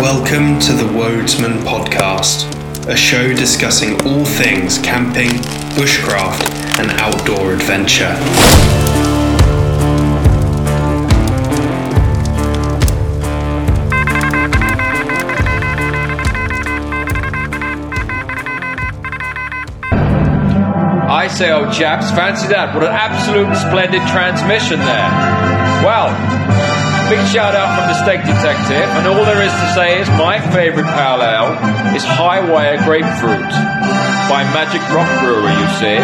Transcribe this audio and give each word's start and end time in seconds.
Welcome 0.00 0.60
to 0.60 0.72
the 0.74 0.84
Wodesman 0.84 1.58
Podcast, 1.64 2.46
a 2.86 2.96
show 2.96 3.34
discussing 3.34 4.00
all 4.06 4.24
things 4.24 4.78
camping, 4.78 5.30
bushcraft, 5.74 6.48
and 6.78 6.92
outdoor 7.00 7.54
adventure. 7.54 8.14
I 21.10 21.26
say, 21.28 21.50
old 21.50 21.72
chaps, 21.72 22.12
fancy 22.12 22.46
that. 22.48 22.72
What 22.72 22.84
an 22.84 22.92
absolute 22.92 23.52
splendid 23.56 24.02
transmission 24.02 24.78
there. 24.78 25.10
Well, 25.82 26.37
big 27.08 27.24
shout 27.32 27.56
out 27.56 27.72
from 27.72 27.88
the 27.88 27.96
Steak 28.04 28.20
Detective, 28.20 28.88
and 29.00 29.08
all 29.08 29.24
there 29.24 29.40
is 29.40 29.52
to 29.52 29.68
say 29.72 30.00
is 30.00 30.08
my 30.20 30.40
favourite 30.52 30.88
pale 30.92 31.24
ale 31.24 31.56
is 31.96 32.04
Highwire 32.04 32.84
Grapefruit 32.84 33.48
by 34.28 34.44
Magic 34.52 34.84
Rock 34.92 35.08
Brewery, 35.24 35.56
you 35.56 35.68
see. 35.80 35.98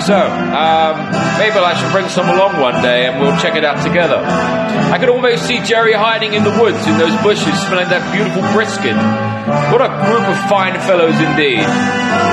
So, 0.00 0.16
um, 0.16 0.96
maybe 1.36 1.60
I 1.60 1.76
should 1.76 1.92
bring 1.92 2.08
some 2.08 2.28
along 2.28 2.60
one 2.60 2.80
day 2.82 3.06
and 3.06 3.20
we'll 3.20 3.36
check 3.36 3.56
it 3.56 3.64
out 3.64 3.84
together. 3.84 4.16
I 4.16 4.96
could 4.98 5.08
almost 5.08 5.44
see 5.44 5.60
Jerry 5.60 5.92
hiding 5.92 6.32
in 6.32 6.44
the 6.44 6.54
woods 6.56 6.80
in 6.86 6.96
those 6.96 7.12
bushes 7.22 7.52
smelling 7.68 7.88
that 7.92 8.04
beautiful 8.12 8.40
brisket. 8.56 8.96
What 9.68 9.84
a 9.84 9.92
group 10.08 10.24
of 10.24 10.36
fine 10.48 10.80
fellows 10.88 11.16
indeed. 11.20 11.64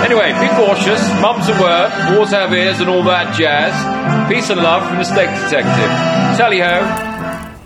Anyway, 0.08 0.32
be 0.40 0.48
cautious, 0.56 1.04
mum's 1.20 1.48
a 1.52 1.56
word, 1.60 1.92
wars 2.16 2.32
have 2.32 2.54
ears 2.54 2.80
and 2.80 2.90
all 2.90 3.04
that 3.04 3.36
jazz. 3.36 3.76
Peace 4.32 4.50
and 4.50 4.62
love 4.62 4.88
from 4.88 5.00
the 5.00 5.06
Steak 5.06 5.28
Detective. 5.44 5.92
Tally 6.40 6.60
ho. 6.60 7.13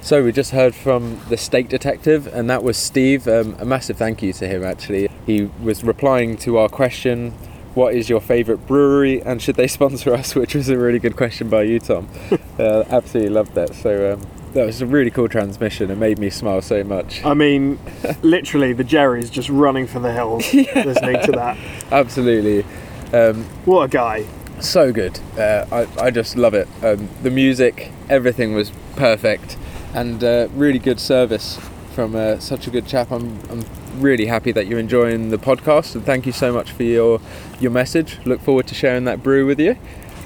So 0.07 0.23
we 0.23 0.31
just 0.31 0.51
heard 0.51 0.73
from 0.73 1.19
the 1.27 1.35
steak 1.35 1.67
detective, 1.67 2.27
and 2.27 2.49
that 2.49 2.63
was 2.63 2.77
Steve. 2.77 3.27
Um, 3.27 3.57
a 3.59 3.65
massive 3.65 3.97
thank 3.97 4.23
you 4.23 4.31
to 4.31 4.47
him. 4.47 4.63
Actually, 4.63 5.09
he 5.25 5.49
was 5.61 5.83
replying 5.83 6.37
to 6.37 6.57
our 6.59 6.69
question, 6.69 7.31
"What 7.73 7.93
is 7.93 8.07
your 8.07 8.21
favourite 8.21 8.65
brewery, 8.67 9.21
and 9.21 9.41
should 9.41 9.57
they 9.57 9.67
sponsor 9.77 10.13
us?" 10.13 10.33
Which 10.33 10.55
was 10.55 10.69
a 10.69 10.77
really 10.77 10.99
good 10.99 11.17
question 11.17 11.49
by 11.49 11.63
you, 11.63 11.81
Tom. 11.81 12.07
uh, 12.57 12.85
absolutely 12.89 13.33
loved 13.33 13.53
that. 13.55 13.75
So 13.75 14.13
um, 14.13 14.25
that 14.53 14.65
was 14.65 14.81
a 14.81 14.85
really 14.85 15.11
cool 15.11 15.27
transmission. 15.27 15.91
It 15.91 15.97
made 15.97 16.19
me 16.19 16.29
smile 16.29 16.61
so 16.61 16.85
much. 16.85 17.25
I 17.25 17.33
mean, 17.33 17.77
literally, 18.21 18.71
the 18.71 18.85
Jerry's 18.85 19.29
just 19.29 19.49
running 19.49 19.87
for 19.87 19.99
the 19.99 20.13
hills 20.13 20.53
listening 20.53 21.21
to 21.23 21.33
that. 21.33 21.57
Absolutely. 21.91 22.63
Um, 23.11 23.43
What 23.65 23.83
a 23.83 23.87
guy. 23.89 24.25
so 24.61 24.93
good. 24.93 25.19
Uh, 25.37 25.65
I, 25.69 26.05
I 26.05 26.11
just 26.11 26.37
love 26.37 26.53
it. 26.53 26.69
Um, 26.81 27.09
the 27.23 27.29
music, 27.29 27.91
everything 28.09 28.53
was 28.55 28.71
perfect, 28.95 29.57
and 29.97 30.23
uh, 30.23 30.47
really 30.53 30.77
good 30.79 30.99
service 30.99 31.59
from 31.93 32.15
uh, 32.15 32.37
such 32.37 32.67
a 32.67 32.69
good 32.69 32.85
chap. 32.85 33.11
I'm, 33.11 33.39
I'm 33.49 33.65
really 33.99 34.27
happy 34.27 34.51
that 34.51 34.67
you're 34.67 34.79
enjoying 34.79 35.31
the 35.31 35.37
podcast, 35.37 35.95
and 35.95 36.05
thank 36.05 36.27
you 36.27 36.31
so 36.31 36.53
much 36.53 36.71
for 36.71 36.83
your 36.83 37.19
your 37.59 37.71
message. 37.71 38.19
Look 38.23 38.39
forward 38.41 38.67
to 38.67 38.75
sharing 38.75 39.05
that 39.05 39.23
brew 39.23 39.47
with 39.47 39.59
you. 39.59 39.75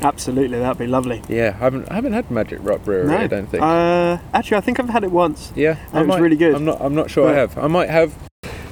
Absolutely, 0.01 0.59
that'd 0.59 0.77
be 0.77 0.87
lovely. 0.87 1.21
Yeah, 1.29 1.55
I 1.55 1.63
haven't 1.63 1.89
I 1.89 1.95
haven't 1.95 2.13
had 2.13 2.29
Magic 2.29 2.59
Rock 2.61 2.83
Brewery. 2.83 3.15
I 3.15 3.27
don't 3.27 3.47
think. 3.47 3.63
Uh, 3.63 4.17
actually, 4.33 4.57
I 4.57 4.61
think 4.61 4.79
I've 4.79 4.89
had 4.89 5.05
it 5.05 5.11
once. 5.11 5.53
yeah, 5.55 5.77
it 5.93 5.95
I 5.95 6.01
was 6.03 6.19
really 6.19 6.35
good. 6.35 6.53
I'm 6.53 6.65
not 6.65 6.81
I'm 6.81 6.95
not 6.95 7.09
sure 7.09 7.29
I 7.29 7.33
have. 7.33 7.57
I 7.57 7.67
might 7.67 7.89
have. 7.89 8.13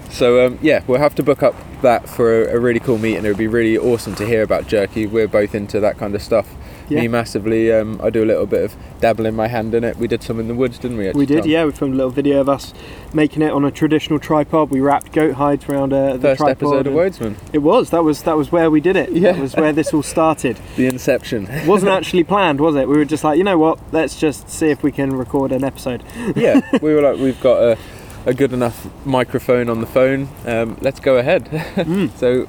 So 0.09 0.45
um, 0.45 0.59
yeah, 0.61 0.83
we'll 0.85 0.99
have 0.99 1.15
to 1.15 1.23
book 1.23 1.43
up 1.43 1.55
that 1.81 2.09
for 2.09 2.43
a, 2.43 2.57
a 2.57 2.59
really 2.59 2.81
cool 2.81 2.97
meet, 2.97 3.15
and 3.15 3.25
It 3.25 3.29
would 3.29 3.37
be 3.37 3.47
really 3.47 3.77
awesome 3.77 4.15
to 4.15 4.25
hear 4.25 4.41
about 4.41 4.67
jerky. 4.67 5.07
We're 5.07 5.29
both 5.29 5.55
into 5.55 5.79
that 5.79 5.97
kind 5.97 6.13
of 6.13 6.21
stuff. 6.21 6.47
Yeah. 6.89 7.01
Me 7.01 7.07
massively. 7.07 7.71
Um, 7.71 7.99
I 8.03 8.09
do 8.09 8.23
a 8.23 8.25
little 8.25 8.45
bit 8.45 8.63
of 8.63 8.75
dabbling 8.99 9.35
my 9.35 9.47
hand 9.47 9.73
in 9.75 9.83
it. 9.83 9.97
We 9.97 10.07
did 10.07 10.23
some 10.23 10.39
in 10.39 10.47
the 10.47 10.55
woods, 10.55 10.79
didn't 10.79 10.97
we? 10.97 11.11
We 11.11 11.25
did, 11.25 11.45
yeah. 11.45 11.65
We 11.65 11.71
filmed 11.71 11.93
a 11.93 11.97
little 11.97 12.11
video 12.11 12.41
of 12.41 12.49
us 12.49 12.73
making 13.13 13.41
it 13.43 13.51
on 13.51 13.63
a 13.63 13.71
traditional 13.71 14.19
tripod. 14.19 14.69
We 14.71 14.79
wrapped 14.79 15.11
goat 15.11 15.33
hides 15.35 15.65
around 15.69 15.93
uh, 15.93 16.13
the 16.13 16.19
First 16.19 16.39
tripod. 16.39 16.51
episode 16.51 16.87
of 16.87 16.93
Wodesman, 16.93 17.35
It 17.53 17.59
was. 17.59 17.91
That 17.91 18.03
was 18.03 18.23
that 18.23 18.35
was 18.37 18.51
where 18.51 18.69
we 18.71 18.81
did 18.81 18.95
it. 18.95 19.09
Yeah. 19.19 19.33
That 19.33 19.41
was 19.41 19.55
where 19.55 19.73
this 19.73 19.93
all 19.93 20.03
started. 20.03 20.57
the 20.77 20.87
Inception. 20.87 21.45
It 21.47 21.67
wasn't 21.73 21.91
actually 21.91 22.23
planned, 22.23 22.59
was 22.61 22.75
it? 22.75 22.87
We 22.87 22.95
were 22.97 23.05
just 23.05 23.23
like, 23.23 23.37
you 23.37 23.43
know 23.43 23.57
what? 23.57 23.79
Let's 23.91 24.19
just 24.19 24.49
see 24.49 24.69
if 24.69 24.81
we 24.81 24.91
can 24.91 25.15
record 25.15 25.51
an 25.51 25.63
episode. 25.63 26.03
yeah, 26.35 26.61
we 26.81 26.93
were 26.93 27.01
like, 27.01 27.17
we've 27.17 27.39
got 27.41 27.61
a, 27.61 27.77
a 28.25 28.33
good 28.33 28.53
enough 28.53 28.87
microphone 29.05 29.69
on 29.69 29.81
the 29.81 29.87
phone. 29.87 30.29
Um, 30.45 30.77
let's 30.81 30.99
go 30.99 31.17
ahead. 31.17 31.45
Mm. 31.45 32.17
so 32.17 32.47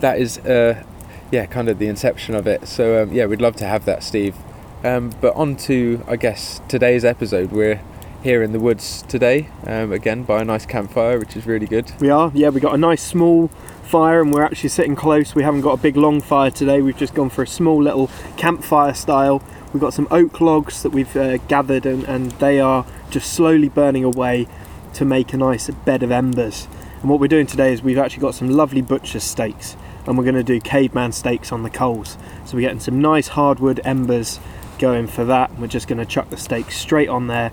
that 0.00 0.18
is, 0.20 0.38
uh, 0.38 0.84
yeah, 1.30 1.46
kind 1.46 1.68
of 1.68 1.78
the 1.78 1.86
inception 1.86 2.34
of 2.34 2.46
it. 2.46 2.66
So 2.66 3.02
um, 3.02 3.12
yeah, 3.12 3.26
we'd 3.26 3.40
love 3.40 3.56
to 3.56 3.66
have 3.66 3.84
that, 3.84 4.02
Steve. 4.02 4.36
Um, 4.84 5.12
but 5.20 5.34
on 5.34 5.56
to, 5.56 6.04
I 6.06 6.16
guess, 6.16 6.60
today's 6.68 7.04
episode. 7.04 7.50
We're 7.50 7.80
here 8.22 8.42
in 8.42 8.52
the 8.52 8.60
woods 8.60 9.02
today, 9.02 9.48
um, 9.66 9.92
again 9.92 10.24
by 10.24 10.40
a 10.40 10.44
nice 10.44 10.66
campfire, 10.66 11.18
which 11.18 11.36
is 11.36 11.46
really 11.46 11.66
good. 11.66 11.92
We 12.00 12.10
are, 12.10 12.30
yeah. 12.34 12.48
We 12.48 12.60
got 12.60 12.74
a 12.74 12.78
nice 12.78 13.02
small 13.02 13.48
fire, 13.82 14.20
and 14.20 14.32
we're 14.32 14.44
actually 14.44 14.68
sitting 14.70 14.96
close. 14.96 15.34
We 15.34 15.42
haven't 15.42 15.62
got 15.62 15.78
a 15.78 15.82
big 15.82 15.96
long 15.96 16.20
fire 16.20 16.50
today. 16.50 16.80
We've 16.80 16.96
just 16.96 17.14
gone 17.14 17.30
for 17.30 17.42
a 17.42 17.46
small 17.46 17.82
little 17.82 18.10
campfire 18.36 18.94
style. 18.94 19.42
We've 19.72 19.80
got 19.80 19.94
some 19.94 20.08
oak 20.10 20.40
logs 20.40 20.82
that 20.82 20.90
we've 20.90 21.14
uh, 21.16 21.36
gathered, 21.48 21.86
and, 21.86 22.04
and 22.04 22.32
they 22.32 22.60
are 22.60 22.86
just 23.10 23.32
slowly 23.32 23.68
burning 23.68 24.04
away 24.04 24.46
to 24.94 25.04
make 25.04 25.32
a 25.32 25.36
nice 25.36 25.70
bed 25.70 26.02
of 26.02 26.10
embers. 26.10 26.68
And 27.00 27.10
what 27.10 27.20
we're 27.20 27.28
doing 27.28 27.46
today 27.46 27.72
is 27.72 27.82
we've 27.82 27.98
actually 27.98 28.22
got 28.22 28.34
some 28.34 28.48
lovely 28.48 28.82
butcher's 28.82 29.24
steaks, 29.24 29.76
and 30.08 30.16
we're 30.16 30.24
going 30.24 30.34
to 30.34 30.42
do 30.42 30.58
caveman 30.58 31.12
steaks 31.12 31.52
on 31.52 31.62
the 31.62 31.70
coals. 31.70 32.16
So 32.46 32.56
we're 32.56 32.62
getting 32.62 32.80
some 32.80 33.00
nice 33.00 33.28
hardwood 33.28 33.78
embers 33.84 34.40
going 34.78 35.06
for 35.06 35.22
that. 35.26 35.56
We're 35.58 35.66
just 35.66 35.86
going 35.86 35.98
to 35.98 36.06
chuck 36.06 36.30
the 36.30 36.38
steaks 36.38 36.78
straight 36.78 37.10
on 37.10 37.26
there, 37.26 37.50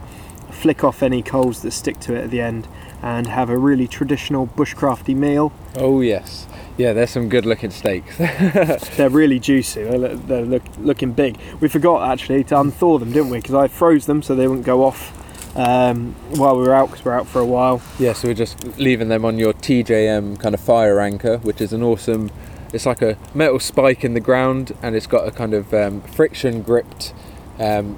flick 0.52 0.82
off 0.82 1.04
any 1.04 1.22
coals 1.22 1.62
that 1.64 1.72
stick 1.72 2.00
to 2.02 2.16
it 2.16 2.24
at 2.24 2.32
the 2.32 2.40
end, 2.40 2.66
and 3.02 3.28
have 3.28 3.50
a 3.50 3.58
really 3.58 3.90
traditional 3.90 4.48
bushcrafty 4.48 5.14
meal. 5.14 5.52
Oh 5.76 6.00
yes, 6.00 6.48
yeah. 6.78 6.94
There's 6.94 7.10
some 7.10 7.28
good-looking 7.28 7.72
steaks. 7.72 8.18
They're 8.96 9.10
really 9.10 9.38
juicy. 9.38 9.84
They're, 9.84 9.98
look- 9.98 10.26
they're 10.26 10.46
look, 10.46 10.64
looking 10.80 11.12
big. 11.12 11.38
We 11.60 11.68
forgot 11.68 12.10
actually 12.10 12.46
to 12.46 12.56
unthaw 12.56 13.00
them, 13.02 13.12
didn't 13.12 13.32
we? 13.32 13.40
Because 13.40 13.54
I 13.54 13.68
froze 13.68 14.06
them 14.06 14.22
so 14.24 14.34
they 14.34 14.48
wouldn't 14.48 14.66
go 14.66 14.86
off 14.86 15.12
um, 15.56 16.14
while 16.32 16.58
we 16.58 16.64
were 16.64 16.74
out. 16.74 16.90
Because 16.90 17.06
we're 17.06 17.14
out 17.14 17.28
for 17.28 17.40
a 17.40 17.46
while. 17.46 17.82
Yeah, 18.00 18.14
so 18.14 18.28
we're 18.28 18.34
just 18.34 18.78
leaving 18.78 19.10
them 19.10 19.26
on 19.26 19.38
your 19.40 19.54
TJM 19.54 20.40
kind 20.40 20.54
of 20.54 20.62
fire 20.62 21.00
anchor, 21.00 21.38
which 21.40 21.62
is 21.62 21.74
an 21.74 21.84
awesome. 21.84 22.32
It's 22.74 22.86
like 22.86 23.02
a 23.02 23.18
metal 23.34 23.60
spike 23.60 24.04
in 24.04 24.14
the 24.14 24.20
ground, 24.20 24.76
and 24.82 24.96
it's 24.96 25.08
got 25.08 25.28
a 25.28 25.32
kind 25.32 25.54
of 25.54 25.74
um, 25.74 26.02
friction 26.02 26.62
gripped, 26.62 27.14
um, 27.60 27.98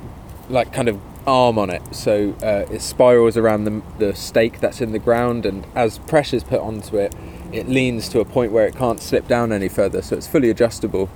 like 0.49 0.71
kind 0.71 0.87
of 0.87 0.99
arm 1.27 1.59
on 1.59 1.69
it. 1.69 1.81
So 1.93 2.35
uh, 2.41 2.71
it 2.71 2.81
spirals 2.81 3.37
around 3.37 3.65
the, 3.65 3.81
the 3.99 4.15
stake 4.15 4.59
that's 4.59 4.81
in 4.81 4.93
the 4.93 4.99
ground, 4.99 5.45
and 5.45 5.65
as 5.75 5.99
pressure's 5.99 6.43
put 6.43 6.61
onto 6.61 6.97
it, 6.97 7.13
it 7.51 7.67
leans 7.67 8.09
to 8.09 8.19
a 8.19 8.25
point 8.25 8.51
where 8.51 8.65
it 8.65 8.75
can't 8.75 9.01
slip 9.01 9.27
down 9.27 9.51
any 9.51 9.67
further. 9.67 10.01
So 10.01 10.15
it's 10.15 10.27
fully 10.27 10.49
adjustable, 10.49 11.09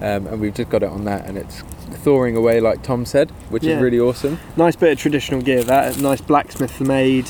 um, 0.00 0.26
and 0.26 0.40
we've 0.40 0.54
just 0.54 0.70
got 0.70 0.82
it 0.82 0.88
on 0.88 1.04
that, 1.04 1.26
and 1.26 1.36
it's 1.36 1.62
thawing 1.92 2.36
away 2.36 2.60
like 2.60 2.82
Tom 2.82 3.04
said, 3.04 3.30
which 3.50 3.64
Yeah. 3.64 3.76
is 3.76 3.82
really 3.82 3.98
awesome. 4.00 4.38
Nice 4.56 4.76
bit 4.76 4.92
of 4.92 4.98
traditional 4.98 5.40
gear. 5.40 5.62
That 5.62 5.98
nice 6.00 6.20
blacksmith 6.20 6.80
made, 6.80 7.28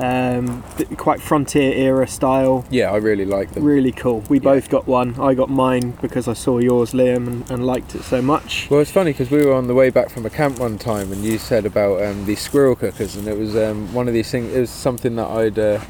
um, 0.00 0.62
quite 0.96 1.20
frontier 1.20 1.72
era 1.72 2.06
style. 2.06 2.64
Yeah, 2.70 2.92
I 2.92 2.96
really 2.96 3.24
like 3.24 3.52
them. 3.52 3.64
Really 3.64 3.92
cool. 3.92 4.22
We 4.28 4.38
both 4.38 4.68
got 4.68 4.86
one. 4.86 5.14
I 5.18 5.34
got 5.34 5.48
mine 5.48 5.94
because 6.02 6.28
I 6.28 6.34
saw 6.34 6.58
yours, 6.58 6.92
Liam, 6.92 7.26
and, 7.26 7.50
and 7.50 7.66
liked 7.66 7.94
it 7.94 8.02
so 8.02 8.20
much. 8.20 8.68
Well, 8.70 8.80
it's 8.80 8.90
funny 8.90 9.12
because 9.12 9.30
we 9.30 9.44
were 9.44 9.54
on 9.54 9.68
the 9.68 9.74
way 9.74 9.90
back 9.90 10.10
from 10.10 10.26
a 10.26 10.30
camp 10.30 10.58
one 10.58 10.76
time, 10.78 11.12
and 11.12 11.24
you 11.24 11.38
said 11.38 11.64
about 11.64 12.02
um, 12.02 12.26
these 12.26 12.40
squirrel 12.40 12.76
cookers, 12.76 13.16
and 13.16 13.26
it 13.26 13.38
was 13.38 13.56
um, 13.56 13.92
one 13.94 14.06
of 14.08 14.14
these 14.14 14.30
things. 14.30 14.52
It 14.54 14.60
was 14.60 14.70
something 14.70 15.16
that 15.16 15.28
I'd 15.30 15.58
uh, 15.58 15.80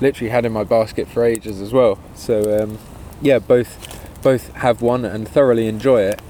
literally 0.00 0.30
had 0.30 0.44
in 0.44 0.52
my 0.52 0.62
basket 0.64 1.08
for 1.08 1.24
ages 1.24 1.60
as 1.60 1.72
well. 1.72 1.98
So 2.14 2.62
um, 2.62 2.78
yeah, 3.20 3.38
both 3.40 3.94
both 4.22 4.52
have 4.54 4.82
one 4.82 5.04
and 5.04 5.26
thoroughly 5.28 5.66
enjoy 5.68 6.02
it. 6.02 6.20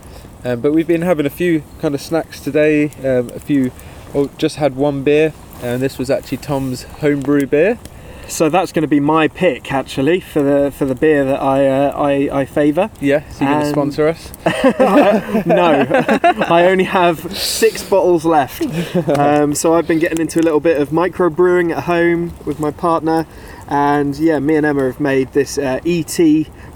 Um, 0.47 0.61
but 0.61 0.73
we've 0.73 0.87
been 0.87 1.03
having 1.03 1.27
a 1.27 1.31
few 1.31 1.65
kind 1.81 1.93
of 1.93 2.01
snacks 2.01 2.39
today. 2.39 2.91
Um, 3.05 3.31
a 3.31 3.41
few, 3.41 3.73
well, 4.15 4.31
just 4.39 4.57
had 4.57 4.77
one 4.77 5.03
beer, 5.03 5.33
and 5.61 5.83
this 5.83 5.99
was 5.99 6.09
actually 6.09 6.39
Tom's 6.39 6.85
homebrew 6.85 7.47
beer. 7.47 7.81
So 8.29 8.49
that's 8.49 8.71
going 8.71 8.83
to 8.83 8.89
be 8.89 9.01
my 9.01 9.27
pick 9.27 9.73
actually 9.73 10.21
for 10.21 10.43
the 10.43 10.71
for 10.71 10.85
the 10.85 10.95
beer 10.95 11.25
that 11.25 11.41
I 11.41 11.67
uh, 11.67 11.91
I, 11.97 12.41
I 12.41 12.45
favour. 12.45 12.91
Yeah, 13.01 13.29
so 13.31 13.45
you're 13.45 13.55
going 13.55 13.65
to 13.65 13.71
sponsor 13.71 14.07
us? 14.07 14.33
no, 15.47 15.87
I 16.49 16.67
only 16.67 16.85
have 16.85 17.37
six 17.37 17.89
bottles 17.89 18.25
left. 18.25 18.63
Um, 19.09 19.53
so 19.53 19.75
I've 19.75 19.89
been 19.89 19.99
getting 19.99 20.21
into 20.21 20.39
a 20.39 20.43
little 20.43 20.61
bit 20.61 20.81
of 20.81 20.93
micro 20.93 21.29
brewing 21.29 21.73
at 21.73 21.85
home 21.85 22.35
with 22.45 22.61
my 22.61 22.71
partner, 22.71 23.27
and 23.67 24.17
yeah, 24.17 24.39
me 24.39 24.55
and 24.55 24.67
Emma 24.67 24.85
have 24.85 25.01
made 25.01 25.33
this 25.33 25.59
uh, 25.59 25.81
ET 25.85 26.21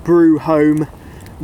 Brew 0.02 0.38
Home 0.40 0.88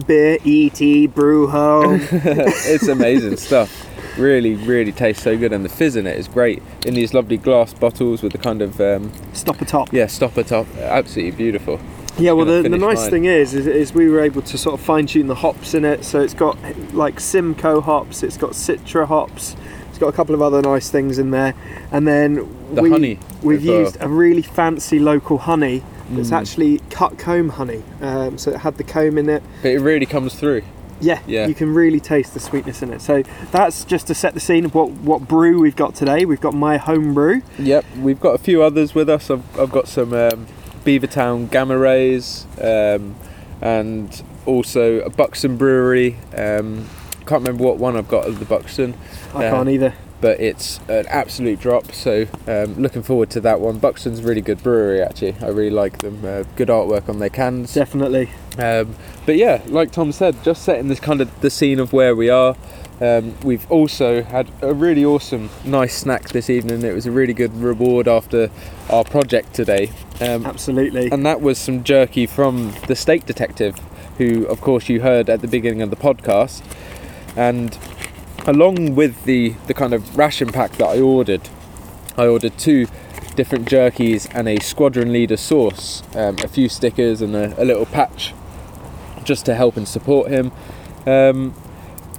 beer. 0.07 0.39
ET 0.45 1.07
Brew 1.15 1.47
Home. 1.49 2.01
it's 2.13 2.89
amazing 2.89 3.37
stuff. 3.37 3.85
Really, 4.19 4.55
really 4.55 4.93
tastes 4.93 5.23
so 5.23 5.37
good, 5.37 5.53
and 5.53 5.65
the 5.65 5.69
fizz 5.69 5.97
in 5.97 6.07
it 6.07 6.17
is 6.17 6.27
great. 6.29 6.63
In 6.87 6.95
these 6.95 7.13
lovely 7.13 7.37
glass 7.37 7.75
bottles 7.75 8.23
with 8.23 8.33
the 8.33 8.39
kind 8.39 8.63
of 8.63 8.81
um, 8.81 9.13
Stop 9.35 9.61
a 9.61 9.65
top. 9.67 9.93
yeah 9.93 10.07
stopper 10.07 10.43
top, 10.43 10.67
absolutely 10.79 11.33
beautiful. 11.37 11.79
Yeah, 12.19 12.33
well, 12.33 12.47
the, 12.47 12.67
the 12.67 12.79
nice 12.79 13.03
mine. 13.03 13.11
thing 13.11 13.25
is, 13.27 13.53
is, 13.53 13.67
is 13.67 13.93
we 13.93 14.09
were 14.09 14.21
able 14.21 14.41
to 14.41 14.57
sort 14.57 14.73
of 14.81 14.81
fine 14.85 15.07
tune 15.07 15.27
the 15.27 15.35
hops 15.35 15.75
in 15.75 15.85
it. 15.85 16.03
So 16.03 16.23
it's 16.23 16.33
got 16.33 16.57
like 16.95 17.21
Simcoe 17.21 17.83
hops, 17.83 18.23
it's 18.23 18.39
got 18.39 18.53
Citra 18.53 19.07
hops, 19.07 19.55
it's 19.91 19.99
got 19.99 20.09
a 20.09 20.13
couple 20.13 20.35
of 20.35 20.41
other 20.41 20.63
nice 20.63 20.89
things 20.89 21.19
in 21.19 21.31
there, 21.31 21.53
and 21.93 22.09
then 22.09 22.37
The 22.75 22.81
we, 22.83 22.91
honey 22.91 23.19
We've 23.43 23.61
as 23.61 23.67
well. 23.67 23.81
used 23.81 23.97
a 24.01 24.09
really 24.09 24.41
fancy 24.41 24.99
local 24.99 25.37
honey 25.37 25.83
that's 26.11 26.31
Mm. 26.31 26.37
actually 26.39 26.81
cut 26.91 27.19
comb 27.19 27.51
honey. 27.51 27.83
Um, 28.01 28.39
so 28.39 28.51
it 28.53 28.59
had 28.59 28.77
the 28.77 28.85
comb 28.85 29.19
in 29.19 29.29
it. 29.29 29.43
But 29.63 29.73
it 29.73 29.81
really 29.81 30.07
comes 30.07 30.35
through. 30.35 30.63
Yeah, 31.01 31.19
Yeah. 31.27 31.47
you 31.47 31.55
can 31.55 31.75
really 31.75 32.01
taste 32.01 32.33
the 32.33 32.41
sweetness 32.41 32.83
in 32.83 32.91
it. 32.93 33.03
So 33.03 33.23
that's 33.53 33.85
just 33.85 34.07
to 34.07 34.15
set 34.15 34.33
the 34.35 34.41
scene 34.41 34.65
of 34.65 34.75
what 34.75 34.91
what 34.93 35.29
brew 35.29 35.61
we've 35.61 35.77
got 35.77 35.95
today. 35.95 36.25
We've 36.25 36.41
got 36.41 36.55
my 36.55 36.79
home 36.79 37.13
brew. 37.13 37.43
Yep, 37.59 37.85
we've 38.01 38.21
got 38.21 38.35
a 38.35 38.39
few 38.39 38.63
others 38.63 38.95
with 38.95 39.11
us. 39.11 39.31
I've, 39.31 39.43
I've 39.61 39.71
got 39.73 39.89
some 39.89 40.15
um, 40.15 40.47
Beavertown 40.87 41.51
Gamma 41.51 41.77
Rays 41.77 42.47
um, 42.63 43.15
and 43.61 44.23
also 44.47 45.01
a 45.01 45.11
Buxton 45.11 45.57
Brewery. 45.59 46.17
Um, 46.37 46.87
can't 47.27 47.43
remember 47.43 47.65
what 47.65 47.77
one 47.79 47.97
I've 47.97 48.09
got 48.09 48.25
of 48.27 48.39
the 48.39 48.45
Buxton, 48.47 48.95
I 49.35 49.43
Yeah. 49.43 49.51
can't 49.51 49.69
either. 49.69 49.95
But 50.21 50.41
it's 50.41 50.79
an 50.89 51.07
absolute 51.09 51.61
drop. 51.61 51.93
So 51.93 52.27
um, 52.47 52.75
looking 52.81 53.03
forward 53.03 53.31
to 53.31 53.41
that 53.43 53.61
one. 53.61 53.79
Buxton's 53.79 54.21
a 54.21 54.23
really 54.23 54.41
good 54.41 54.63
brewery 54.63 55.03
actually. 55.03 55.37
I 55.41 55.49
really 55.49 55.71
like 55.71 55.99
them. 55.99 56.25
Uh, 56.25 56.45
good 56.57 56.69
artwork 56.69 57.09
on 57.09 57.19
their 57.19 57.31
cans. 57.31 57.75
Definitely. 57.75 58.31
Um, 58.59 58.97
but 59.27 59.37
yeah, 59.37 59.63
like 59.67 59.93
Tom 59.93 60.13
said, 60.13 60.43
just 60.43 60.63
setting 60.63 60.89
this 60.89 61.01
kind 61.01 61.21
of 61.21 61.41
the 61.41 61.51
scene 61.51 61.79
of 61.79 61.93
where 61.93 62.17
we 62.17 62.31
are. 62.31 62.57
Um, 62.99 63.35
we've 63.43 63.71
also 63.71 64.23
had 64.23 64.51
a 64.63 64.73
really 64.73 65.05
awesome, 65.05 65.51
nice 65.65 65.95
snack 65.95 66.31
this 66.31 66.49
evening. 66.49 66.83
It 66.83 66.95
was 66.95 67.05
a 67.05 67.11
really 67.11 67.35
good 67.35 67.55
reward 67.55 68.09
after 68.09 68.51
our 68.89 69.05
project 69.05 69.53
today, 69.53 69.91
um, 70.23 70.47
Absolutely. 70.47 71.11
and 71.11 71.27
that 71.27 71.43
was 71.43 71.59
some 71.59 71.85
jerky 71.85 72.25
from 72.25 72.73
the 72.87 72.97
Steak 72.97 73.27
Detective, 73.27 73.79
who, 74.17 74.47
of 74.47 74.63
course, 74.63 74.89
you 74.89 75.03
heard 75.03 75.29
at 75.29 75.43
the 75.43 75.49
beginning 75.49 75.83
of 75.83 75.91
the 75.91 75.97
podcast. 75.97 76.63
And 77.37 77.79
along 78.47 78.95
with 78.95 79.25
the 79.25 79.51
the 79.67 79.75
kind 79.75 79.93
of 79.93 80.17
ration 80.17 80.51
pack 80.53 80.73
that 80.73 80.87
I 80.87 81.01
ordered, 81.01 81.49
I 82.17 82.27
ordered 82.27 82.57
two 82.59 82.87
different 83.35 83.69
jerkies 83.69 84.29
and 84.35 84.49
a 84.49 84.59
squadron 84.61 85.13
leader 85.13 85.37
sauce, 85.37 86.03
um, 86.17 86.37
a 86.43 86.49
few 86.49 86.69
stickers 86.69 87.21
and 87.21 87.35
a, 87.37 87.63
a 87.63 87.65
little 87.65 87.87
patch 87.87 88.33
just 89.25 89.45
to 89.47 89.55
help 89.55 89.77
and 89.77 89.87
support 89.87 90.31
him. 90.31 90.53
Um, 91.07 91.55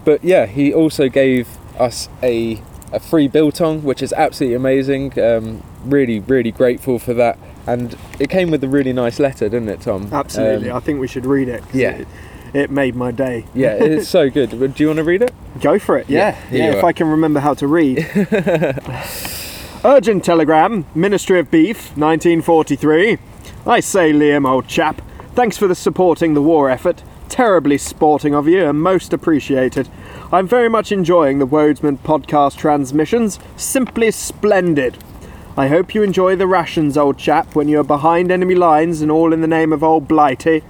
but 0.06 0.24
yeah, 0.24 0.46
he 0.46 0.74
also 0.74 1.10
gave 1.10 1.48
us 1.80 2.10
a 2.22 2.62
a 2.94 3.00
free 3.00 3.28
biltong, 3.28 3.84
which 3.84 4.02
is 4.02 4.14
absolutely 4.14 4.56
amazing. 4.56 5.20
Um, 5.20 5.64
really, 5.84 6.20
really 6.20 6.52
grateful 6.52 7.00
for 7.00 7.14
that. 7.16 7.38
And 7.66 7.98
it 8.18 8.30
came 8.30 8.50
with 8.50 8.64
a 8.64 8.68
really 8.68 8.94
nice 8.94 9.20
letter, 9.20 9.50
didn't 9.50 9.68
it, 9.68 9.82
Tom? 9.82 10.10
Absolutely. 10.14 10.70
Um, 10.70 10.78
I 10.78 10.80
think 10.80 11.02
we 11.02 11.08
should 11.08 11.26
read 11.26 11.50
it. 11.50 11.64
yeah. 11.74 11.92
It, 11.92 12.08
it 12.54 12.72
made 12.72 12.96
my 12.96 13.12
day. 13.12 13.46
yeah, 13.54 13.74
it's 13.74 14.08
so 14.08 14.30
good. 14.38 14.52
Do 14.52 14.84
you 14.84 14.88
want 14.88 14.98
to 14.98 15.04
read 15.04 15.22
it? 15.22 15.34
Go 15.62 15.80
for 15.80 15.98
it. 15.98 16.10
Yeah, 16.10 16.38
Yeah. 16.52 16.58
Yeah. 16.58 16.78
if 16.78 16.84
are. 16.84 16.88
I 16.88 16.94
can 16.94 17.08
remember 17.10 17.40
how 17.40 17.54
to 17.56 17.68
read. 17.68 18.00
Urgent 19.84 20.24
telegram, 20.26 20.86
Ministry 20.96 21.40
of 21.40 21.50
Beef, 21.52 21.96
1943. 21.98 23.18
I 23.66 23.80
say, 23.80 24.12
Liam, 24.12 24.50
old 24.50 24.68
chap, 24.68 25.02
thanks 25.34 25.58
for 25.58 25.68
the 25.68 25.76
supporting 25.76 26.34
the 26.34 26.42
war 26.42 26.70
effort. 26.70 27.04
Terribly 27.30 27.78
sporting 27.78 28.34
of 28.34 28.48
you 28.48 28.66
and 28.66 28.82
most 28.82 29.14
appreciated. 29.14 29.88
I'm 30.32 30.48
very 30.48 30.70
much 30.70 30.92
enjoying 30.92 31.40
the 31.40 31.48
Wodesman 31.48 31.98
podcast 32.00 32.58
transmissions. 32.58 33.40
Simply 33.56 34.12
splendid. 34.12 34.98
I 35.56 35.68
hope 35.68 35.94
you 35.96 36.04
enjoy 36.04 36.36
the 36.36 36.48
rations, 36.48 36.98
old 36.98 37.18
chap, 37.18 37.56
when 37.56 37.68
you're 37.68 37.84
behind 37.84 38.32
enemy 38.32 38.56
lines 38.56 39.02
and 39.02 39.12
all 39.12 39.34
in 39.34 39.42
the 39.42 39.48
name 39.48 39.72
of 39.74 39.84
old 39.84 40.08
Blighty. 40.08 40.64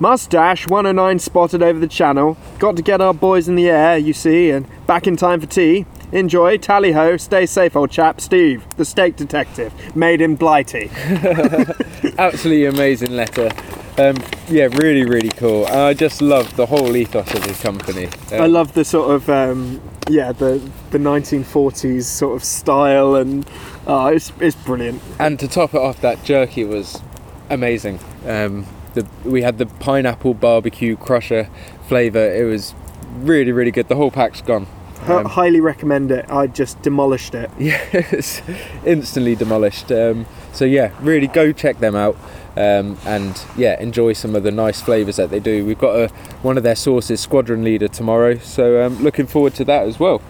Mustache 0.00 0.66
109 0.66 1.18
spotted 1.18 1.62
over 1.62 1.78
the 1.78 1.86
channel. 1.86 2.38
Got 2.58 2.76
to 2.76 2.82
get 2.82 3.02
our 3.02 3.12
boys 3.12 3.48
in 3.48 3.54
the 3.54 3.68
air, 3.68 3.98
you 3.98 4.14
see, 4.14 4.50
and 4.50 4.66
back 4.86 5.06
in 5.06 5.14
time 5.14 5.42
for 5.42 5.46
tea. 5.46 5.84
Enjoy, 6.10 6.56
tally 6.56 6.92
ho, 6.92 7.18
stay 7.18 7.44
safe, 7.44 7.76
old 7.76 7.90
chap. 7.90 8.18
Steve, 8.18 8.64
the 8.78 8.86
steak 8.86 9.16
detective, 9.16 9.74
made 9.94 10.22
in 10.22 10.36
Blighty. 10.36 10.90
Absolutely 12.18 12.64
amazing 12.64 13.14
letter. 13.14 13.50
Um, 13.98 14.16
yeah, 14.48 14.68
really, 14.72 15.04
really 15.04 15.28
cool. 15.28 15.66
And 15.66 15.76
I 15.76 15.92
just 15.92 16.22
love 16.22 16.56
the 16.56 16.64
whole 16.64 16.96
ethos 16.96 17.34
of 17.34 17.44
his 17.44 17.60
company. 17.60 18.06
Um, 18.32 18.40
I 18.40 18.46
love 18.46 18.72
the 18.72 18.86
sort 18.86 19.14
of 19.14 19.28
um, 19.28 19.82
yeah 20.08 20.32
the 20.32 20.58
the 20.92 20.98
1940s 20.98 22.04
sort 22.04 22.36
of 22.36 22.42
style, 22.42 23.16
and 23.16 23.46
oh, 23.86 24.06
it's 24.06 24.32
it's 24.40 24.56
brilliant. 24.56 25.02
And 25.18 25.38
to 25.40 25.46
top 25.46 25.74
it 25.74 25.80
off, 25.80 26.00
that 26.00 26.24
jerky 26.24 26.64
was 26.64 27.02
amazing. 27.50 28.00
Um, 28.26 28.66
the, 28.94 29.06
we 29.24 29.42
had 29.42 29.58
the 29.58 29.66
pineapple 29.66 30.34
barbecue 30.34 30.96
crusher 30.96 31.48
flavour. 31.88 32.32
It 32.32 32.44
was 32.44 32.74
really, 33.18 33.52
really 33.52 33.70
good. 33.70 33.88
The 33.88 33.96
whole 33.96 34.10
pack's 34.10 34.42
gone. 34.42 34.66
H- 35.02 35.08
Um, 35.10 35.24
highly 35.24 35.60
recommend 35.60 36.10
it. 36.10 36.26
I 36.30 36.46
just 36.46 36.80
demolished 36.82 37.34
it. 37.34 37.50
Yes, 37.58 38.42
instantly 38.84 39.34
demolished. 39.34 39.90
Um, 39.90 40.26
so 40.52 40.64
yeah, 40.64 40.90
really 41.00 41.26
go 41.26 41.52
check 41.52 41.78
them 41.78 41.94
out. 41.96 42.16
Um, 42.56 42.98
and 43.06 43.40
yeah, 43.56 43.80
enjoy 43.80 44.12
some 44.12 44.34
of 44.36 44.42
the 44.42 44.50
nice 44.50 44.80
flavours 44.82 45.16
that 45.16 45.30
they 45.30 45.38
do. 45.40 45.64
We've 45.64 45.78
got 45.78 45.96
a, 45.96 46.08
one 46.42 46.56
of 46.58 46.62
their 46.64 46.74
sauces, 46.76 47.20
Squadron 47.20 47.62
Leader, 47.64 47.88
tomorrow, 47.88 48.36
so 48.38 48.84
um, 48.84 49.02
looking 49.02 49.26
forward 49.26 49.54
to 49.54 49.64
that 49.66 49.86
as 49.86 49.98
well. 50.00 50.20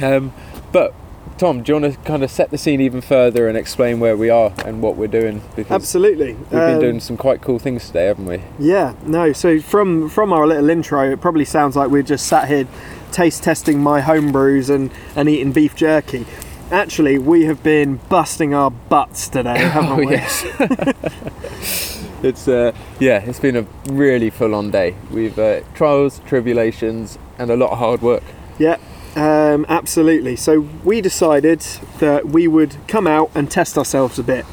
Um, 0.00 0.32
but 0.72 0.94
Tom, 1.40 1.62
do 1.62 1.72
you 1.72 1.80
want 1.80 1.94
to 1.94 1.98
kind 2.02 2.22
of 2.22 2.30
set 2.30 2.50
the 2.50 2.58
scene 2.58 2.82
even 2.82 3.00
further 3.00 3.48
and 3.48 3.56
explain 3.56 3.98
where 3.98 4.14
we 4.14 4.28
are 4.28 4.52
and 4.66 4.82
what 4.82 4.96
we're 4.96 5.08
doing? 5.08 5.40
Because 5.56 5.72
Absolutely. 5.72 6.34
we've 6.34 6.50
been 6.50 6.74
Um, 6.74 6.80
doing 6.80 7.00
some 7.00 7.16
quite 7.16 7.40
cool 7.40 7.58
things 7.58 7.86
today, 7.86 8.08
haven't 8.08 8.26
we? 8.26 8.42
Yeah, 8.58 8.92
no. 9.06 9.32
So 9.32 9.58
from 9.58 10.10
from 10.10 10.34
our 10.34 10.46
little 10.46 10.68
intro, 10.68 11.10
it 11.10 11.22
probably 11.22 11.46
sounds 11.46 11.76
like 11.76 11.88
we're 11.88 12.02
just 12.02 12.26
sat 12.26 12.48
here 12.48 12.66
taste 13.10 13.42
testing 13.42 13.82
my 13.82 14.02
home 14.02 14.32
brews 14.32 14.68
and 14.68 14.90
and 15.16 15.30
eating 15.30 15.50
beef 15.50 15.74
jerky. 15.74 16.26
Actually, 16.70 17.16
we 17.16 17.46
have 17.46 17.62
been 17.62 18.00
busting 18.10 18.52
our 18.52 18.70
butts 18.70 19.26
today, 19.26 19.56
haven't 19.76 19.92
Oh 19.92 19.96
we? 19.96 20.10
yes. 20.10 20.44
it's 22.22 22.48
uh, 22.48 22.72
yeah, 22.98 23.24
it's 23.24 23.40
been 23.40 23.56
a 23.56 23.66
really 23.90 24.28
full-on 24.28 24.70
day. 24.70 24.94
We've 25.10 25.38
uh, 25.38 25.62
trials, 25.74 26.20
tribulations, 26.26 27.16
and 27.38 27.50
a 27.50 27.56
lot 27.56 27.70
of 27.70 27.78
hard 27.78 28.02
work. 28.02 28.24
Yeah, 28.58 28.76
um, 29.16 29.66
absolutely. 29.68 30.36
So 30.36 30.60
we 30.84 31.00
decided 31.00 31.60
that 31.98 32.26
we 32.28 32.46
would 32.48 32.76
come 32.86 33.06
out 33.06 33.30
and 33.34 33.50
test 33.50 33.76
ourselves 33.76 34.18
a 34.18 34.22
bit. 34.22 34.44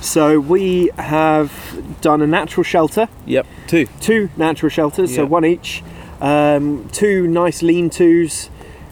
So 0.00 0.38
we 0.38 0.90
have 0.98 1.52
done 2.00 2.22
a 2.22 2.26
natural 2.26 2.64
shelter, 2.64 3.08
Yep, 3.26 3.46
two. 3.66 3.86
two 4.00 4.28
natural 4.36 4.70
shelters, 4.70 5.14
so 5.14 5.24
one 5.24 5.44
each, 5.44 5.82
um, 6.20 6.88
two 6.92 7.26
nice 7.26 7.62
lean-tos, 7.62 8.50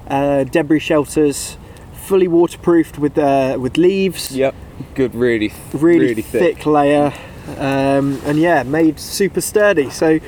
uh, 0.09 0.45
debris 0.45 0.81
shelters, 0.81 1.57
fully 1.93 2.27
waterproofed 2.27 2.99
with 2.99 3.17
uh, 3.19 3.57
with 3.61 3.77
leaves. 3.77 4.33
Yep, 4.33 4.55
good, 4.95 5.15
really, 5.15 5.53
really, 5.73 6.07
really 6.07 6.23
thick, 6.23 6.65
layer, 6.67 7.13
um, 7.59 8.21
and 8.25 8.39
yeah, 8.39 8.63
made 8.63 8.99
super 8.99 9.41
sturdy. 9.41 9.91
So 9.91 10.21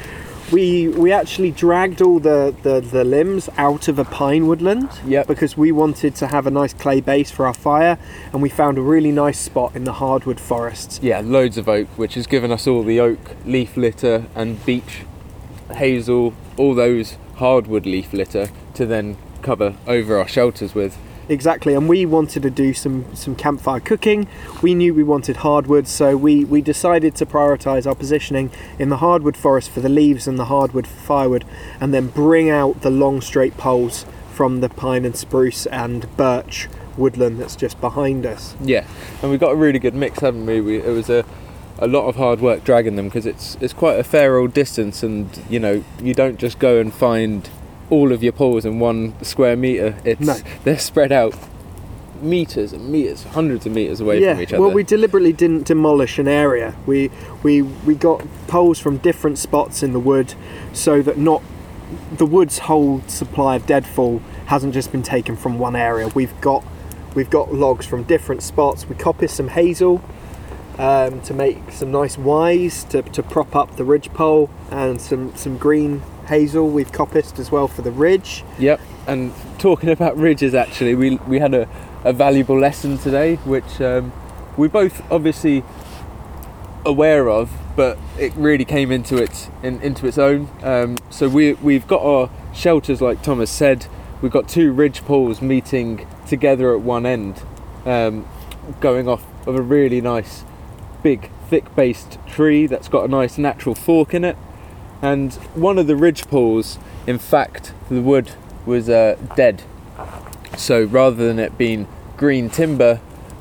we 0.52 0.88
we 0.88 1.12
actually 1.12 1.50
dragged 1.50 2.00
all 2.00 2.18
the, 2.18 2.54
the, 2.62 2.80
the 2.80 3.04
limbs 3.04 3.48
out 3.56 3.88
of 3.88 3.98
a 3.98 4.04
pine 4.04 4.46
woodland 4.46 4.88
Yep. 5.06 5.26
because 5.26 5.56
we 5.56 5.72
wanted 5.72 6.14
to 6.16 6.26
have 6.28 6.46
a 6.46 6.50
nice 6.50 6.72
clay 6.72 7.00
base 7.00 7.30
for 7.30 7.46
our 7.46 7.54
fire, 7.54 7.98
and 8.32 8.40
we 8.42 8.48
found 8.48 8.78
a 8.78 8.82
really 8.82 9.12
nice 9.12 9.38
spot 9.38 9.74
in 9.74 9.84
the 9.84 9.94
hardwood 9.94 10.38
forests. 10.40 11.00
Yeah, 11.02 11.20
loads 11.20 11.58
of 11.58 11.68
oak, 11.68 11.88
which 11.96 12.14
has 12.14 12.26
given 12.26 12.52
us 12.52 12.66
all 12.66 12.82
the 12.82 13.00
oak 13.00 13.18
leaf 13.44 13.76
litter 13.76 14.26
and 14.34 14.64
beech, 14.64 15.02
hazel, 15.74 16.34
all 16.56 16.74
those 16.74 17.16
hardwood 17.36 17.84
leaf 17.86 18.12
litter 18.12 18.48
to 18.74 18.86
then 18.86 19.16
cover 19.42 19.74
over 19.86 20.18
our 20.18 20.28
shelters 20.28 20.74
with. 20.74 20.96
Exactly, 21.28 21.74
and 21.74 21.88
we 21.88 22.06
wanted 22.06 22.42
to 22.42 22.50
do 22.50 22.72
some 22.72 23.04
some 23.14 23.34
campfire 23.34 23.80
cooking. 23.80 24.28
We 24.62 24.74
knew 24.74 24.94
we 24.94 25.02
wanted 25.02 25.38
hardwood, 25.38 25.88
so 25.88 26.16
we 26.16 26.44
we 26.44 26.60
decided 26.60 27.16
to 27.16 27.26
prioritise 27.26 27.86
our 27.86 27.96
positioning 27.96 28.50
in 28.78 28.90
the 28.90 28.98
hardwood 28.98 29.36
forest 29.36 29.70
for 29.70 29.80
the 29.80 29.88
leaves 29.88 30.28
and 30.28 30.38
the 30.38 30.44
hardwood 30.44 30.86
for 30.86 31.00
firewood, 31.00 31.44
and 31.80 31.92
then 31.92 32.08
bring 32.08 32.48
out 32.48 32.82
the 32.82 32.90
long 32.90 33.20
straight 33.20 33.56
poles 33.56 34.06
from 34.32 34.60
the 34.60 34.68
pine 34.68 35.04
and 35.04 35.16
spruce 35.16 35.66
and 35.66 36.14
birch 36.16 36.68
woodland 36.96 37.38
that's 37.40 37.56
just 37.56 37.80
behind 37.80 38.24
us. 38.24 38.54
Yeah, 38.62 38.86
and 39.20 39.30
we 39.30 39.38
got 39.38 39.52
a 39.52 39.56
really 39.56 39.78
good 39.78 39.94
mix, 39.94 40.20
haven't 40.20 40.46
we? 40.46 40.60
we 40.60 40.76
it 40.76 40.92
was 40.92 41.10
a 41.10 41.24
a 41.78 41.86
lot 41.86 42.06
of 42.06 42.16
hard 42.16 42.40
work 42.40 42.64
dragging 42.64 42.96
them 42.96 43.06
because 43.06 43.26
it's 43.26 43.56
it's 43.60 43.72
quite 43.72 43.98
a 43.98 44.04
fair 44.04 44.36
old 44.36 44.54
distance, 44.54 45.02
and 45.02 45.28
you 45.50 45.58
know 45.58 45.82
you 46.00 46.14
don't 46.14 46.38
just 46.38 46.58
go 46.58 46.78
and 46.78 46.94
find 46.94 47.50
all 47.90 48.12
of 48.12 48.22
your 48.22 48.32
poles 48.32 48.64
in 48.64 48.78
one 48.78 49.14
square 49.22 49.56
meter. 49.56 49.96
It's 50.04 50.20
No. 50.20 50.36
they're 50.64 50.78
spread 50.78 51.12
out 51.12 51.34
meters 52.22 52.72
and 52.72 52.88
meters, 52.88 53.24
hundreds 53.24 53.66
of 53.66 53.72
meters 53.72 54.00
away 54.00 54.20
yeah, 54.20 54.34
from 54.34 54.42
each 54.42 54.52
other. 54.52 54.62
well, 54.62 54.70
we 54.70 54.82
deliberately 54.82 55.32
didn't 55.32 55.66
demolish 55.66 56.18
an 56.18 56.28
area. 56.28 56.74
We 56.86 57.10
we 57.42 57.62
we 57.62 57.94
got 57.94 58.24
poles 58.46 58.78
from 58.78 58.98
different 58.98 59.38
spots 59.38 59.82
in 59.82 59.92
the 59.92 60.00
wood, 60.00 60.34
so 60.72 61.02
that 61.02 61.18
not 61.18 61.42
the 62.16 62.26
wood's 62.26 62.60
whole 62.60 63.02
supply 63.06 63.56
of 63.56 63.66
deadfall 63.66 64.20
hasn't 64.46 64.74
just 64.74 64.90
been 64.92 65.02
taken 65.02 65.36
from 65.36 65.58
one 65.58 65.76
area. 65.76 66.08
We've 66.08 66.38
got 66.40 66.64
we've 67.14 67.30
got 67.30 67.52
logs 67.52 67.86
from 67.86 68.04
different 68.04 68.42
spots. 68.42 68.88
We 68.88 68.94
coppiced 68.96 69.30
some 69.30 69.48
hazel, 69.48 70.02
um, 70.78 71.20
to 71.22 71.34
make 71.34 71.70
some 71.70 71.90
nice 71.90 72.18
Ys 72.18 72.84
to, 72.84 73.02
to 73.02 73.22
prop 73.22 73.56
up 73.56 73.76
the 73.76 73.84
ridge 73.84 74.12
pole 74.12 74.50
and 74.70 75.00
some, 75.00 75.34
some 75.36 75.56
green 75.56 76.02
hazel 76.26 76.68
we've 76.68 76.92
coppiced 76.92 77.38
as 77.38 77.50
well 77.50 77.68
for 77.68 77.82
the 77.82 77.90
ridge. 77.90 78.44
Yep. 78.58 78.80
And 79.06 79.32
talking 79.58 79.90
about 79.90 80.16
ridges, 80.16 80.54
actually, 80.54 80.94
we 80.94 81.16
we 81.28 81.38
had 81.38 81.54
a, 81.54 81.68
a 82.04 82.12
valuable 82.12 82.58
lesson 82.58 82.98
today, 82.98 83.36
which 83.36 83.80
um, 83.80 84.12
we 84.56 84.68
both 84.68 85.02
obviously 85.10 85.62
aware 86.84 87.28
of, 87.28 87.50
but 87.74 87.98
it 88.18 88.32
really 88.34 88.64
came 88.64 88.90
into 88.92 89.16
its 89.16 89.48
in, 89.62 89.80
into 89.82 90.06
its 90.06 90.18
own. 90.18 90.48
Um, 90.62 90.96
so 91.10 91.28
we 91.28 91.54
we've 91.54 91.86
got 91.86 92.02
our 92.02 92.30
shelters, 92.54 93.00
like 93.00 93.22
Thomas 93.22 93.50
said. 93.50 93.86
We've 94.22 94.32
got 94.32 94.48
two 94.48 94.72
ridge 94.72 95.04
poles 95.04 95.42
meeting 95.42 96.06
together 96.26 96.74
at 96.74 96.80
one 96.80 97.04
end, 97.04 97.42
um, 97.84 98.26
going 98.80 99.08
off 99.08 99.24
of 99.46 99.54
a 99.54 99.62
really 99.62 100.00
nice, 100.00 100.42
big, 101.02 101.30
thick-based 101.50 102.18
tree 102.26 102.66
that's 102.66 102.88
got 102.88 103.04
a 103.04 103.08
nice 103.08 103.36
natural 103.36 103.74
fork 103.74 104.14
in 104.14 104.24
it. 104.24 104.36
And 105.02 105.34
one 105.54 105.78
of 105.78 105.86
the 105.86 105.96
ridge 105.96 106.26
poles, 106.26 106.78
in 107.06 107.18
fact, 107.18 107.72
the 107.88 108.00
wood 108.00 108.32
was 108.64 108.88
uh, 108.88 109.16
dead. 109.36 109.62
So 110.56 110.84
rather 110.84 111.26
than 111.26 111.38
it 111.38 111.58
being 111.58 111.86
green 112.16 112.48
timber, 112.48 112.96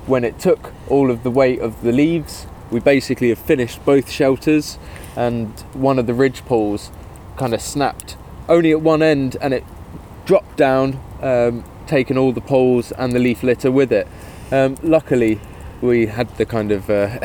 when 0.05 0.23
it 0.23 0.37
took 0.37 0.73
all 0.87 1.09
of 1.09 1.23
the 1.23 1.31
weight 1.31 1.59
of 1.59 1.81
the 1.81 1.91
leaves, 1.91 2.45
we 2.69 2.79
basically 2.79 3.29
have 3.29 3.39
finished 3.39 3.83
both 3.85 4.09
shelters, 4.09 4.77
and 5.15 5.47
one 5.73 5.97
of 5.97 6.07
the 6.07 6.13
ridge 6.13 6.43
poles 6.45 6.91
kind 7.37 7.53
of 7.53 7.61
snapped 7.61 8.17
only 8.47 8.71
at 8.71 8.81
one 8.81 9.01
end, 9.01 9.37
and 9.41 9.53
it 9.53 9.63
dropped 10.25 10.57
down, 10.57 10.99
um, 11.21 11.63
taking 11.87 12.17
all 12.17 12.31
the 12.31 12.41
poles 12.41 12.91
and 12.91 13.13
the 13.13 13.19
leaf 13.19 13.43
litter 13.43 13.71
with 13.71 13.91
it. 13.91 14.07
Um, 14.51 14.77
luckily, 14.83 15.39
we 15.81 16.07
had 16.07 16.29
the 16.37 16.45
kind 16.45 16.71
of 16.71 16.89
uh, 16.89 17.19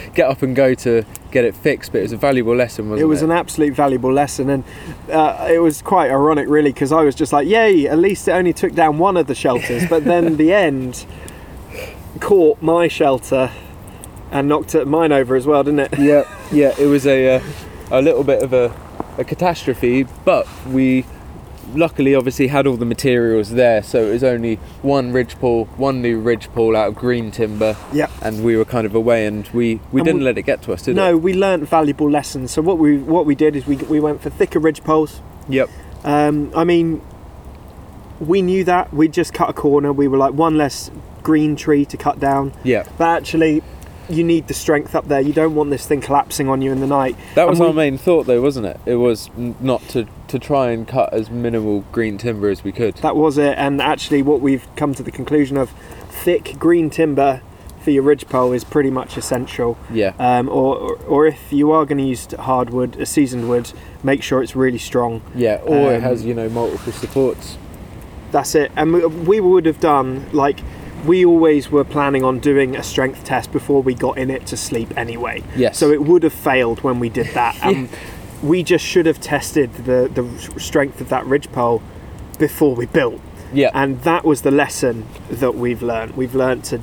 get 0.14 0.28
up 0.28 0.42
and 0.42 0.54
go 0.54 0.74
to 0.74 1.04
get 1.36 1.44
it 1.44 1.54
fixed, 1.54 1.92
but 1.92 1.98
it 1.98 2.02
was 2.02 2.12
a 2.12 2.16
valuable 2.16 2.56
lesson, 2.56 2.88
wasn't 2.88 3.02
it? 3.02 3.04
it 3.04 3.08
was 3.08 3.20
an 3.20 3.30
absolute 3.30 3.74
valuable 3.74 4.10
lesson, 4.12 4.48
and 4.48 4.64
uh, 5.12 5.46
it 5.50 5.58
was 5.58 5.82
quite 5.82 6.10
ironic, 6.10 6.48
really, 6.48 6.72
because 6.72 6.92
I 6.92 7.02
was 7.02 7.14
just 7.14 7.30
like, 7.30 7.46
"Yay! 7.46 7.86
At 7.86 7.98
least 7.98 8.26
it 8.26 8.32
only 8.32 8.54
took 8.54 8.72
down 8.72 8.96
one 8.98 9.18
of 9.18 9.26
the 9.26 9.34
shelters." 9.34 9.86
But 9.86 10.04
then 10.04 10.36
the 10.42 10.52
end 10.54 11.04
caught 12.20 12.62
my 12.62 12.88
shelter 12.88 13.50
and 14.30 14.48
knocked 14.48 14.74
it- 14.74 14.86
mine 14.86 15.12
over 15.12 15.36
as 15.36 15.46
well, 15.46 15.62
didn't 15.62 15.80
it? 15.80 15.98
yeah, 15.98 16.24
yeah. 16.50 16.74
It 16.78 16.86
was 16.86 17.06
a 17.06 17.36
uh, 17.36 17.42
a 17.90 18.00
little 18.00 18.24
bit 18.24 18.42
of 18.42 18.54
a, 18.54 18.74
a 19.18 19.24
catastrophe, 19.24 20.06
but 20.24 20.46
we 20.68 21.04
luckily 21.74 22.14
obviously 22.14 22.46
had 22.48 22.66
all 22.66 22.76
the 22.76 22.84
materials 22.84 23.50
there, 23.50 23.82
so 23.82 24.06
it 24.06 24.12
was 24.12 24.24
only 24.24 24.56
one 24.82 25.12
ridge 25.12 25.34
pole, 25.38 25.66
one 25.76 26.00
new 26.02 26.18
ridge 26.18 26.48
pole 26.54 26.76
out 26.76 26.88
of 26.88 26.94
green 26.94 27.30
timber, 27.30 27.76
Yeah. 27.92 28.08
and 28.22 28.44
we 28.44 28.56
were 28.56 28.64
kind 28.64 28.86
of 28.86 28.94
away, 28.94 29.26
and 29.26 29.48
we 29.52 29.80
we 29.92 30.00
And 30.00 30.06
didn't 30.06 30.18
we- 30.20 30.24
let 30.24 30.38
it 30.38 30.42
get 30.42 30.62
to 30.62 30.72
us, 30.72 30.82
did 30.82 30.96
we? 30.96 31.02
No, 31.02 31.10
it? 31.10 31.22
we 31.22 31.34
learnt 31.34 31.68
valuable 31.68 32.10
lessons. 32.10 32.50
So 32.50 32.62
what 32.62 32.78
we 32.78 32.98
what 32.98 33.26
we 33.26 33.34
did 33.34 33.56
is 33.56 33.66
we 33.66 33.76
we 33.76 34.00
went 34.00 34.22
for 34.22 34.30
thicker 34.30 34.58
ridge 34.58 34.82
poles. 34.84 35.20
Yep. 35.48 35.68
Um, 36.04 36.50
I 36.54 36.64
mean, 36.64 37.00
we 38.20 38.42
knew 38.42 38.64
that 38.64 38.92
we 38.94 39.08
just 39.08 39.34
cut 39.34 39.50
a 39.50 39.52
corner. 39.52 39.92
We 39.92 40.08
were 40.08 40.18
like 40.18 40.34
one 40.34 40.56
less 40.56 40.90
green 41.22 41.56
tree 41.56 41.84
to 41.84 41.96
cut 41.96 42.20
down, 42.20 42.52
Yeah. 42.64 42.84
but 42.98 43.08
actually. 43.08 43.62
You 44.08 44.24
need 44.24 44.48
the 44.48 44.54
strength 44.54 44.94
up 44.94 45.08
there. 45.08 45.20
You 45.20 45.32
don't 45.32 45.54
want 45.54 45.70
this 45.70 45.86
thing 45.86 46.00
collapsing 46.00 46.48
on 46.48 46.62
you 46.62 46.72
in 46.72 46.80
the 46.80 46.86
night. 46.86 47.16
That 47.34 47.48
was 47.48 47.58
And 47.58 47.68
our 47.68 47.74
main 47.74 47.98
thought, 47.98 48.26
though, 48.26 48.40
wasn't 48.40 48.66
it? 48.66 48.80
It 48.86 48.96
was 48.96 49.30
not 49.36 49.82
to 49.88 50.06
to 50.28 50.38
try 50.38 50.70
and 50.70 50.88
cut 50.88 51.12
as 51.12 51.30
minimal 51.30 51.82
green 51.92 52.18
timber 52.18 52.48
as 52.48 52.64
we 52.64 52.72
could. 52.72 52.96
That 52.96 53.16
was 53.16 53.38
it. 53.38 53.56
And 53.58 53.80
actually, 53.80 54.22
what 54.22 54.40
we've 54.40 54.66
come 54.76 54.94
to 54.94 55.02
the 55.02 55.12
conclusion 55.12 55.56
of 55.56 55.70
thick 56.08 56.56
green 56.58 56.90
timber 56.90 57.42
for 57.86 57.92
your 57.92 58.02
ridge 58.02 58.26
pole 58.26 58.52
is 58.52 58.64
pretty 58.64 58.90
much 58.90 59.16
essential. 59.16 59.78
Yeah. 59.92 60.14
Um, 60.18 60.48
or, 60.48 60.96
or, 61.06 61.26
if 61.26 61.52
you 61.52 61.70
are 61.70 61.86
going 61.86 61.98
to 61.98 62.04
use 62.04 62.26
hardwood, 62.32 62.96
a 62.96 63.06
seasoned 63.06 63.48
wood, 63.48 63.72
make 64.02 64.24
sure 64.24 64.42
it's 64.42 64.56
really 64.56 64.78
strong. 64.78 65.22
Yeah. 65.36 65.60
Or 65.62 65.92
it 65.92 65.96
um, 65.96 66.02
has 66.02 66.24
you 66.24 66.34
know 66.34 66.48
multiple 66.48 66.92
supports. 66.92 67.56
That's 68.32 68.56
it. 68.56 68.72
And 68.74 68.92
we, 68.92 69.06
we 69.06 69.40
would 69.40 69.66
have 69.66 69.78
done 69.78 70.28
like 70.32 70.58
we 71.06 71.24
always 71.24 71.70
were 71.70 71.84
planning 71.84 72.24
on 72.24 72.38
doing 72.38 72.76
a 72.76 72.82
strength 72.82 73.24
test 73.24 73.52
before 73.52 73.82
we 73.82 73.94
got 73.94 74.18
in 74.18 74.30
it 74.30 74.46
to 74.46 74.56
sleep 74.56 74.96
anyway. 74.96 75.42
Yes. 75.56 75.78
So 75.78 75.90
it 75.90 76.02
would 76.02 76.22
have 76.22 76.32
failed 76.32 76.82
when 76.82 77.00
we 77.00 77.08
did 77.08 77.28
that. 77.34 77.56
And 77.62 77.88
um, 78.42 78.48
we 78.48 78.62
just 78.62 78.84
should 78.84 79.06
have 79.06 79.20
tested 79.20 79.72
the 79.72 80.10
the 80.12 80.60
strength 80.60 81.00
of 81.00 81.08
that 81.08 81.24
ridge 81.26 81.50
pole 81.52 81.82
before 82.38 82.74
we 82.74 82.86
built. 82.86 83.20
Yeah. 83.52 83.70
And 83.72 84.00
that 84.02 84.24
was 84.24 84.42
the 84.42 84.50
lesson 84.50 85.06
that 85.30 85.54
we've 85.54 85.82
learned. 85.82 86.16
We've 86.16 86.34
learned 86.34 86.64
to 86.64 86.80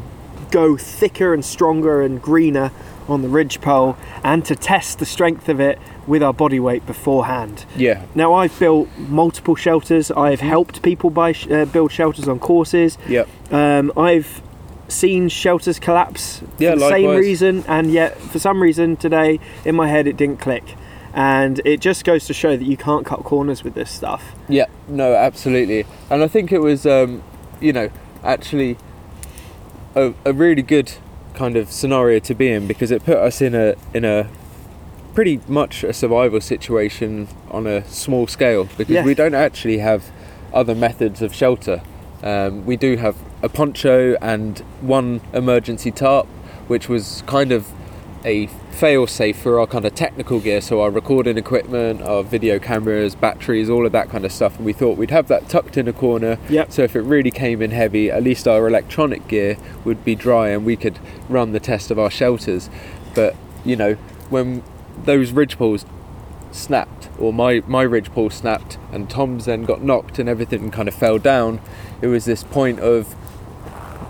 go 0.52 0.78
thicker 0.78 1.34
and 1.34 1.44
stronger 1.44 2.02
and 2.02 2.22
greener 2.22 2.72
on 3.08 3.22
the 3.22 3.28
ridge 3.28 3.62
pole 3.62 3.96
and 4.24 4.44
to 4.46 4.56
test 4.56 5.00
the 5.00 5.06
strength 5.06 5.50
of 5.50 5.60
it 5.60 5.80
with 6.08 6.22
our 6.24 6.34
body 6.34 6.60
weight 6.60 6.86
beforehand. 6.86 7.66
yeah. 7.76 8.06
Now, 8.16 8.34
I've 8.34 8.58
built 8.60 8.90
multiple 8.98 9.56
shelters. 9.56 10.12
I've 10.12 10.40
Mm-hmm. 10.40 10.48
helped 10.50 10.82
people 10.82 11.10
buy 11.10 11.32
sh- 11.32 11.48
uh, 11.50 11.66
build 11.66 11.92
shelters 11.92 12.28
on 12.28 12.40
courses. 12.40 12.98
Yep. 13.08 13.28
Um, 13.52 13.92
I've 13.98 14.42
seen 14.90 15.30
shelters 15.30 15.80
collapse 15.80 16.42
Yeah, 16.60 16.74
for 16.74 16.80
the 16.80 16.90
same 16.90 17.10
reason, 17.12 17.64
and 17.68 17.92
yet 17.92 18.20
for 18.20 18.38
some 18.40 18.62
reason 18.62 18.96
today 18.98 19.40
in 19.66 19.76
my 19.76 19.88
head 19.88 20.08
it 20.08 20.18
didn't 20.18 20.40
click. 20.40 20.76
And 21.16 21.62
it 21.64 21.80
just 21.80 22.04
goes 22.06 22.26
to 22.26 22.34
show 22.34 22.58
that 22.58 22.66
you 22.66 22.76
can't 22.76 23.06
cut 23.06 23.24
corners 23.24 23.64
with 23.64 23.76
this 23.76 23.90
stuff. 23.92 24.34
Yeah, 24.50 24.66
no, 24.88 25.14
absolutely. 25.16 25.86
And 26.10 26.24
I 26.24 26.28
think 26.28 26.52
it 26.52 26.60
was, 26.60 26.86
um, 26.86 27.24
you 27.62 27.72
know, 27.72 27.90
actually 28.24 28.78
a, 29.96 30.14
a 30.26 30.34
really 30.34 30.64
good 30.64 30.92
kind 31.34 31.56
of 31.58 31.72
scenario 31.72 32.20
to 32.20 32.34
be 32.36 32.50
in 32.50 32.68
because 32.68 32.92
it 32.92 33.04
put 33.04 33.18
us 33.18 33.42
in 33.42 33.56
a 33.56 33.76
in 33.94 34.06
a 34.06 34.28
pretty 35.14 35.40
much 35.48 35.84
a 35.84 35.94
survival 35.94 36.42
situation 36.42 37.28
on 37.52 37.68
a 37.68 37.84
small 37.88 38.26
scale 38.28 38.68
because 38.78 38.94
Yeah. 38.96 39.04
we 39.06 39.14
don't 39.14 39.36
actually 39.36 39.78
have 39.80 40.12
other 40.54 40.74
methods 40.76 41.22
of 41.22 41.34
shelter. 41.34 41.82
Um, 42.24 42.66
we 42.66 42.78
do 42.78 42.98
have 42.98 43.16
a 43.44 43.50
poncho 43.50 44.16
and 44.22 44.60
one 44.82 45.22
emergency 45.34 45.92
tarp, 45.92 46.26
which 46.68 46.88
was 46.90 47.24
kind 47.28 47.52
of 47.52 47.68
a 48.26 48.48
fail 48.72 49.06
safe 49.08 49.38
for 49.38 49.60
our 49.60 49.68
kind 49.68 49.86
of 49.86 49.94
technical 49.96 50.40
gear, 50.40 50.62
so 50.62 50.82
our 50.82 50.90
recording 50.90 51.38
equipment, 51.38 52.02
our 52.02 52.24
video 52.24 52.60
cameras, 52.60 53.16
batteries, 53.16 53.70
all 53.70 53.86
of 53.86 53.92
that 53.92 54.10
kind 54.10 54.26
of 54.26 54.32
stuff. 54.32 54.58
And 54.58 54.66
we 54.66 54.74
thought 54.74 54.98
we'd 54.98 55.12
have 55.12 55.28
that 55.28 55.50
tucked 55.50 55.78
in 55.78 55.88
a 55.88 55.94
corner. 55.94 56.38
Yep. 56.50 56.72
So 56.72 56.84
if 56.84 56.96
it 56.96 57.02
really 57.02 57.32
came 57.32 57.62
in 57.62 57.72
heavy, 57.72 58.10
at 58.10 58.24
least 58.24 58.48
our 58.48 58.68
electronic 58.68 59.28
gear 59.28 59.58
would 59.84 60.04
be 60.06 60.16
dry 60.16 60.50
and 60.50 60.66
we 60.66 60.76
could 60.76 61.00
run 61.30 61.52
the 61.52 61.60
test 61.60 61.92
of 61.92 62.00
our 62.00 62.10
shelters. 62.10 62.70
But 63.14 63.36
you 63.66 63.76
know, 63.76 63.94
when 64.30 64.64
those 65.04 65.32
ridge 65.32 65.58
poles 65.58 65.86
snapped, 66.52 67.10
or 67.20 67.34
my 67.34 67.62
my 67.68 67.82
ridge 67.82 68.12
pole 68.12 68.30
snapped, 68.30 68.78
and 68.92 69.10
Tom's 69.10 69.46
then 69.46 69.64
got 69.66 69.82
knocked 69.84 70.20
and 70.20 70.30
everything 70.30 70.72
kind 70.72 70.88
of 70.88 70.94
fell 70.94 71.18
down, 71.18 71.60
it 72.02 72.08
was 72.08 72.26
this 72.26 72.44
point 72.44 72.80
of 72.80 73.16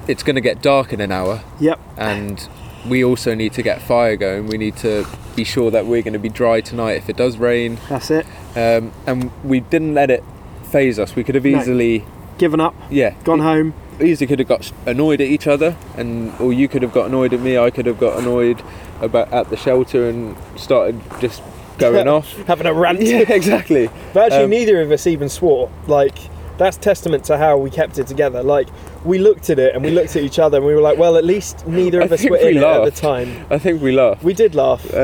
it's 0.08 0.24
going 0.24 0.36
to 0.36 0.42
get 0.42 0.62
dark 0.62 0.92
in 0.92 1.00
an 1.00 1.12
hour 1.12 1.42
Yep. 1.62 1.80
and 1.98 2.50
we 2.88 3.04
also 3.04 3.34
need 3.34 3.54
to 3.54 3.62
get 3.64 3.82
fire 3.82 4.16
going. 4.16 4.48
We 4.48 4.58
need 4.58 4.76
to 4.78 5.06
be 5.36 5.44
sure 5.44 5.72
that 5.72 5.86
we're 5.86 6.02
going 6.02 6.14
to 6.14 6.20
be 6.20 6.30
dry 6.30 6.62
tonight 6.62 6.94
if 6.94 7.10
it 7.10 7.16
does 7.18 7.38
rain. 7.38 7.78
That's 7.90 8.12
it. 8.12 8.26
Um, 8.56 8.92
and 9.08 9.32
we 9.44 9.62
didn't 9.62 9.94
let 9.94 10.10
it 10.12 10.24
phase 10.72 11.00
us. 11.00 11.16
We 11.16 11.24
could 11.24 11.36
have 11.36 11.46
No. 11.46 11.60
easily, 11.60 12.06
Given 12.38 12.60
up. 12.60 12.76
yeah, 12.90 13.14
Gone 13.24 13.40
e- 13.40 13.44
home. 13.44 13.74
Easily 14.02 14.28
could 14.28 14.40
have 14.40 14.48
got 14.48 14.72
annoyed 14.86 15.22
at 15.22 15.28
each 15.28 15.46
other, 15.48 15.76
and 15.96 16.34
or 16.40 16.52
you 16.52 16.68
could 16.68 16.82
have 16.82 16.92
got 16.94 17.06
annoyed 17.08 17.32
at 17.34 17.40
me. 17.40 17.58
I 17.60 17.70
could 17.70 17.86
have 17.86 18.00
got 18.00 18.18
annoyed 18.20 18.62
about 19.02 19.32
at 19.32 19.50
the 19.52 19.56
shelter 19.58 20.10
and 20.10 20.36
started 20.56 21.00
just 21.20 21.44
going 21.78 22.08
off. 22.08 22.32
Having 22.48 22.68
a 22.68 22.74
rant. 22.74 23.02
Yeah, 23.04 23.32
exactly. 23.32 23.90
But 24.14 24.26
actually, 24.26 24.44
Um, 24.46 24.50
neither 24.50 24.82
of 24.82 24.92
us 24.92 25.06
even 25.08 25.30
swore. 25.30 25.70
Like, 25.88 26.18
that's 26.58 26.78
testament 26.78 27.24
to 27.26 27.38
how 27.38 27.58
we 27.58 27.70
kept 27.70 27.98
it 27.98 28.08
together. 28.08 28.44
Like, 28.44 28.68
we 29.04 29.18
looked 29.18 29.50
at 29.50 29.60
it 29.60 29.76
and 29.76 29.84
we 29.84 29.92
looked 29.92 30.16
at 30.16 30.24
each 30.24 30.40
other 30.40 30.58
and 30.58 30.66
we 30.66 30.74
were 30.76 30.82
like, 30.82 30.98
well, 30.98 31.18
at 31.18 31.26
least 31.26 31.66
neither 31.68 32.02
I 32.02 32.06
of 32.06 32.12
us 32.12 32.24
were 32.24 32.32
we 32.38 32.50
in 32.50 32.58
it 32.58 32.64
at 32.64 32.86
the 32.86 32.92
time. 32.92 33.46
I 33.50 33.58
think 33.58 33.82
we 33.82 33.92
laughed. 33.92 34.24
We 34.24 34.34
did 34.34 34.54
laugh, 34.56 34.86
Um, 34.94 35.00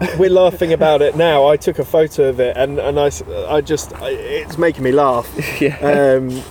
and 0.00 0.18
we're 0.18 0.30
laughing 0.30 0.72
about 0.72 1.00
it 1.02 1.16
now. 1.16 1.46
I 1.46 1.56
took 1.56 1.78
a 1.78 1.84
photo 1.84 2.28
of 2.28 2.38
it, 2.40 2.56
and, 2.56 2.78
and 2.78 3.00
I, 3.00 3.10
I 3.48 3.60
just, 3.60 3.92
I, 3.94 4.10
it's 4.10 4.58
making 4.58 4.84
me 4.84 4.92
laugh. 4.92 5.26
yeah. 5.60 5.78
Um, 5.78 6.42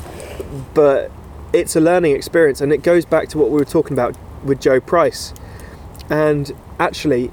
but 0.74 1.12
it's 1.54 1.76
a 1.76 1.80
learning 1.80 2.16
experience, 2.16 2.60
and 2.62 2.74
it 2.74 2.82
goes 2.84 3.06
back 3.06 3.30
to 3.30 3.38
what 3.38 3.50
we 3.52 3.58
were 3.58 3.66
talking 3.66 3.94
about 3.94 4.16
with 4.44 4.60
Joe 4.60 4.80
Price. 4.82 5.34
And 6.10 6.52
actually, 6.80 7.32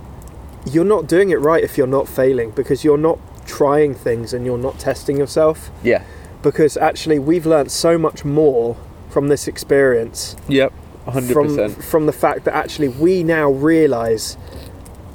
you're 0.67 0.85
not 0.85 1.07
doing 1.07 1.31
it 1.31 1.37
right 1.41 1.65
if 1.65 1.79
you're 1.79 1.87
not 1.87 2.09
failing 2.09 2.51
because 2.51 2.85
you're 2.85 2.99
not 2.99 3.19
trying 3.47 3.95
things 3.95 4.33
and 4.33 4.45
you're 4.47 4.59
not 4.59 4.79
testing 4.79 5.17
yourself. 5.17 5.71
yeah. 5.83 6.05
Because 6.43 6.77
actually, 6.77 7.19
we've 7.19 7.47
learned 7.47 7.71
so 7.71 7.99
much 7.99 8.25
more 8.25 8.77
from 9.11 9.29
this 9.29 9.47
experience 9.49 10.37
Yep. 10.49 10.73
Hundred 11.07 11.33
from 11.33 11.47
percent. 11.49 11.85
from 11.85 12.07
the 12.07 12.13
fact 12.13 12.45
that 12.45 12.55
actually 12.55 12.89
we 12.89 13.23
now 13.25 13.51
realise 13.51 14.37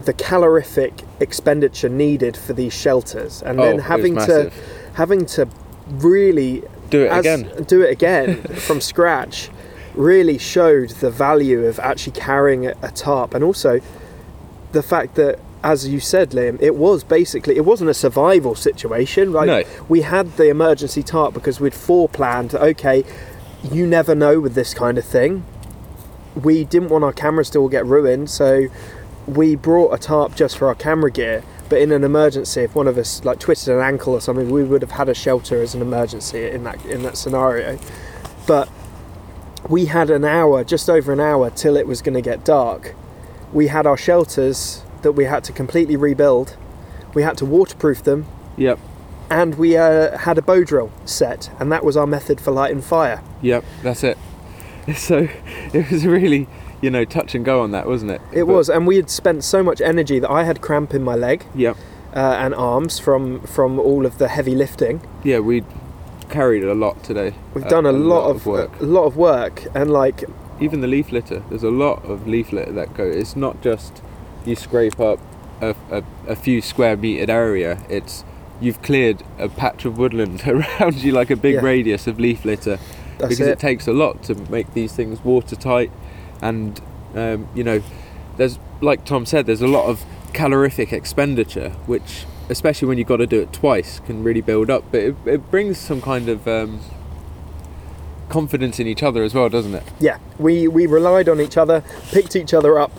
the 0.03 0.13
calorific 0.13 0.93
expenditure 1.19 1.89
needed 1.89 2.35
for 2.35 2.53
these 2.53 2.73
shelters, 2.73 3.41
and 3.43 3.59
Oh, 3.59 3.63
then 3.63 3.79
having 3.79 4.15
to 4.17 4.51
having 4.93 5.25
to 5.27 5.47
really 5.87 6.63
Do 6.89 7.03
it 7.05 7.11
as- 7.11 7.19
again. 7.25 7.63
do 7.67 7.81
it 7.81 7.91
again 7.91 8.41
from 8.67 8.81
scratch 8.81 9.49
really 9.93 10.37
showed 10.37 10.89
the 10.89 11.09
value 11.09 11.65
of 11.65 11.79
actually 11.79 12.11
carrying 12.19 12.67
a, 12.67 12.73
a 12.81 12.89
tarp 12.91 13.33
and 13.33 13.43
also 13.43 13.79
the 14.73 14.83
fact 14.83 15.15
that 15.15 15.39
as 15.65 15.87
you 15.87 15.99
said 15.99 16.29
liam 16.29 16.61
it 16.61 16.75
was 16.75 17.03
basically 17.03 17.57
it 17.57 17.65
wasn't 17.65 17.89
a 17.89 17.93
survival 17.93 18.53
situation 18.53 19.31
right? 19.31 19.47
No. 19.47 19.63
we 19.89 20.01
had 20.01 20.37
the 20.37 20.47
emergency 20.47 21.01
tarp 21.01 21.33
because 21.33 21.59
we'd 21.59 21.73
foreplanned 21.73 22.53
okay 22.53 23.03
you 23.71 23.87
never 23.87 24.13
know 24.13 24.39
with 24.39 24.53
this 24.53 24.75
kind 24.75 24.97
of 24.97 25.03
thing. 25.03 25.43
We 26.35 26.65
didn't 26.65 26.89
want 26.89 27.03
our 27.03 27.13
cameras 27.13 27.49
to 27.51 27.59
all 27.59 27.69
get 27.69 27.83
ruined 27.85 28.29
so 28.29 28.67
we 29.25 29.55
brought 29.55 29.91
a 29.91 29.97
tarp 29.97 30.35
just 30.35 30.57
for 30.57 30.67
our 30.67 30.75
camera 30.75 31.09
gear 31.09 31.43
but 31.67 31.81
in 31.81 31.91
an 31.91 32.03
emergency 32.03 32.61
if 32.61 32.75
one 32.75 32.87
of 32.87 32.95
us 32.95 33.25
like 33.25 33.39
twisted 33.39 33.73
an 33.73 33.81
ankle 33.81 34.13
or 34.13 34.21
something 34.21 34.51
we 34.51 34.63
would 34.63 34.83
have 34.83 34.91
had 34.91 35.09
a 35.09 35.15
shelter 35.15 35.63
as 35.63 35.73
an 35.73 35.81
emergency 35.81 36.47
in 36.47 36.63
that 36.63 36.85
in 36.85 37.01
that 37.01 37.17
scenario. 37.17 37.79
But 38.45 38.69
we 39.67 39.85
had 39.85 40.11
an 40.11 40.23
hour 40.23 40.63
just 40.63 40.91
over 40.91 41.11
an 41.11 41.19
hour 41.19 41.49
till 41.49 41.75
it 41.75 41.87
was 41.87 42.03
going 42.03 42.13
to 42.13 42.21
get 42.21 42.45
dark. 42.45 42.93
We 43.51 43.65
had 43.67 43.87
our 43.87 43.97
shelters 43.97 44.84
that 45.05 45.13
we 45.13 45.23
had 45.25 45.43
to 45.45 45.53
completely 45.53 45.95
rebuild 45.95 46.57
we 47.13 47.21
had 47.23 47.37
to 47.37 47.45
waterproof 47.45 48.03
them 48.03 48.25
Yep. 48.57 48.77
and 49.29 49.55
we 49.55 49.77
uh, 49.77 50.17
had 50.17 50.37
a 50.37 50.41
bow 50.41 50.63
drill 50.63 50.91
set 51.05 51.49
and 51.59 51.71
that 51.71 51.83
was 51.85 51.95
our 51.95 52.07
method 52.07 52.41
for 52.41 52.51
lighting 52.51 52.81
fire 52.81 53.21
Yep. 53.41 53.63
That's 53.83 54.03
it. 54.03 54.17
So 54.95 55.27
it 55.73 55.89
was 55.91 56.05
really, 56.05 56.47
you 56.81 56.91
know, 56.91 57.05
touch 57.05 57.33
and 57.33 57.43
go 57.43 57.61
on 57.61 57.71
that, 57.71 57.87
wasn't 57.87 58.11
it? 58.11 58.21
it 58.31 58.43
But- 58.45 58.53
was 58.53 58.69
and 58.69 58.85
we 58.85 58.97
had 58.97 59.09
spent 59.09 59.43
so 59.43 59.63
much 59.63 59.79
energy 59.81 60.19
that 60.19 60.29
i 60.29 60.43
had 60.43 60.61
cramp 60.61 60.93
in 60.93 61.03
my 61.03 61.15
leg 61.15 61.45
Yep. 61.55 61.77
uh, 62.15 62.19
and 62.43 62.53
arms 62.53 62.99
from 62.99 63.39
from 63.41 63.79
all 63.79 64.05
of 64.05 64.17
the 64.17 64.27
heavy 64.27 64.55
lifting 64.55 65.01
Yeah, 65.23 65.39
we 65.39 65.63
carried 66.29 66.63
a 66.63 66.73
lot 66.73 67.03
today. 67.03 67.33
we've 67.53 67.67
done 67.67 67.85
a, 67.85 67.91
lot, 67.91 68.29
of 68.29 68.45
work. 68.45 68.71
a 68.81 68.83
lot 68.83 69.05
of 69.05 69.15
work 69.15 69.63
and 69.75 69.89
like 69.91 70.23
Even 70.59 70.81
the 70.81 70.87
leaf 70.87 71.11
litter. 71.11 71.39
There's 71.49 71.63
a 71.63 71.69
lot 71.85 72.03
of 72.05 72.27
leaf 72.27 72.51
litter 72.51 72.71
that 72.73 72.93
go. 72.95 73.03
It's 73.03 73.35
not 73.35 73.61
just 73.61 74.01
you 74.45 74.55
scrape 74.55 74.99
up 74.99 75.19
a, 75.61 75.75
a, 75.91 76.03
a 76.27 76.35
few 76.35 76.61
square 76.61 76.97
metered 76.97 77.29
area. 77.29 77.79
It's 77.89 78.23
you've 78.61 78.81
cleared 78.81 79.21
a 79.37 79.49
patch 79.49 79.85
of 79.85 79.97
woodland 79.97 80.43
around 80.47 80.95
you, 80.95 81.11
like 81.11 81.29
a 81.29 81.35
big 81.35 81.55
Yeah. 81.55 81.61
radius 81.61 82.07
of 82.07 82.19
leaf 82.19 82.45
litter. 82.45 82.77
that's 83.17 83.29
because 83.29 83.39
it. 83.47 83.49
it, 83.49 83.59
takes 83.59 83.87
a 83.87 83.93
lot 83.93 84.23
to 84.23 84.35
make 84.51 84.73
these 84.73 84.93
things 84.93 85.23
watertight, 85.23 85.91
and 86.41 86.79
um, 87.15 87.47
you 87.55 87.63
know, 87.63 87.81
there's 88.37 88.59
like 88.81 89.05
Tom 89.05 89.25
said, 89.25 89.45
there's 89.45 89.61
a 89.61 89.67
lot 89.67 89.85
of 89.85 90.03
calorific 90.33 90.91
expenditure, 90.93 91.69
which 91.85 92.25
especially 92.49 92.87
when 92.87 92.97
you've 92.97 93.07
got 93.07 93.17
to 93.17 93.25
do 93.27 93.41
it 93.41 93.51
twice 93.51 93.99
can 94.01 94.23
really 94.23 94.41
build 94.41 94.69
up. 94.69 94.83
But 94.91 95.01
it, 95.01 95.15
it 95.25 95.49
brings 95.51 95.77
some 95.77 96.01
kind 96.01 96.29
of 96.29 96.47
um, 96.47 96.79
confidence 98.29 98.79
in 98.79 98.87
each 98.87 99.03
other 99.03 99.23
as 99.23 99.33
well, 99.33 99.49
doesn't 99.49 99.73
it? 99.75 99.83
yeah 99.99 100.17
we 100.39 100.67
we 100.67 100.85
relied 100.87 101.29
on 101.29 101.39
each 101.39 101.55
other 101.57 101.83
picked 102.11 102.35
each 102.35 102.53
other 102.53 102.77
up 102.79 102.91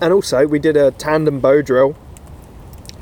and 0.00 0.12
also 0.12 0.46
we 0.46 0.58
did 0.58 0.76
a 0.76 0.90
tandem 0.92 1.40
bow 1.40 1.62
drill 1.62 1.96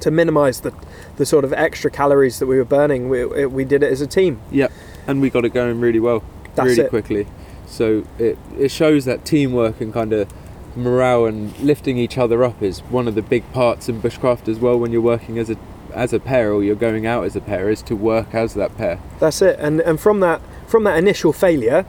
to 0.00 0.10
minimize 0.10 0.60
the 0.60 0.72
the 1.16 1.24
sort 1.26 1.44
of 1.44 1.52
extra 1.54 1.90
calories 1.90 2.38
that 2.38 2.46
we 2.46 2.56
were 2.58 2.64
burning 2.64 3.08
we, 3.08 3.22
it- 3.22 3.50
we 3.52 3.64
did 3.64 3.82
it 3.82 3.90
as 3.90 4.00
a 4.00 4.06
team 4.06 4.38
Yep, 4.50 4.70
and 5.06 5.20
we 5.20 5.30
got 5.30 5.44
it 5.44 5.54
going 5.54 5.80
really 5.80 6.00
well, 6.00 6.22
That's 6.54 6.68
really 6.70 6.82
it. 6.84 6.90
quickly. 6.90 7.26
So 7.66 8.04
it 8.18 8.36
it 8.58 8.70
shows 8.70 9.04
that 9.06 9.24
teamwork 9.24 9.80
and 9.80 9.92
kind 9.92 10.12
of 10.12 10.28
morale 10.76 11.24
and 11.24 11.58
lifting 11.58 11.96
each 11.96 12.18
other 12.18 12.44
up 12.44 12.62
is 12.62 12.80
one 12.80 13.08
of 13.08 13.14
the 13.14 13.22
big 13.22 13.50
parts 13.52 13.88
in 13.88 14.00
bushcraft 14.02 14.46
as 14.46 14.58
well. 14.58 14.78
When 14.78 14.92
you're 14.92 15.00
working 15.00 15.38
as 15.38 15.48
a 15.50 15.56
as 15.94 16.12
a 16.12 16.20
pair 16.20 16.52
or 16.52 16.62
you're 16.62 16.74
going 16.76 17.06
out 17.06 17.24
as 17.24 17.34
a 17.34 17.40
pair, 17.40 17.70
is 17.70 17.80
to 17.82 17.96
work 17.96 18.34
as 18.34 18.52
that 18.54 18.76
pair. 18.76 19.00
That's 19.18 19.40
it. 19.40 19.58
And 19.58 19.80
and 19.80 19.98
from 19.98 20.20
that 20.20 20.40
from 20.66 20.84
that 20.84 20.98
initial 20.98 21.32
failure, 21.32 21.86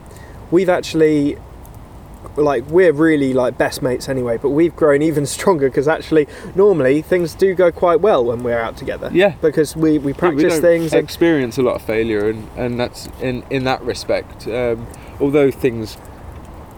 we've 0.51 0.69
actually 0.69 1.37
like 2.35 2.65
we're 2.67 2.93
really 2.93 3.33
like 3.33 3.57
best 3.57 3.81
mates 3.81 4.09
anyway, 4.09 4.37
but 4.37 4.49
we've 4.49 4.75
grown 4.75 5.01
even 5.01 5.25
stronger 5.37 5.69
because 5.69 5.87
actually 5.87 6.27
normally 6.55 7.01
things 7.01 7.33
do 7.33 7.53
go 7.53 7.71
quite 7.71 8.01
well 8.01 8.23
when 8.23 8.43
we're 8.43 8.59
out 8.59 8.77
together. 8.77 9.09
Yeah. 9.13 9.35
Because 9.41 9.75
we, 9.75 9.97
we 9.97 10.07
we 10.07 10.13
practice 10.13 10.53
don't 10.53 10.61
things 10.61 10.93
and 10.93 11.03
experience 11.03 11.57
a 11.57 11.61
lot 11.61 11.75
of 11.75 11.81
failure, 11.81 12.29
and, 12.29 12.47
and 12.55 12.79
that's 12.79 13.07
in 13.21 13.43
in 13.49 13.63
that 13.65 13.81
respect. 13.81 14.47
Um, 14.47 14.87
although 15.19 15.51
things 15.51 15.97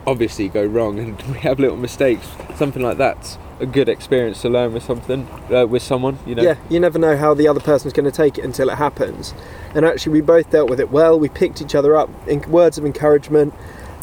obviously 0.08 0.48
go 0.48 0.66
wrong 0.66 0.98
and 0.98 1.22
we 1.34 1.40
have 1.40 1.60
little 1.60 1.78
mistakes, 1.78 2.28
something 2.56 2.82
like 2.82 2.98
that's 2.98 3.38
a 3.60 3.66
good 3.66 3.90
experience 3.90 4.42
to 4.42 4.50
learn 4.50 4.74
with 4.74 4.84
something 4.84 5.28
uh, 5.54 5.66
with 5.66 5.84
someone. 5.84 6.18
You 6.26 6.36
know. 6.36 6.44
yeah, 6.44 6.56
you 6.70 6.80
never 6.80 6.98
know 6.98 7.18
how 7.18 7.34
the 7.34 7.48
other 7.48 7.60
person's 7.60 7.94
going 7.94 8.06
to 8.06 8.12
take 8.12 8.38
it 8.38 8.46
until 8.46 8.70
it 8.70 8.76
happens. 8.76 9.34
And 9.76 9.86
actually, 9.86 10.14
we 10.14 10.22
both 10.22 10.50
dealt 10.50 10.70
with 10.70 10.80
it 10.80 10.92
well. 10.92 11.20
We 11.20 11.30
picked 11.30 11.62
each 11.62 11.76
other 11.76 11.96
up 11.96 12.10
in 12.28 12.42
words 12.50 12.78
of 12.78 12.86
encouragement, 12.86 13.54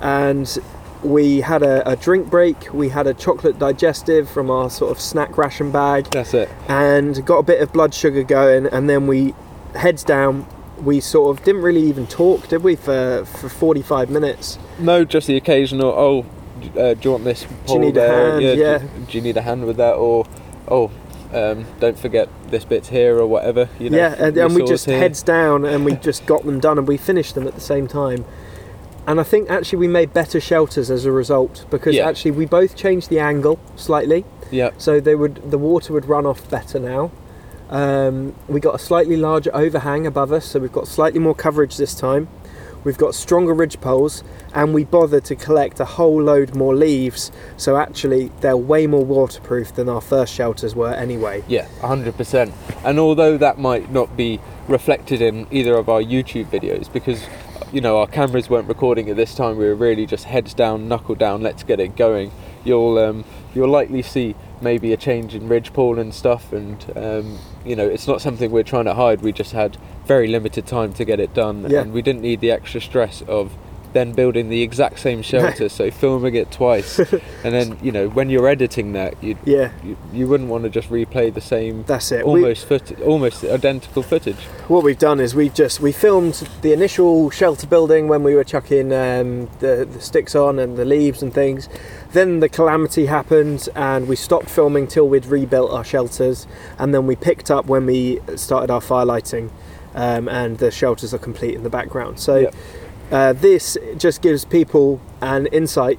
and 0.00 0.58
we 1.02 1.40
had 1.40 1.62
a, 1.62 1.88
a 1.88 1.96
drink 1.96 2.30
break. 2.30 2.72
We 2.72 2.88
had 2.88 3.06
a 3.06 3.14
chocolate 3.14 3.58
digestive 3.58 4.28
from 4.28 4.50
our 4.50 4.70
sort 4.70 4.90
of 4.92 5.00
snack 5.00 5.36
ration 5.38 5.70
bag. 5.70 6.06
That's 6.10 6.34
it. 6.34 6.48
and 6.68 7.24
got 7.26 7.38
a 7.38 7.42
bit 7.42 7.60
of 7.60 7.72
blood 7.72 7.94
sugar 7.94 8.22
going 8.22 8.66
and 8.66 8.88
then 8.88 9.06
we 9.06 9.34
heads 9.74 10.02
down 10.04 10.46
we 10.82 11.00
sort 11.00 11.36
of 11.36 11.44
didn't 11.44 11.62
really 11.62 11.82
even 11.82 12.06
talk 12.06 12.48
did 12.48 12.62
we 12.62 12.76
for 12.76 13.24
for 13.24 13.48
45 13.48 14.10
minutes 14.10 14.58
No, 14.78 15.04
just 15.04 15.26
the 15.26 15.36
occasional. 15.36 15.88
Oh, 15.90 16.26
uh, 16.78 16.94
do 16.94 17.00
you 17.02 17.10
want 17.12 17.24
this? 17.24 17.42
you 17.42 17.48
pole 17.66 17.78
need 17.80 17.96
a 17.96 18.00
there? 18.00 18.30
hand? 18.30 18.40
do- 18.40 18.56
Yeah. 18.56 18.78
Do, 18.78 19.16
you 19.16 19.20
need 19.22 19.36
a 19.36 19.42
hand 19.42 19.64
with 19.66 19.76
that? 19.78 19.94
Or 19.94 20.26
oh, 20.68 20.90
um, 21.32 21.66
don't 21.80 21.98
forget 21.98 22.28
this 22.48 22.64
bit's 22.64 22.88
here 22.88 23.18
or 23.18 23.26
whatever. 23.26 23.68
You 23.78 23.90
know. 23.90 23.96
yeah 23.98 24.14
and, 24.18 24.36
and 24.36 24.54
we 24.54 24.64
just 24.64 24.86
here. 24.86 24.98
heads 24.98 25.22
down 25.22 25.64
and 25.64 25.84
we 25.84 25.94
just 25.96 26.24
got 26.26 26.44
them 26.44 26.60
done 26.60 26.78
and 26.78 26.86
we 26.88 26.96
finished 26.96 27.34
them 27.34 27.46
at 27.46 27.54
the 27.54 27.60
same 27.60 27.86
time 27.88 28.24
and 29.06 29.20
I 29.20 29.22
think 29.22 29.48
actually 29.50 29.78
we 29.78 29.88
made 29.88 30.12
better 30.12 30.40
shelters 30.40 30.90
as 30.90 31.04
a 31.04 31.12
result 31.12 31.64
because 31.70 31.94
Yeah. 31.94 32.08
actually 32.08 32.32
we 32.32 32.46
both 32.46 32.74
changed 32.76 33.08
the 33.10 33.20
angle 33.20 33.58
slightly 33.76 34.24
Yeah. 34.50 34.70
so 34.78 35.00
they 35.00 35.14
would 35.14 35.50
the 35.50 35.58
water 35.58 35.92
would 35.92 36.06
run 36.08 36.26
off 36.26 36.48
better 36.50 36.78
now 36.78 37.10
um, 37.70 38.34
we 38.48 38.60
got 38.60 38.74
a 38.76 38.78
slightly 38.78 39.16
larger 39.16 39.50
overhang 39.54 40.06
above 40.06 40.32
us 40.32 40.44
so 40.46 40.60
we've 40.60 40.72
got 40.72 40.86
slightly 40.86 41.18
more 41.18 41.34
coverage 41.34 41.76
this 41.76 41.94
time 41.94 42.28
we've 42.84 42.96
got 42.98 43.12
stronger 43.12 43.52
ridge 43.52 43.80
poles 43.80 44.22
and 44.54 44.72
we 44.72 44.84
bothered 44.84 45.24
to 45.24 45.34
collect 45.34 45.80
a 45.80 45.84
whole 45.84 46.22
load 46.22 46.54
more 46.54 46.74
leaves 46.76 47.32
so 47.56 47.76
actually 47.76 48.30
they're 48.40 48.56
way 48.56 48.86
more 48.86 49.04
waterproof 49.04 49.74
than 49.74 49.88
our 49.88 50.00
first 50.00 50.32
shelters 50.32 50.76
were 50.76 50.92
anyway 50.94 51.42
Yeah, 51.48 51.66
100%. 51.80 52.52
And 52.84 53.00
although 53.00 53.36
that 53.38 53.58
might 53.58 53.90
not 53.90 54.16
be 54.16 54.38
reflected 54.68 55.20
in 55.20 55.48
either 55.50 55.74
of 55.74 55.88
our 55.88 56.00
YouTube 56.00 56.46
videos 56.46 56.92
because 56.92 57.24
you 57.72 57.80
know 57.80 57.98
our 57.98 58.06
cameras 58.06 58.48
weren't 58.50 58.68
recording 58.68 59.08
at 59.10 59.16
this 59.16 59.34
time, 59.34 59.56
we 59.56 59.64
were 59.66 59.74
really 59.74 60.06
just 60.06 60.24
heads 60.24 60.54
down, 60.54 60.88
knuckle 60.88 61.14
down, 61.14 61.42
let's 61.42 61.62
get 61.62 61.80
it 61.80 61.96
going. 61.96 62.30
You'll 62.64 62.98
um, 62.98 63.24
you'll 63.54 63.68
likely 63.68 64.02
see 64.02 64.34
maybe 64.60 64.92
a 64.92 64.96
change 64.96 65.34
in 65.34 65.48
ridge 65.48 65.72
pole 65.72 65.98
and 65.98 66.12
stuff, 66.14 66.52
and 66.52 66.84
um, 66.96 67.38
you 67.64 67.76
know 67.76 67.86
it's 67.86 68.06
not 68.06 68.20
something 68.20 68.50
we're 68.50 68.62
trying 68.62 68.86
to 68.86 68.94
hide. 68.94 69.22
We 69.22 69.32
just 69.32 69.52
had 69.52 69.76
very 70.06 70.26
limited 70.28 70.66
time 70.66 70.92
to 70.94 71.04
get 71.04 71.20
it 71.20 71.34
done, 71.34 71.66
Yeah. 71.68 71.80
and 71.82 71.92
we 71.92 72.02
didn't 72.02 72.22
need 72.22 72.40
the 72.40 72.50
extra 72.50 72.80
stress 72.80 73.22
of 73.28 73.52
then 73.96 74.12
building 74.12 74.48
the 74.48 74.62
exact 74.62 74.98
same 74.98 75.22
shelter, 75.32 75.68
so 75.68 75.90
filming 75.90 76.34
it 76.34 76.50
twice, 76.52 76.98
and 76.98 77.54
then 77.54 77.78
you 77.82 77.90
know 77.92 78.08
when 78.08 78.30
you're 78.30 78.48
editing 78.48 78.92
that, 78.92 79.22
you 79.22 79.36
yeah. 79.44 79.72
you, 79.82 79.96
you 80.12 80.28
wouldn't 80.28 80.48
want 80.48 80.64
to 80.64 80.70
just 80.70 80.90
replay 80.90 81.32
the 81.32 81.40
same 81.40 81.84
that's 81.84 82.12
it. 82.12 82.26
We- 82.26 82.42
almost 82.42 82.66
foot, 82.66 83.00
almost 83.00 83.44
identical 83.44 84.02
footage. 84.02 84.36
what 84.68 84.84
we've 84.84 84.98
done 84.98 85.20
is 85.20 85.34
we've 85.34 85.54
just 85.54 85.80
we 85.80 85.92
filmed 85.92 86.34
the 86.62 86.72
initial 86.72 87.30
shelter 87.30 87.66
building 87.66 88.08
when 88.08 88.22
we 88.22 88.34
were 88.34 88.44
chucking 88.44 88.92
um, 88.92 89.48
the, 89.60 89.88
the 89.90 90.00
sticks 90.00 90.34
on 90.34 90.58
and 90.58 90.76
the 90.76 90.84
leaves 90.84 91.22
and 91.22 91.32
things. 91.32 91.68
Then 92.12 92.40
the 92.40 92.48
calamity 92.48 93.06
happened 93.06 93.68
and 93.74 94.08
we 94.08 94.16
stopped 94.16 94.48
filming 94.48 94.86
till 94.86 95.08
we'd 95.08 95.26
rebuilt 95.26 95.70
our 95.72 95.84
shelters. 95.84 96.46
And 96.78 96.94
then 96.94 97.06
we 97.06 97.16
picked 97.16 97.50
up 97.50 97.66
when 97.66 97.86
we 97.86 98.20
started 98.36 98.70
our 98.70 98.80
fire 98.80 99.04
lighting 99.04 99.50
um, 99.94 100.28
and 100.28 100.58
the 100.58 100.70
shelters 100.70 101.12
are 101.12 101.18
complete 101.18 101.54
in 101.54 101.62
the 101.62 101.70
background. 101.70 102.20
So 102.20 102.36
Yep. 102.36 102.54
Uh, 103.10 103.32
this 103.32 103.76
just 103.96 104.22
gives 104.22 104.44
people 104.44 105.00
an 105.20 105.46
insight 105.46 105.98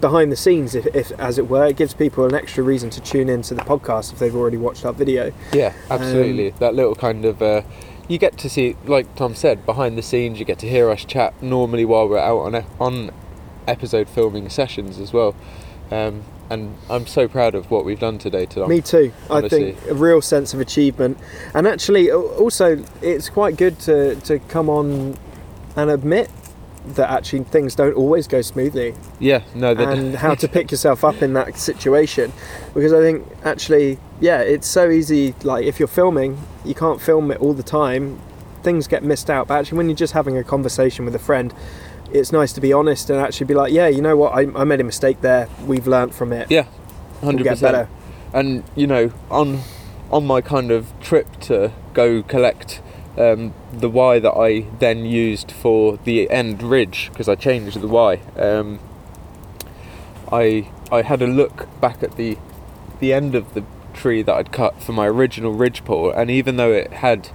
behind 0.00 0.32
the 0.32 0.36
scenes 0.36 0.74
if, 0.74 0.86
if 0.94 1.12
as 1.12 1.36
it 1.38 1.48
were 1.48 1.66
it 1.66 1.76
gives 1.76 1.92
people 1.92 2.24
an 2.24 2.34
extra 2.34 2.62
reason 2.64 2.88
to 2.88 3.00
tune 3.00 3.28
into 3.28 3.54
the 3.54 3.60
podcast 3.60 4.10
if 4.12 4.18
they've 4.18 4.34
already 4.34 4.56
watched 4.56 4.86
our 4.86 4.92
video 4.92 5.32
Yeah, 5.52 5.74
absolutely. 5.90 6.52
Um, 6.52 6.58
that 6.60 6.74
little 6.74 6.94
kind 6.94 7.26
of 7.26 7.42
uh, 7.42 7.62
you 8.08 8.18
get 8.18 8.38
to 8.38 8.48
see, 8.48 8.76
like 8.84 9.14
Tom 9.16 9.34
said, 9.34 9.66
behind 9.66 9.98
the 9.98 10.02
scenes. 10.02 10.38
You 10.38 10.44
get 10.44 10.58
to 10.60 10.68
hear 10.68 10.90
us 10.90 11.04
chat 11.04 11.40
normally 11.42 11.84
while 11.84 12.08
we're 12.08 12.18
out 12.18 12.38
on 12.38 12.56
e- 12.56 12.66
on 12.78 13.10
episode 13.66 14.08
filming 14.08 14.48
sessions 14.48 14.98
as 14.98 15.12
well. 15.12 15.34
Um, 15.90 16.22
and 16.48 16.76
I'm 16.88 17.06
so 17.06 17.26
proud 17.26 17.56
of 17.56 17.70
what 17.70 17.84
we've 17.84 17.98
done 17.98 18.18
today, 18.18 18.46
Tom. 18.46 18.68
Me 18.68 18.80
too. 18.80 19.12
honestly. 19.28 19.72
I 19.72 19.74
think 19.74 19.90
a 19.90 19.94
real 19.94 20.22
sense 20.22 20.54
of 20.54 20.60
achievement, 20.60 21.18
and 21.54 21.66
actually, 21.66 22.10
also, 22.10 22.84
it's 23.02 23.28
quite 23.28 23.56
good 23.56 23.78
to 23.80 24.14
to 24.16 24.38
come 24.38 24.70
on 24.70 25.18
and 25.76 25.90
admit 25.90 26.30
that 26.94 27.10
actually 27.10 27.42
things 27.44 27.74
don't 27.74 27.94
always 27.94 28.28
go 28.28 28.40
smoothly, 28.42 28.94
Yeah, 29.18 29.42
no, 29.54 29.72
and 29.72 30.14
how 30.16 30.34
to 30.36 30.48
pick 30.48 30.70
yourself 30.70 31.04
up 31.04 31.20
in 31.20 31.32
that 31.32 31.56
situation. 31.58 32.32
Because 32.74 32.92
I 32.92 33.00
think 33.00 33.26
actually, 33.44 33.98
yeah, 34.20 34.40
it's 34.40 34.68
so 34.68 34.88
easy. 34.90 35.34
Like 35.42 35.64
if 35.64 35.78
you're 35.80 35.88
filming, 35.88 36.38
you 36.64 36.74
can't 36.74 37.00
film 37.00 37.30
it 37.30 37.40
all 37.40 37.54
the 37.54 37.64
time. 37.64 38.20
Things 38.62 38.86
get 38.86 39.02
missed 39.02 39.28
out. 39.30 39.48
But 39.48 39.60
actually, 39.60 39.78
when 39.78 39.88
you're 39.88 39.96
just 39.96 40.12
having 40.12 40.36
a 40.36 40.44
conversation 40.44 41.04
with 41.04 41.14
a 41.14 41.20
friend, 41.20 41.52
it's 42.12 42.30
nice 42.32 42.52
to 42.52 42.60
be 42.60 42.72
honest 42.72 43.10
and 43.10 43.18
actually 43.20 43.46
be 43.46 43.54
like, 43.54 43.72
yeah, 43.72 43.88
you 43.88 44.00
know 44.00 44.16
what, 44.16 44.32
I, 44.32 44.42
I 44.60 44.64
made 44.64 44.80
a 44.80 44.84
mistake 44.84 45.20
there. 45.22 45.48
We've 45.66 45.86
learnt 45.86 46.14
from 46.14 46.32
it. 46.32 46.50
Yeah, 46.50 46.66
we'll 47.20 47.32
hundred 47.32 47.44
better. 47.44 47.54
percent. 47.54 47.88
And 48.32 48.64
you 48.76 48.86
know, 48.86 49.12
on 49.30 49.60
on 50.10 50.24
my 50.24 50.40
kind 50.40 50.70
of 50.70 50.92
trip 51.00 51.40
to 51.40 51.72
go 51.94 52.22
collect 52.22 52.80
um, 53.18 53.54
the 53.72 53.88
Y 53.90 54.18
that 54.18 54.32
I 54.32 54.66
then 54.78 55.04
used 55.04 55.50
for 55.52 55.96
the 56.04 56.28
end 56.30 56.62
ridge 56.62 57.08
because 57.12 57.28
I 57.28 57.34
changed 57.34 57.80
the 57.80 57.88
Y. 57.88 58.20
Um, 58.36 58.78
I 60.30 60.68
I 60.90 61.02
had 61.02 61.22
a 61.22 61.26
look 61.26 61.68
back 61.80 62.02
at 62.02 62.16
the 62.16 62.38
the 63.00 63.12
end 63.12 63.34
of 63.34 63.54
the 63.54 63.64
tree 63.94 64.22
that 64.22 64.34
I'd 64.34 64.52
cut 64.52 64.82
for 64.82 64.92
my 64.92 65.06
original 65.06 65.52
ridge 65.52 65.84
pole, 65.84 66.10
and 66.10 66.30
even 66.30 66.56
though 66.56 66.72
it 66.72 66.92
had 66.94 67.30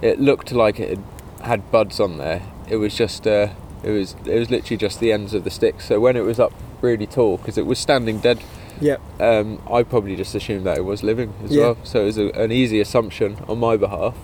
it 0.00 0.20
looked 0.20 0.52
like 0.52 0.80
it 0.80 0.90
had, 0.90 1.04
had 1.46 1.70
buds 1.70 2.00
on 2.00 2.18
there, 2.18 2.42
it 2.68 2.76
was 2.76 2.94
just 2.96 3.26
uh, 3.26 3.48
it 3.82 3.90
was 3.90 4.16
it 4.26 4.38
was 4.38 4.50
literally 4.50 4.76
just 4.76 5.00
the 5.00 5.12
ends 5.12 5.34
of 5.34 5.44
the 5.44 5.50
sticks. 5.50 5.86
So 5.86 6.00
when 6.00 6.16
it 6.16 6.22
was 6.24 6.38
up 6.40 6.52
really 6.80 7.06
tall, 7.06 7.36
because 7.36 7.56
it 7.56 7.66
was 7.66 7.78
standing 7.78 8.18
dead 8.18 8.40
Yeah. 8.80 8.96
um, 9.20 9.62
I 9.70 9.84
probably 9.84 10.16
just 10.16 10.34
assumed 10.34 10.66
that 10.66 10.76
it 10.78 10.84
was 10.84 11.04
living 11.04 11.32
as 11.44 11.52
Yeah. 11.52 11.62
well. 11.62 11.76
So 11.84 12.02
it 12.02 12.06
was 12.06 12.18
a, 12.18 12.26
an 12.30 12.50
easy 12.50 12.80
assumption 12.80 13.36
on 13.48 13.58
my 13.58 13.76
behalf. 13.76 14.16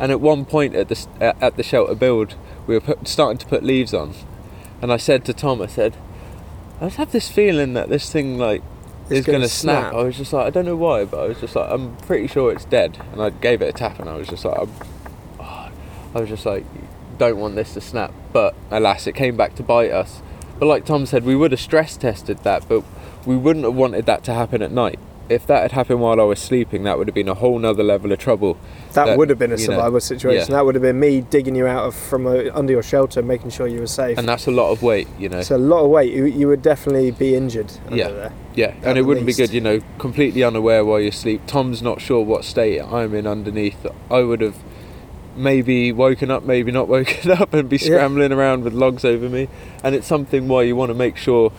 And 0.00 0.10
at 0.10 0.20
one 0.20 0.46
point 0.46 0.74
at 0.74 0.88
the 0.88 1.06
at 1.20 1.56
the 1.56 1.62
shelter 1.62 1.94
build, 1.94 2.34
we 2.66 2.74
were 2.74 2.80
put, 2.80 3.06
starting 3.06 3.36
to 3.38 3.46
put 3.46 3.62
leaves 3.62 3.92
on, 3.92 4.14
and 4.80 4.90
I 4.90 4.96
said 4.96 5.26
to 5.26 5.34
Tom, 5.34 5.60
I 5.60 5.66
said, 5.66 5.94
I 6.80 6.86
just 6.86 6.96
have 6.96 7.12
this 7.12 7.28
feeling 7.28 7.74
that 7.74 7.90
this 7.90 8.10
thing 8.10 8.38
like 8.38 8.62
It's 9.04 9.20
is 9.20 9.26
going 9.26 9.42
to 9.42 9.48
snap. 9.48 9.90
snap. 9.90 9.94
I 9.94 10.02
was 10.04 10.16
just 10.16 10.32
like, 10.32 10.46
I 10.46 10.50
don't 10.50 10.64
know 10.64 10.76
why, 10.76 11.04
but 11.04 11.20
I 11.20 11.28
was 11.28 11.40
just 11.40 11.54
like, 11.54 11.70
I'm 11.70 11.96
pretty 11.98 12.26
sure 12.28 12.50
it's 12.50 12.64
dead. 12.64 12.96
And 13.12 13.20
I 13.20 13.28
gave 13.28 13.60
it 13.60 13.66
a 13.66 13.72
tap, 13.72 13.98
and 14.00 14.08
I 14.08 14.14
was 14.14 14.28
just 14.28 14.42
like, 14.44 14.58
I'm, 14.58 14.70
oh, 15.38 15.70
I 16.14 16.20
was 16.20 16.30
just 16.30 16.46
like, 16.46 16.64
don't 17.18 17.36
want 17.36 17.54
this 17.54 17.74
to 17.74 17.82
snap. 17.82 18.14
But 18.32 18.54
alas, 18.70 19.06
it 19.06 19.14
came 19.14 19.36
back 19.36 19.54
to 19.56 19.62
bite 19.62 19.90
us. 19.90 20.22
But 20.58 20.66
like 20.66 20.86
Tom 20.86 21.04
said, 21.04 21.24
we 21.24 21.36
would 21.36 21.50
have 21.50 21.60
stress 21.60 21.98
tested 21.98 22.38
that, 22.38 22.66
but 22.66 22.84
we 23.26 23.36
wouldn't 23.36 23.66
have 23.66 23.74
wanted 23.74 24.06
that 24.06 24.24
to 24.24 24.32
happen 24.32 24.62
at 24.62 24.72
night. 24.72 24.98
If 25.30 25.46
that 25.46 25.62
had 25.62 25.72
happened 25.72 26.00
while 26.00 26.20
I 26.20 26.24
was 26.24 26.40
sleeping, 26.40 26.82
that 26.82 26.98
would 26.98 27.06
have 27.06 27.14
been 27.14 27.28
a 27.28 27.34
whole 27.34 27.56
nother 27.58 27.84
level 27.84 28.10
of 28.10 28.18
trouble. 28.18 28.58
That, 28.94 29.06
That, 29.06 29.16
would 29.16 29.28
have 29.30 29.38
been 29.38 29.52
a 29.52 29.56
you 29.56 29.68
know, 29.68 29.74
survival 29.74 30.00
situation. 30.00 30.50
yeah. 30.50 30.56
That 30.56 30.64
would 30.66 30.74
have 30.74 30.82
been 30.82 30.98
me 30.98 31.20
digging 31.20 31.54
you 31.54 31.66
out 31.68 31.86
of 31.86 31.94
from 31.94 32.26
uh 32.26 32.50
under 32.52 32.72
your 32.72 32.82
shelter, 32.82 33.22
making 33.22 33.50
sure 33.50 33.68
you 33.68 33.78
were 33.78 33.86
safe. 33.86 34.18
And 34.18 34.28
that's 34.28 34.46
a 34.48 34.50
lot 34.50 34.70
of 34.72 34.82
weight, 34.82 35.06
you 35.20 35.28
know. 35.28 35.38
it's 35.38 35.52
a 35.52 35.56
lot 35.58 35.84
of 35.84 35.90
weight. 35.90 36.12
You, 36.12 36.24
you 36.24 36.48
would 36.48 36.62
definitely 36.62 37.12
be 37.12 37.36
injured 37.36 37.70
under 37.86 37.96
Yeah. 37.96 38.08
there. 38.10 38.32
Yeah, 38.56 38.74
and 38.82 38.98
it 38.98 39.02
wouldn't 39.02 39.26
be 39.26 39.32
good, 39.32 39.52
you 39.52 39.60
know, 39.60 39.78
completely 39.98 40.42
unaware 40.42 40.84
while 40.84 40.98
you 41.00 41.12
sleep. 41.12 41.42
Tom's 41.46 41.80
not 41.80 42.00
sure 42.00 42.24
what 42.24 42.44
state 42.44 42.80
I'm 42.80 43.14
in 43.14 43.26
underneath. 43.28 43.86
I 44.10 44.22
would 44.22 44.40
have 44.40 44.56
maybe 45.36 45.92
woken 45.92 46.30
up, 46.30 46.42
maybe 46.42 46.72
not 46.72 46.88
woken 46.96 47.30
up, 47.30 47.54
and 47.54 47.68
be 47.68 47.76
Yeah. 47.76 47.86
scrambling 47.86 48.32
around 48.32 48.64
with 48.64 48.72
logs 48.74 49.04
over 49.04 49.28
me. 49.28 49.48
And 49.84 49.94
it's 49.94 50.08
something 50.08 50.48
why 50.48 50.62
you 50.64 50.74
want 50.74 50.90
to 50.90 50.94
make 50.94 51.16
sure 51.16 51.52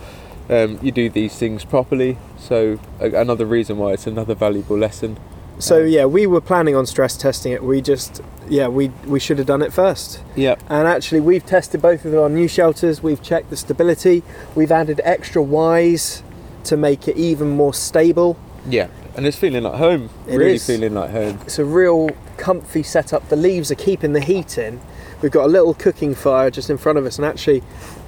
um, 0.50 0.78
you 0.82 0.92
do 0.92 1.08
these 1.08 1.36
things 1.36 1.64
properly. 1.64 2.16
So 2.38 2.78
a- 3.00 3.14
another 3.20 3.46
reason 3.46 3.78
why 3.78 3.92
it's 3.92 4.06
another 4.06 4.34
valuable 4.34 4.76
lesson. 4.78 5.16
So 5.58 5.82
Um, 5.82 5.88
yeah, 5.88 6.04
we 6.06 6.26
were 6.26 6.40
planning 6.40 6.74
on 6.74 6.86
stress 6.86 7.16
testing 7.16 7.52
it. 7.52 7.62
We 7.62 7.80
just 7.82 8.20
yeah 8.48 8.66
we 8.68 8.90
we 9.06 9.20
should 9.20 9.38
have 9.38 9.46
done 9.46 9.62
it 9.62 9.72
first. 9.72 10.20
Yeah, 10.34 10.56
And 10.68 10.88
actually, 10.88 11.20
we've 11.20 11.44
tested 11.46 11.80
both 11.80 12.04
of 12.04 12.14
our 12.14 12.28
new 12.28 12.48
shelters. 12.48 13.02
We've 13.02 13.22
checked 13.22 13.50
the 13.50 13.56
stability. 13.56 14.22
We've 14.54 14.72
added 14.72 15.00
extra 15.04 15.42
Ys 15.44 16.22
to 16.64 16.76
make 16.76 17.06
it 17.08 17.16
even 17.16 17.50
more 17.50 17.74
stable. 17.74 18.36
yeah, 18.68 18.86
and 19.16 19.26
it's 19.26 19.36
feeling 19.36 19.64
like 19.64 19.74
home. 19.74 20.08
It 20.26 20.36
really 20.36 20.54
is. 20.54 20.66
feeling 20.66 20.94
like 20.94 21.10
home. 21.10 21.38
It's 21.44 21.58
a 21.58 21.64
real 21.64 22.10
comfy 22.36 22.82
setup. 22.82 23.28
The 23.28 23.36
leaves 23.36 23.70
are 23.70 23.76
keeping 23.76 24.12
the 24.14 24.20
heat 24.20 24.56
in. 24.58 24.80
We've 25.22 25.30
got 25.30 25.44
a 25.44 25.48
little 25.48 25.72
cooking 25.72 26.16
fire 26.16 26.50
just 26.50 26.68
in 26.68 26.78
front 26.78 26.98
of 26.98 27.06
us, 27.06 27.16
and 27.16 27.24
actually, 27.24 27.62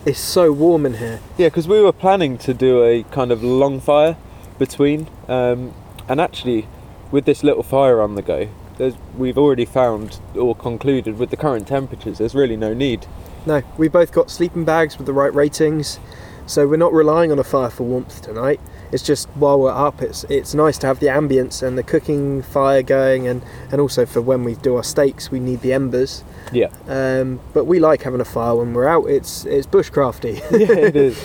it's 0.04 0.18
so 0.18 0.50
warm 0.50 0.84
in 0.84 0.94
here. 0.94 1.20
Yeah, 1.38 1.46
because 1.46 1.68
we 1.68 1.80
were 1.80 1.92
planning 1.92 2.36
to 2.38 2.52
do 2.52 2.82
a 2.82 3.04
kind 3.04 3.30
of 3.30 3.40
long 3.44 3.80
fire 3.80 4.16
between, 4.58 5.06
um, 5.28 5.72
and 6.08 6.20
actually, 6.20 6.66
with 7.12 7.24
this 7.24 7.44
little 7.44 7.62
fire 7.62 8.02
on 8.02 8.16
the 8.16 8.22
go, 8.22 8.48
there's, 8.78 8.94
we've 9.16 9.38
already 9.38 9.64
found 9.64 10.18
or 10.34 10.56
concluded 10.56 11.16
with 11.16 11.30
the 11.30 11.36
current 11.36 11.68
temperatures, 11.68 12.18
there's 12.18 12.34
really 12.34 12.56
no 12.56 12.74
need. 12.74 13.06
No, 13.46 13.62
we 13.78 13.86
both 13.86 14.10
got 14.10 14.28
sleeping 14.28 14.64
bags 14.64 14.98
with 14.98 15.06
the 15.06 15.12
right 15.12 15.32
ratings, 15.32 16.00
so 16.46 16.66
we're 16.66 16.76
not 16.76 16.92
relying 16.92 17.30
on 17.30 17.38
a 17.38 17.44
fire 17.44 17.70
for 17.70 17.84
warmth 17.84 18.22
tonight. 18.22 18.58
It's 18.94 19.02
just 19.02 19.28
while 19.30 19.58
we're 19.58 19.72
up, 19.72 20.00
it's 20.00 20.22
it's 20.30 20.54
nice 20.54 20.78
to 20.78 20.86
have 20.86 21.00
the 21.00 21.08
ambience 21.08 21.64
and 21.66 21.76
the 21.76 21.82
cooking 21.82 22.42
fire 22.42 22.80
going, 22.80 23.26
and 23.26 23.42
and 23.72 23.80
also 23.80 24.06
for 24.06 24.22
when 24.22 24.44
we 24.44 24.54
do 24.54 24.76
our 24.76 24.84
steaks, 24.84 25.32
we 25.32 25.40
need 25.40 25.62
the 25.62 25.72
embers. 25.72 26.22
Yeah, 26.52 26.68
Um, 26.86 27.40
but 27.52 27.64
we 27.64 27.80
like 27.80 28.02
having 28.02 28.20
a 28.20 28.24
fire 28.24 28.54
when 28.54 28.72
we're 28.72 28.86
out. 28.86 29.06
It's 29.06 29.44
it's 29.46 29.66
bushcrafty. 29.66 30.34
yeah, 30.52 30.76
it 30.76 30.96
is. 31.08 31.20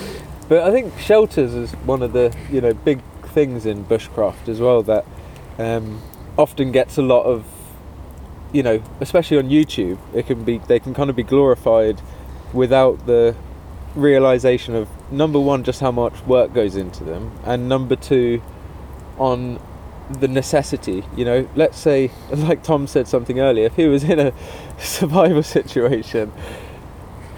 But 0.48 0.64
I 0.64 0.72
think 0.72 0.98
shelters 0.98 1.54
is 1.54 1.72
one 1.86 2.02
of 2.02 2.12
the 2.12 2.36
you 2.52 2.60
know 2.60 2.74
big 2.74 3.02
things 3.36 3.68
in 3.68 3.86
bushcraft 3.86 4.48
as 4.48 4.60
well 4.60 4.82
that 4.84 5.06
um, 5.60 6.02
often 6.38 6.72
gets 6.72 6.98
a 6.98 7.04
lot 7.04 7.24
of 7.24 7.46
you 8.52 8.64
know, 8.64 8.82
especially 9.00 9.38
on 9.38 9.48
YouTube, 9.50 10.00
it 10.16 10.26
can 10.26 10.44
be 10.44 10.58
they 10.58 10.80
can 10.80 10.96
kind 10.96 11.12
of 11.12 11.16
be 11.16 11.22
glorified 11.24 12.02
without 12.52 13.06
the 13.06 13.36
realization 13.96 14.76
of 14.76 14.88
number 15.12 15.40
one 15.40 15.64
just 15.64 15.80
how 15.80 15.92
much 15.92 16.14
work 16.26 16.54
goes 16.54 16.76
into 16.76 17.04
them 17.04 17.32
and 17.44 17.68
number 17.68 17.96
two 17.96 18.42
on 19.18 19.60
the 20.10 20.28
necessity 20.28 21.04
you 21.16 21.26
know. 21.26 21.48
Let's 21.56 21.78
say 21.78 22.12
like 22.32 22.64
tom 22.64 22.88
said 22.88 23.08
something 23.08 23.40
earlier 23.40 23.66
if 23.66 23.76
he 23.76 23.86
was 23.86 24.04
in 24.04 24.20
a 24.20 24.34
survival 24.80 25.44
situation 25.44 26.32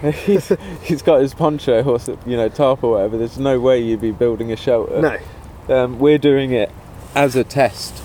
he's, 0.24 0.52
he's 0.82 1.00
got 1.00 1.20
his 1.20 1.32
poncho 1.32 1.82
or 1.84 1.98
you 2.26 2.36
know 2.36 2.48
tarp 2.48 2.82
or 2.82 2.92
whatever 2.92 3.16
there's 3.16 3.38
no 3.38 3.60
way 3.60 3.80
you'd 3.80 4.00
be 4.00 4.10
building 4.10 4.50
a 4.50 4.56
shelter. 4.56 5.00
No, 5.00 5.18
um, 5.68 5.98
we're 6.00 6.18
doing 6.18 6.52
it 6.52 6.72
as 7.14 7.36
a 7.36 7.44
test 7.44 8.02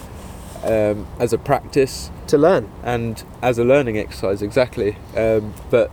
um, 0.63 1.07
as 1.19 1.33
a 1.33 1.37
practice. 1.37 2.11
To 2.27 2.37
learn. 2.37 2.69
and 2.83 3.23
as 3.41 3.57
a 3.57 3.63
learning 3.63 3.97
exercise 3.97 4.41
exactly. 4.41 4.97
Um, 5.15 5.53
but 5.71 5.89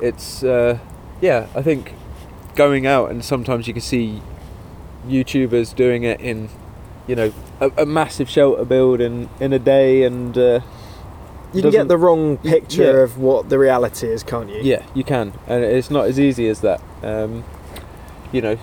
it's 0.00 0.42
uh, 0.42 0.78
yeah 1.20 1.46
i 1.54 1.62
think 1.62 1.92
going 2.54 2.86
out 2.86 3.10
and 3.10 3.24
sometimes 3.24 3.66
you 3.66 3.72
can 3.72 3.82
see 3.82 4.20
youtubers 5.06 5.74
doing 5.74 6.02
it 6.02 6.20
in 6.20 6.48
you 7.06 7.14
know 7.16 7.32
a, 7.60 7.70
a 7.78 7.86
massive 7.86 8.28
shelter 8.28 8.64
build 8.64 9.00
in 9.00 9.28
in 9.40 9.52
a 9.52 9.58
day 9.58 10.02
and 10.02 10.36
uh, 10.36 10.60
You 11.52 11.62
can 11.62 11.70
get 11.70 11.88
the 11.88 11.96
wrong 11.96 12.38
picture 12.38 12.82
yeah. 12.98 13.02
of 13.02 13.18
what 13.18 13.48
the 13.48 13.58
reality 13.58 14.06
is, 14.08 14.22
can't 14.22 14.48
you? 14.50 14.60
yeah 14.62 14.84
you 14.94 15.04
can 15.04 15.32
and 15.46 15.64
it's 15.64 15.90
not 15.90 16.06
as 16.06 16.18
easy 16.20 16.48
as 16.48 16.60
that 16.60 16.80
um, 17.02 17.44
you 18.32 18.40
know 18.42 18.58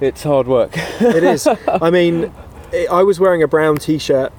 it's 0.00 0.22
hard 0.22 0.46
work 0.46 0.72
it 1.00 1.24
is. 1.24 1.46
I 1.68 1.90
mean, 1.90 2.32
i 2.72 2.86
I 2.90 3.02
was 3.02 3.18
wearing 3.18 3.42
a 3.42 3.48
brown 3.48 3.76
t-shirt, 3.76 4.32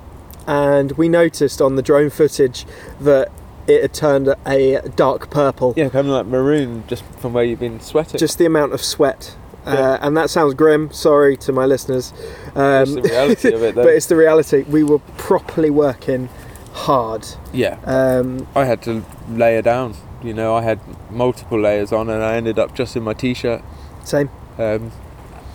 and 0.48 0.92
we 0.94 1.10
noticed 1.10 1.62
on 1.62 1.76
the 1.76 1.82
drone 1.82 2.10
footage 2.10 2.66
that 3.02 3.32
it 3.70 3.82
had 3.84 3.94
turned 3.94 4.36
a 4.48 4.82
dark 4.96 5.30
purple. 5.30 5.74
yeah 5.78 5.88
kind 5.90 6.08
of 6.08 6.14
like 6.14 6.26
maroon 6.26 6.84
just 6.88 7.04
from 7.20 7.32
where 7.34 7.44
you've 7.44 7.60
been 7.60 7.80
sweating 7.80 8.18
Just 8.20 8.38
the 8.38 8.46
amount 8.46 8.74
of 8.74 8.82
sweat. 8.82 9.36
Uh, 9.66 10.00
and 10.02 10.18
that 10.18 10.32
sounds 10.32 10.56
grim. 10.56 10.92
Sorry 10.92 11.38
to 11.38 11.52
my 11.52 11.66
listeners. 11.68 12.12
Um, 12.56 12.94
the 12.96 13.02
reality 13.04 13.54
of 13.54 13.62
it, 13.62 13.76
though. 13.76 13.84
but 13.84 13.94
it's 13.94 14.08
the 14.08 14.16
reality. 14.16 14.64
We 14.64 14.84
were 14.84 14.98
properly 15.18 15.70
working 15.70 16.28
hard. 16.74 17.28
yeah 17.54 17.78
Um, 17.86 18.48
I 18.56 18.66
had 18.66 18.82
to 18.84 19.04
layer 19.30 19.62
down. 19.62 19.94
You 20.24 20.34
know, 20.34 20.56
I 20.56 20.64
had 20.64 20.80
multiple 21.12 21.60
layers 21.60 21.92
on, 21.92 22.10
and 22.10 22.24
I 22.24 22.36
ended 22.36 22.58
up 22.58 22.74
just 22.74 22.96
in 22.96 23.04
my 23.04 23.14
t-shirt, 23.14 23.62
same. 24.04 24.30
um, 24.58 24.92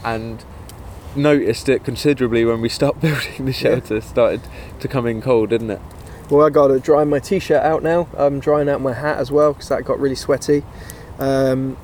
and 0.05 0.45
noticed 1.17 1.69
it 1.69 1.83
considerably 1.85 2.45
when 2.45 2.61
we 2.61 2.69
stopped 2.69 3.01
building 3.07 3.47
the 3.47 3.53
shelter. 3.53 4.01
Started 4.01 4.43
to 4.81 4.87
come 4.87 5.07
in 5.07 5.21
cold, 5.23 5.51
didn't 5.51 5.71
it? 5.71 5.81
Well, 6.31 6.47
I 6.47 6.51
got 6.51 6.69
to 6.69 6.81
dry 6.81 7.05
my 7.05 7.19
t-shirt 7.19 7.63
out 7.63 7.83
now. 7.83 8.09
I'm 8.17 8.41
drying 8.41 8.69
out 8.69 8.81
my 8.81 8.95
hat 8.95 9.19
as 9.19 9.31
well 9.31 9.53
because 9.53 9.69
that 9.69 9.85
got 9.85 10.01
really 10.01 10.15
sweaty. 10.15 10.65
Um, 11.19 11.77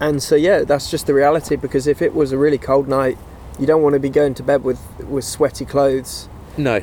and 0.00 0.22
so 0.22 0.34
yeah, 0.34 0.64
that's 0.64 0.90
just 0.90 1.06
the 1.06 1.14
reality. 1.14 1.56
Because 1.56 1.86
if 1.86 2.00
it 2.00 2.14
was 2.14 2.32
a 2.32 2.38
really 2.38 2.58
cold 2.58 2.88
night, 2.88 3.18
you 3.58 3.66
don't 3.66 3.82
want 3.82 3.92
to 3.92 4.00
be 4.00 4.08
going 4.08 4.34
to 4.34 4.42
bed 4.42 4.64
with 4.64 4.80
with 5.00 5.24
sweaty 5.24 5.66
clothes. 5.66 6.28
No. 6.56 6.82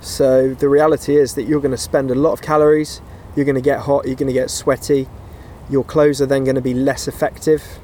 So 0.00 0.54
the 0.54 0.68
reality 0.68 1.16
is 1.16 1.34
that 1.34 1.44
you're 1.44 1.60
going 1.60 1.72
to 1.72 1.78
spend 1.78 2.10
a 2.10 2.14
lot 2.14 2.32
of 2.32 2.42
calories. 2.42 3.00
You're 3.34 3.46
going 3.46 3.56
to 3.56 3.62
get 3.62 3.80
hot. 3.80 4.06
You're 4.06 4.14
going 4.14 4.28
to 4.28 4.32
get 4.32 4.50
sweaty. 4.50 5.08
Your 5.70 5.84
clothes 5.84 6.20
are 6.20 6.26
then 6.26 6.44
going 6.44 6.54
to 6.54 6.60
be 6.60 6.74
less 6.74 7.08
effective. 7.08 7.78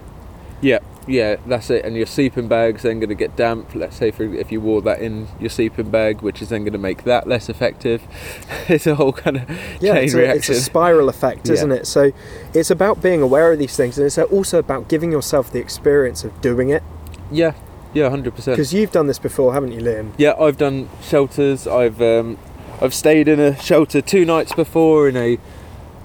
Yeah, 0.60 0.78
yeah, 1.06 1.36
that's 1.46 1.70
it. 1.70 1.84
And 1.84 1.96
your 1.96 2.06
sleeping 2.06 2.48
bag's 2.48 2.82
then 2.82 2.98
going 3.00 3.08
to 3.10 3.14
get 3.14 3.36
damp. 3.36 3.74
Let's 3.74 3.96
say 3.96 4.10
for 4.10 4.22
if 4.24 4.50
you 4.50 4.60
wore 4.60 4.80
that 4.82 5.00
in 5.00 5.28
your 5.38 5.50
sleeping 5.50 5.90
bag, 5.90 6.22
which 6.22 6.40
is 6.42 6.48
then 6.48 6.62
going 6.62 6.72
to 6.72 6.78
make 6.78 7.04
that 7.04 7.26
less 7.26 7.48
effective. 7.48 8.02
it's 8.68 8.86
a 8.86 8.94
whole 8.94 9.12
kind 9.12 9.36
of 9.38 9.50
Yeah, 9.80 9.94
chain 9.94 10.04
it's 10.04 10.14
a, 10.14 10.18
reaction. 10.18 10.38
it's 10.38 10.48
a 10.48 10.60
spiral 10.62 11.08
effect, 11.08 11.48
isn't 11.50 11.72
it? 11.72 11.86
So 11.86 12.12
it's 12.54 12.70
about 12.70 13.02
being 13.02 13.22
aware 13.22 13.52
of 13.52 13.58
these 13.58 13.76
things, 13.76 13.98
and 13.98 14.06
it's 14.06 14.18
also 14.18 14.58
about 14.58 14.88
giving 14.88 15.12
yourself 15.12 15.50
the 15.52 15.58
experience 15.60 16.24
of 16.24 16.40
doing 16.40 16.70
it. 16.70 16.82
yeah, 17.30 17.52
yeah, 17.92 18.08
hundred 18.10 18.34
percent. 18.34 18.56
Because 18.56 18.74
you've 18.74 18.90
done 18.92 19.06
this 19.06 19.18
before, 19.20 19.54
haven't 19.54 19.72
you, 19.72 19.80
Liam? 19.80 20.12
Yeah, 20.18 20.34
I've 20.40 20.56
done 20.58 20.88
shelters. 21.02 21.66
I've 21.66 22.00
um, 22.02 22.38
I've 22.80 22.92
stayed 22.94 23.28
in 23.28 23.38
a 23.38 23.56
shelter 23.60 24.00
two 24.02 24.24
nights 24.24 24.52
before 24.52 25.08
in 25.08 25.16
a 25.16 25.38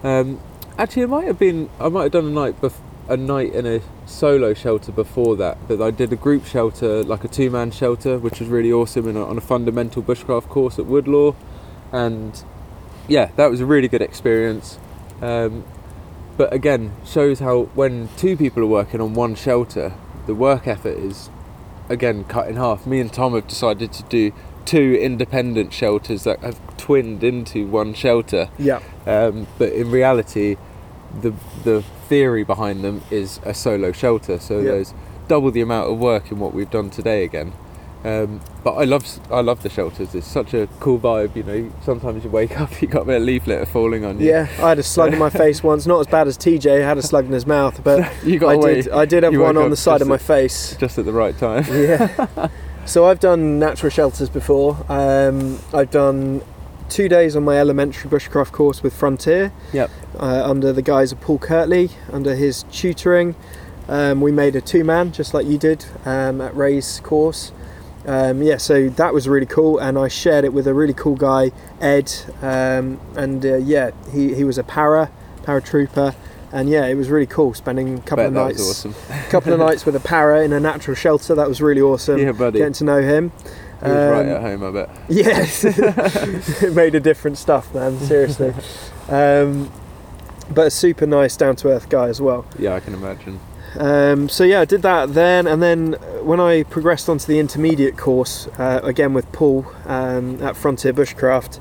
um, 0.03 0.39
Actually, 0.77 1.01
it 1.01 1.07
might 1.09 1.25
have 1.25 1.39
been. 1.39 1.69
I 1.79 1.89
might 1.89 2.03
have 2.03 2.11
done 2.11 2.25
a 2.25 2.29
night 2.29 2.61
bef- 2.61 2.79
a 3.09 3.17
night 3.17 3.53
in 3.53 3.65
a 3.65 3.81
solo 4.05 4.53
shelter 4.53 4.91
before 4.91 5.35
that, 5.35 5.57
but 5.67 5.81
I 5.81 5.91
did 5.91 6.13
a 6.13 6.15
group 6.15 6.45
shelter, 6.45 7.03
like 7.03 7.23
a 7.23 7.27
two-man 7.27 7.71
shelter, 7.71 8.19
which 8.19 8.39
was 8.39 8.47
really 8.47 8.71
awesome, 8.71 9.07
in 9.09 9.17
a, 9.17 9.25
on 9.25 9.37
a 9.37 9.41
fundamental 9.41 10.01
bushcraft 10.03 10.47
course 10.47 10.77
at 10.77 10.85
Woodlore, 10.85 11.35
and 11.91 12.43
yeah, 13.07 13.31
that 13.35 13.49
was 13.49 13.59
a 13.59 13.65
really 13.65 13.87
good 13.87 14.01
experience. 14.01 14.77
Um, 15.21 15.65
but 16.37 16.53
again, 16.53 16.93
shows 17.03 17.39
how 17.39 17.63
when 17.73 18.09
two 18.15 18.37
people 18.37 18.63
are 18.63 18.67
working 18.67 19.01
on 19.01 19.13
one 19.13 19.35
shelter, 19.35 19.93
the 20.27 20.35
work 20.35 20.67
effort 20.67 20.97
is 20.97 21.29
again 21.89 22.23
cut 22.25 22.47
in 22.47 22.55
half. 22.55 22.85
Me 22.85 22.99
and 22.99 23.11
Tom 23.11 23.33
have 23.33 23.47
decided 23.47 23.91
to 23.93 24.03
do 24.03 24.31
two 24.65 24.97
independent 25.01 25.73
shelters 25.73 26.23
that 26.23 26.39
have 26.41 26.59
twinned 26.77 27.23
into 27.23 27.65
one 27.65 27.93
shelter. 27.93 28.49
Yeah. 28.59 28.81
Um, 29.07 29.47
but 29.57 29.73
in 29.73 29.89
reality, 29.89 30.57
the 31.21 31.33
the 31.63 31.83
theory 32.09 32.43
behind 32.43 32.83
them 32.83 33.01
is 33.11 33.39
a 33.45 33.53
solo 33.53 33.91
shelter. 33.91 34.39
So 34.39 34.57
Yeah. 34.57 34.71
there's 34.71 34.93
double 35.27 35.51
the 35.51 35.61
amount 35.61 35.91
of 35.91 35.97
work 35.99 36.31
in 36.31 36.39
what 36.39 36.53
we've 36.53 36.69
done 36.71 36.89
today 36.89 37.23
again. 37.23 37.53
Um, 38.03 38.39
but 38.63 38.75
I 38.75 38.85
love 38.85 39.03
I 39.29 39.41
love 39.41 39.61
the 39.61 39.69
shelters. 39.69 40.15
It's 40.15 40.25
such 40.25 40.53
a 40.53 40.67
cool 40.79 40.97
vibe. 40.99 41.35
You 41.35 41.43
know, 41.43 41.69
sometimes 41.83 42.23
you 42.23 42.29
wake 42.29 42.59
up, 42.63 42.81
you 42.81 42.87
got 42.87 43.01
a 43.01 43.05
bit 43.05 43.17
of 43.17 43.23
leaflet 43.23 43.67
falling 43.67 44.05
on 44.05 44.19
you. 44.21 44.29
Yeah, 44.29 44.47
I 44.59 44.69
had 44.69 44.79
a 44.79 44.83
slug 44.83 45.11
in 45.13 45.19
my 45.19 45.29
face 45.43 45.61
once. 45.61 45.85
Not 45.85 45.99
as 45.99 46.07
bad 46.07 46.25
as 46.27 46.37
TJ 46.37 46.81
had 46.81 46.97
a 46.97 47.01
slug 47.01 47.25
in 47.25 47.33
his 47.33 47.45
mouth, 47.45 47.81
but 47.83 48.09
you 48.23 48.39
got 48.39 48.49
I 48.51 48.53
away 48.53 48.75
did. 48.81 48.89
I 48.91 49.05
did 49.05 49.23
have 49.23 49.33
you 49.33 49.41
one 49.41 49.57
on 49.57 49.69
the 49.69 49.75
side 49.75 50.01
of 50.01 50.07
my 50.07 50.15
at- 50.15 50.21
face. 50.21 50.75
just 50.79 50.97
at 50.97 51.03
the 51.05 51.11
right 51.11 51.37
time. 51.37 51.65
Yeah. 51.69 52.47
so 52.85 53.05
I've 53.05 53.19
done 53.19 53.59
natural 53.59 53.89
shelters 53.89 54.29
before. 54.29 54.77
Um, 54.87 55.59
I've 55.73 55.91
done 55.91 56.41
two 56.89 57.07
days 57.07 57.35
on 57.35 57.43
my 57.43 57.57
elementary 57.57 58.09
bushcraft 58.09 58.51
course 58.51 58.83
with 58.83 58.93
Frontier. 58.93 59.51
Yep. 59.73 59.89
Uh, 60.19 60.49
under 60.49 60.73
the 60.73 60.81
guise 60.81 61.11
of 61.11 61.21
Paul 61.21 61.39
Kirtley, 61.39 61.91
under 62.11 62.35
his 62.35 62.63
tutoring, 62.71 63.35
um, 63.87 64.21
we 64.21 64.31
made 64.31 64.55
a 64.55 64.61
two-man, 64.61 65.11
just 65.11 65.33
like 65.33 65.47
you 65.47 65.57
did 65.57 65.85
um, 66.05 66.41
at 66.41 66.55
Ray's 66.55 66.99
course. 67.01 67.51
Um, 68.05 68.41
yeah, 68.41 68.57
so 68.57 68.89
that 68.89 69.13
was 69.13 69.27
really 69.27 69.45
cool, 69.45 69.77
and 69.77 69.97
I 69.97 70.07
shared 70.07 70.45
it 70.45 70.53
with 70.53 70.67
a 70.67 70.73
really 70.73 70.93
cool 70.93 71.15
guy, 71.15 71.51
Ed, 71.81 72.11
um, 72.41 72.99
and 73.15 73.45
uh, 73.45 73.57
yeah, 73.57 73.91
he, 74.11 74.33
he 74.33 74.43
was 74.43 74.57
a 74.57 74.63
para 74.63 75.11
paratrooper, 75.43 76.15
and 76.51 76.69
yeah, 76.69 76.85
it 76.85 76.95
was 76.95 77.09
really 77.09 77.27
cool 77.27 77.53
spending 77.53 77.99
a 77.99 78.01
couple 78.01 78.17
Bet 78.17 78.27
of 78.27 78.33
nights, 78.33 78.69
awesome. 78.69 78.95
couple 79.29 79.53
of 79.53 79.59
nights 79.67 79.85
with 79.85 79.95
a 79.95 79.99
para 79.99 80.43
in 80.43 80.53
a 80.53 80.59
natural 80.59 80.95
shelter. 80.95 81.35
That 81.35 81.47
was 81.47 81.61
really 81.61 81.81
awesome. 81.81 82.19
yeah, 82.19 82.31
buddy. 82.31 82.59
Getting 82.59 82.73
to 82.73 82.83
know 82.83 83.01
him. 83.01 83.31
He 83.81 83.87
was 83.89 84.11
right 84.11 84.25
Um, 84.25 84.29
at 84.29 84.41
home, 84.41 84.63
I 84.63 84.71
bet. 84.71 84.89
Yes, 85.09 85.63
it 85.63 86.73
made 86.73 86.95
a 86.95 86.99
different 86.99 87.37
stuff, 87.37 87.73
man. 87.73 87.97
Seriously, 87.99 88.53
um, 89.09 89.71
but 90.53 90.67
a 90.67 90.71
super 90.71 91.05
nice, 91.05 91.37
down 91.37 91.55
to 91.57 91.69
earth 91.69 91.89
guy 91.89 92.07
as 92.09 92.19
well. 92.21 92.45
Yeah, 92.57 92.75
I 92.75 92.79
can 92.79 92.93
imagine. 92.93 93.39
Um, 93.77 94.29
so 94.29 94.43
yeah, 94.43 94.61
I 94.61 94.65
did 94.65 94.81
that 94.81 95.13
then, 95.13 95.45
and 95.47 95.61
then 95.61 95.93
when 96.23 96.39
I 96.39 96.63
progressed 96.63 97.07
onto 97.07 97.27
the 97.27 97.39
intermediate 97.39 97.97
course, 97.97 98.47
uh, 98.57 98.79
again 98.83 99.13
with 99.13 99.31
Paul 99.31 99.65
um, 99.85 100.41
at 100.43 100.57
Frontier 100.57 100.91
Bushcraft, 100.91 101.59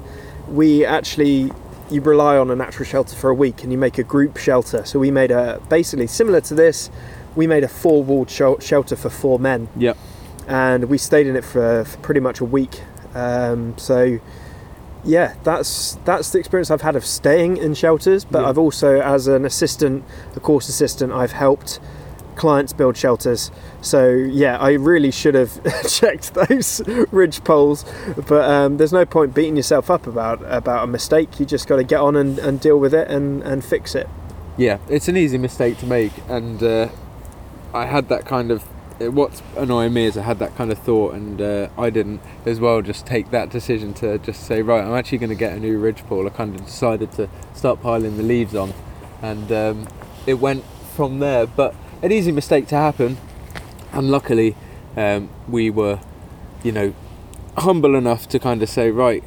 we 0.48 0.84
actually 0.84 1.52
you 1.90 2.00
rely 2.02 2.36
on 2.36 2.50
a 2.50 2.56
natural 2.56 2.84
shelter 2.86 3.14
for 3.16 3.30
a 3.30 3.34
week, 3.34 3.62
and 3.62 3.70
you 3.72 3.78
make 3.78 3.96
a 3.98 4.02
group 4.02 4.36
shelter. 4.38 4.84
So 4.84 4.98
we 4.98 5.10
made 5.10 5.30
a 5.30 5.60
basically 5.68 6.06
similar 6.06 6.40
to 6.42 6.54
this. 6.54 6.90
We 7.36 7.46
made 7.46 7.62
a 7.64 7.68
four-walled 7.68 8.28
shel- 8.30 8.58
shelter 8.58 8.96
for 8.96 9.08
four 9.10 9.38
men, 9.38 9.68
Yep. 9.76 9.96
And 10.48 10.84
we 10.88 10.98
stayed 10.98 11.26
in 11.26 11.36
it 11.36 11.44
for, 11.44 11.84
for 11.84 11.98
pretty 11.98 12.20
much 12.20 12.40
a 12.40 12.44
week. 12.44 12.80
Um, 13.14 13.76
so 13.78 14.18
yeah, 15.04 15.34
that's 15.44 15.96
that's 16.04 16.30
the 16.30 16.38
experience 16.38 16.70
I've 16.70 16.82
had 16.82 16.96
of 16.96 17.04
staying 17.04 17.56
in 17.58 17.74
shelters. 17.74 18.24
But 18.24 18.42
Yeah. 18.42 18.48
I've 18.48 18.58
also, 18.58 19.00
as 19.00 19.28
an 19.28 19.44
assistant, 19.44 20.04
a 20.34 20.40
course 20.40 20.68
assistant, 20.68 21.12
I've 21.12 21.32
helped 21.32 21.78
clients 22.34 22.72
build 22.72 22.96
shelters. 22.96 23.50
So 23.80 24.08
yeah, 24.08 24.58
I 24.58 24.72
really 24.72 25.10
should 25.10 25.34
have 25.34 25.60
checked 25.88 26.34
those 26.34 26.80
ridge 27.12 27.42
poles. 27.44 27.84
But 28.28 28.48
um, 28.50 28.76
there's 28.76 28.92
no 28.92 29.04
point 29.04 29.34
beating 29.34 29.56
yourself 29.56 29.90
up 29.90 30.06
about 30.06 30.40
about 30.44 30.84
a 30.84 30.86
mistake. 30.86 31.38
You 31.38 31.46
just 31.46 31.68
got 31.68 31.76
to 31.76 31.84
get 31.84 32.00
on 32.00 32.16
and, 32.16 32.38
and 32.38 32.60
deal 32.60 32.78
with 32.78 32.94
it 32.94 33.08
and, 33.08 33.42
and 33.42 33.64
fix 33.64 33.94
it. 33.94 34.08
Yeah, 34.56 34.78
it's 34.88 35.06
an 35.06 35.16
easy 35.16 35.38
mistake 35.38 35.78
to 35.78 35.86
make, 35.86 36.12
and 36.28 36.60
uh, 36.62 36.88
I 37.72 37.86
had 37.86 38.08
that 38.08 38.24
kind 38.26 38.50
of. 38.50 38.64
What's 39.00 39.42
annoying 39.56 39.92
me 39.92 40.06
is 40.06 40.18
I 40.18 40.22
had 40.22 40.40
that 40.40 40.56
kind 40.56 40.72
of 40.72 40.78
thought, 40.78 41.14
and 41.14 41.40
uh, 41.40 41.68
I 41.78 41.88
didn't 41.88 42.20
as 42.44 42.58
well 42.58 42.82
just 42.82 43.06
take 43.06 43.30
that 43.30 43.48
decision 43.48 43.94
to 43.94 44.18
just 44.18 44.42
say, 44.44 44.60
right, 44.60 44.82
I'm 44.84 44.94
actually 44.94 45.18
going 45.18 45.30
to 45.30 45.36
get 45.36 45.52
a 45.52 45.60
new 45.60 45.78
ridgepole. 45.78 46.26
I 46.26 46.30
kind 46.30 46.52
of 46.56 46.66
decided 46.66 47.12
to 47.12 47.28
start 47.54 47.80
piling 47.80 48.16
the 48.16 48.24
leaves 48.24 48.56
on, 48.56 48.74
and 49.22 49.52
um, 49.52 49.88
it 50.26 50.34
went 50.34 50.64
from 50.96 51.20
there. 51.20 51.46
But 51.46 51.76
an 52.02 52.10
easy 52.10 52.32
mistake 52.32 52.66
to 52.68 52.74
happen, 52.74 53.18
and 53.92 54.10
luckily 54.10 54.56
um, 54.96 55.30
we 55.46 55.70
were, 55.70 56.00
you 56.64 56.72
know, 56.72 56.92
humble 57.56 57.94
enough 57.94 58.28
to 58.30 58.40
kind 58.40 58.64
of 58.64 58.68
say, 58.68 58.90
right, 58.90 59.22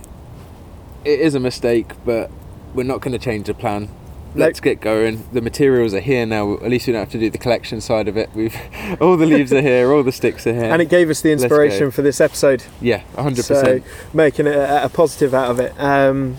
it 1.05 1.21
is 1.21 1.33
a 1.33 1.39
mistake, 1.39 1.93
but 2.03 2.29
we're 2.73 2.83
not 2.83 2.99
going 2.99 3.13
to 3.13 3.19
change 3.19 3.47
the 3.47 3.53
plan. 3.53 3.87
Let's 4.35 4.59
get 4.59 4.79
going. 4.81 5.23
The 5.33 5.41
materials 5.41 5.93
are 5.93 5.99
here 5.99 6.25
now. 6.25 6.53
At 6.55 6.69
least 6.69 6.87
we 6.87 6.93
don't 6.93 7.01
have 7.01 7.11
to 7.11 7.19
do 7.19 7.29
the 7.29 7.37
collection 7.37 7.81
side 7.81 8.07
of 8.07 8.15
it. 8.17 8.29
We've 8.33 8.55
all 9.01 9.17
the 9.17 9.25
leaves 9.25 9.51
are 9.51 9.61
here, 9.61 9.91
all 9.91 10.03
the 10.03 10.11
sticks 10.11 10.47
are 10.47 10.53
here. 10.53 10.65
And 10.71 10.81
it 10.81 10.89
gave 10.89 11.09
us 11.09 11.21
the 11.21 11.31
inspiration 11.31 11.91
for 11.91 12.01
this 12.01 12.21
episode. 12.21 12.63
yeah, 12.79 12.99
hundred 13.15 13.43
so 13.45 13.55
percent. 13.55 13.83
making 14.13 14.47
a, 14.47 14.81
a 14.85 14.89
positive 14.89 15.33
out 15.33 15.51
of 15.51 15.59
it 15.59 15.73
um, 15.79 16.37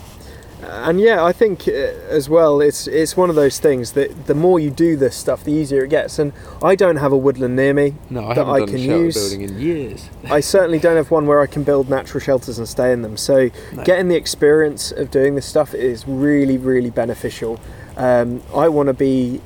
and 0.64 1.00
yeah 1.00 1.22
i 1.24 1.32
think 1.32 1.66
uh, 1.66 1.72
as 1.72 2.28
well 2.28 2.60
it's 2.60 2.86
it's 2.86 3.16
one 3.16 3.28
of 3.28 3.34
those 3.36 3.58
things 3.58 3.92
that 3.92 4.26
the 4.26 4.34
more 4.34 4.60
you 4.60 4.70
do 4.70 4.96
this 4.96 5.16
stuff 5.16 5.42
the 5.42 5.50
easier 5.52 5.84
it 5.84 5.88
gets 5.88 6.18
and 6.20 6.32
i 6.62 6.74
don't 6.76 6.96
have 6.96 7.10
a 7.12 7.16
woodland 7.16 7.56
near 7.56 7.74
me 7.74 7.94
No, 8.10 8.28
I 8.28 8.34
that 8.34 8.46
I 8.46 8.58
done 8.60 8.68
can 8.68 8.78
use. 8.78 9.14
building 9.16 9.42
in 9.48 9.58
years. 9.60 10.08
i 10.30 10.38
certainly 10.40 10.78
don't 10.78 10.96
have 10.96 11.10
one 11.10 11.26
where 11.26 11.40
i 11.40 11.46
can 11.46 11.64
build 11.64 11.90
natural 11.90 12.20
shelters 12.20 12.58
and 12.58 12.68
stay 12.68 12.92
in 12.92 13.02
them 13.02 13.16
so 13.16 13.50
No. 13.72 13.82
getting 13.84 14.06
the 14.08 14.14
experience 14.16 14.92
of 14.92 15.10
doing 15.10 15.34
this 15.34 15.46
stuff 15.46 15.74
is 15.74 16.06
really 16.06 16.58
really 16.58 16.90
beneficial 16.90 17.58
um, 17.96 18.42
i 18.54 18.68
want 18.68 18.86
to 18.86 18.94
be 18.94 19.40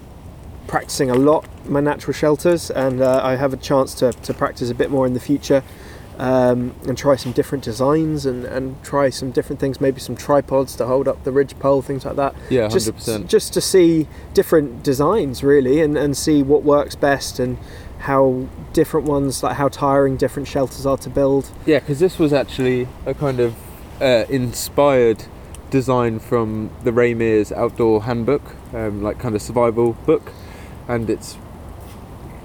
practicing 0.66 1.10
a 1.10 1.14
lot 1.14 1.46
my 1.68 1.80
natural 1.80 2.12
shelters 2.12 2.70
and 2.70 3.00
uh, 3.00 3.20
i 3.22 3.36
have 3.36 3.52
a 3.52 3.56
chance 3.56 3.94
to, 3.94 4.12
to 4.12 4.34
practice 4.34 4.70
a 4.70 4.74
bit 4.74 4.90
more 4.90 5.06
in 5.06 5.12
the 5.14 5.20
future 5.20 5.62
um, 6.18 6.74
and 6.88 6.96
try 6.96 7.14
some 7.14 7.32
different 7.32 7.62
designs 7.62 8.24
and, 8.24 8.46
and 8.46 8.82
try 8.82 9.10
some 9.10 9.30
different 9.32 9.60
things 9.60 9.80
maybe 9.82 10.00
some 10.00 10.16
tripods 10.16 10.74
to 10.76 10.86
hold 10.86 11.06
up 11.08 11.22
the 11.24 11.30
ridge 11.30 11.58
pole 11.58 11.82
things 11.82 12.06
like 12.06 12.16
that 12.16 12.34
Yeah, 12.48 12.68
just, 12.68 12.86
hundred 12.86 12.96
percent. 12.96 13.30
just 13.30 13.52
to 13.52 13.60
see 13.60 14.08
different 14.32 14.82
designs 14.82 15.42
really 15.44 15.82
and, 15.82 15.98
and 15.98 16.16
see 16.16 16.42
what 16.42 16.62
works 16.62 16.94
best 16.94 17.38
and 17.38 17.58
how 17.98 18.46
different 18.72 19.06
ones 19.06 19.42
like 19.42 19.56
how 19.56 19.68
tiring 19.68 20.16
different 20.16 20.48
shelters 20.48 20.86
are 20.86 20.96
to 20.96 21.10
build 21.10 21.50
Yeah, 21.66 21.80
because 21.80 21.98
this 22.00 22.18
was 22.18 22.32
actually 22.32 22.88
a 23.04 23.12
kind 23.12 23.38
of 23.38 23.54
uh, 24.00 24.24
inspired 24.30 25.24
design 25.70 26.18
from 26.18 26.70
the 26.84 26.92
Ray 26.92 27.14
Mears 27.14 27.52
Outdoor 27.52 28.04
Handbook, 28.04 28.42
um, 28.72 29.02
like 29.02 29.18
kind 29.18 29.34
of 29.34 29.42
survival 29.42 29.92
book, 30.06 30.32
and 30.88 31.10
it's 31.10 31.36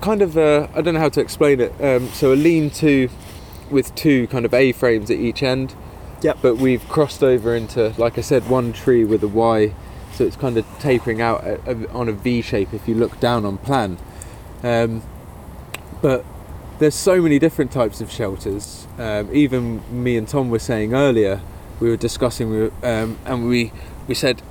kind 0.01 0.21
of 0.21 0.37
I 0.37 0.81
don't 0.81 0.95
know 0.95 0.99
how 0.99 1.09
to 1.09 1.21
explain 1.21 1.59
it. 1.59 1.71
Um, 1.79 2.07
so 2.09 2.33
a 2.33 2.35
lean-to 2.35 3.09
with 3.69 3.93
two 3.95 4.27
kind 4.27 4.45
of 4.45 4.53
A-frames 4.53 5.09
at 5.09 5.17
each 5.17 5.43
end. 5.43 5.75
Yep. 6.21 6.37
But 6.41 6.57
we've 6.57 6.87
crossed 6.87 7.23
over 7.23 7.55
into, 7.55 7.93
like 7.97 8.17
I 8.17 8.21
said, 8.21 8.47
one 8.47 8.73
tree 8.73 9.03
with 9.03 9.23
a 9.23 9.27
Y, 9.27 9.73
so 10.13 10.23
it's 10.23 10.35
kind 10.35 10.57
of 10.57 10.65
tapering 10.79 11.21
out 11.21 11.43
on 11.91 12.09
a 12.09 12.11
V 12.11 12.41
shape 12.41 12.73
if 12.73 12.87
you 12.87 12.93
look 12.95 13.19
down 13.19 13.45
on 13.45 13.57
plan. 13.57 13.97
Um, 14.61 15.01
but 16.01 16.23
there's 16.77 16.95
so 16.95 17.21
many 17.21 17.39
different 17.39 17.71
types 17.71 18.01
of 18.01 18.11
shelters. 18.11 18.87
Um, 18.99 19.29
even 19.33 19.81
me 19.91 20.17
and 20.17 20.27
Tom 20.27 20.49
were 20.49 20.59
saying 20.59 20.93
earlier, 20.93 21.41
we 21.81 21.89
were 21.89 21.97
discussing, 21.97 22.49
we 22.49 22.57
were, 22.61 22.71
um, 22.83 23.17
and 23.25 23.49
we 23.49 23.73
we 24.07 24.15
said 24.15 24.41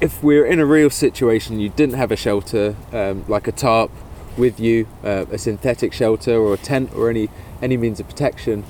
if 0.00 0.22
we're 0.22 0.44
in 0.44 0.58
a 0.58 0.66
real 0.66 0.90
situation, 0.90 1.60
you 1.60 1.68
didn't 1.68 1.94
have 1.94 2.10
a 2.10 2.16
shelter 2.16 2.74
um, 2.92 3.24
like 3.28 3.46
a 3.46 3.52
tarp 3.52 3.90
with 4.36 4.58
you, 4.58 4.86
uh, 5.04 5.24
a 5.30 5.38
synthetic 5.38 5.92
shelter 5.92 6.34
or 6.36 6.54
a 6.54 6.56
tent 6.56 6.92
or 6.94 7.08
any 7.08 7.28
any 7.62 7.76
means 7.76 8.00
of 8.00 8.08
protection. 8.08 8.64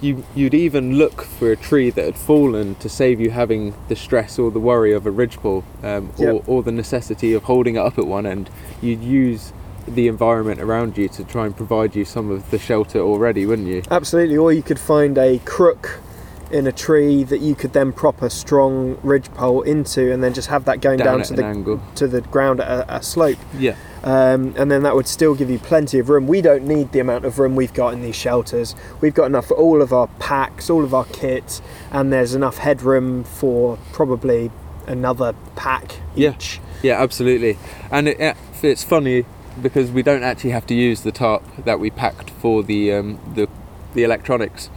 You, 0.00 0.24
you'd 0.34 0.54
even 0.54 0.94
look 0.96 1.20
for 1.24 1.52
a 1.52 1.56
tree 1.56 1.90
that 1.90 2.02
had 2.02 2.16
fallen 2.16 2.74
to 2.76 2.88
save 2.88 3.20
you 3.20 3.30
having 3.32 3.74
the 3.88 3.96
stress 3.96 4.38
or 4.38 4.50
the 4.50 4.58
worry 4.58 4.94
of 4.94 5.04
a 5.04 5.10
ridgepole 5.10 5.62
um, 5.82 6.10
or, 6.18 6.32
Yep. 6.32 6.44
or 6.48 6.62
the 6.62 6.72
necessity 6.72 7.34
of 7.34 7.42
holding 7.42 7.74
it 7.76 7.80
up 7.80 7.98
at 7.98 8.06
one 8.06 8.24
end. 8.24 8.48
You'd 8.80 9.02
use 9.02 9.52
the 9.86 10.08
environment 10.08 10.58
around 10.62 10.96
you 10.96 11.06
to 11.10 11.24
try 11.24 11.44
and 11.44 11.54
provide 11.54 11.94
you 11.94 12.06
some 12.06 12.30
of 12.30 12.50
the 12.50 12.58
shelter 12.58 13.00
already, 13.00 13.44
wouldn't 13.44 13.68
you? 13.68 13.82
absolutely 13.90 14.38
or 14.38 14.52
you 14.54 14.62
could 14.62 14.78
find 14.80 15.18
a 15.18 15.38
crook 15.40 16.00
in 16.50 16.66
a 16.66 16.72
tree 16.72 17.22
that 17.24 17.40
you 17.40 17.54
could 17.54 17.72
then 17.72 17.92
prop 17.92 18.22
a 18.22 18.30
strong 18.30 18.98
ridge 19.02 19.32
pole 19.34 19.62
into 19.62 20.12
and 20.12 20.22
then 20.22 20.34
just 20.34 20.48
have 20.48 20.64
that 20.64 20.80
going 20.80 20.98
down, 20.98 21.18
Down, 21.18 21.22
to 21.26 21.34
the 21.34 21.44
angle. 21.44 21.80
to 21.94 22.08
the 22.08 22.20
ground 22.22 22.60
at 22.60 22.68
a, 22.88 22.96
a 22.96 23.02
slope 23.02 23.38
Yeah. 23.58 23.76
um, 24.02 24.54
and 24.56 24.70
then 24.70 24.82
that 24.82 24.94
would 24.96 25.06
still 25.06 25.34
give 25.34 25.48
you 25.50 25.58
plenty 25.58 25.98
of 25.98 26.08
room. 26.08 26.26
We 26.26 26.40
don't 26.42 26.64
need 26.66 26.92
the 26.92 26.98
amount 27.00 27.24
of 27.24 27.38
room 27.38 27.54
we've 27.56 27.72
got 27.74 27.92
in 27.92 28.02
these 28.02 28.16
shelters. 28.16 28.74
We've 29.00 29.14
got 29.14 29.26
enough 29.26 29.46
for 29.46 29.56
all 29.56 29.80
of 29.80 29.92
our 29.92 30.08
packs, 30.18 30.68
all 30.68 30.82
of 30.84 30.92
our 30.92 31.04
kits, 31.06 31.62
and 31.92 32.12
there's 32.12 32.34
enough 32.34 32.58
headroom 32.58 33.24
for 33.24 33.78
probably 33.92 34.50
another 34.86 35.34
pack 35.56 35.96
Yeah. 36.16 36.30
each. 36.34 36.60
Yeah, 36.82 37.00
absolutely. 37.00 37.58
And 37.90 38.08
it, 38.08 38.18
it- 38.20 38.36
it's 38.62 38.84
funny 38.84 39.24
because 39.62 39.90
we 39.90 40.02
don't 40.02 40.22
actually 40.22 40.50
have 40.50 40.66
to 40.66 40.74
use 40.74 41.00
the 41.02 41.12
tarp 41.12 41.42
that 41.64 41.78
we 41.80 41.90
packed 41.90 42.28
for 42.30 42.62
the 42.62 42.92
um, 42.92 43.18
the 43.34 43.48
the 43.94 44.02
electronics, 44.04 44.68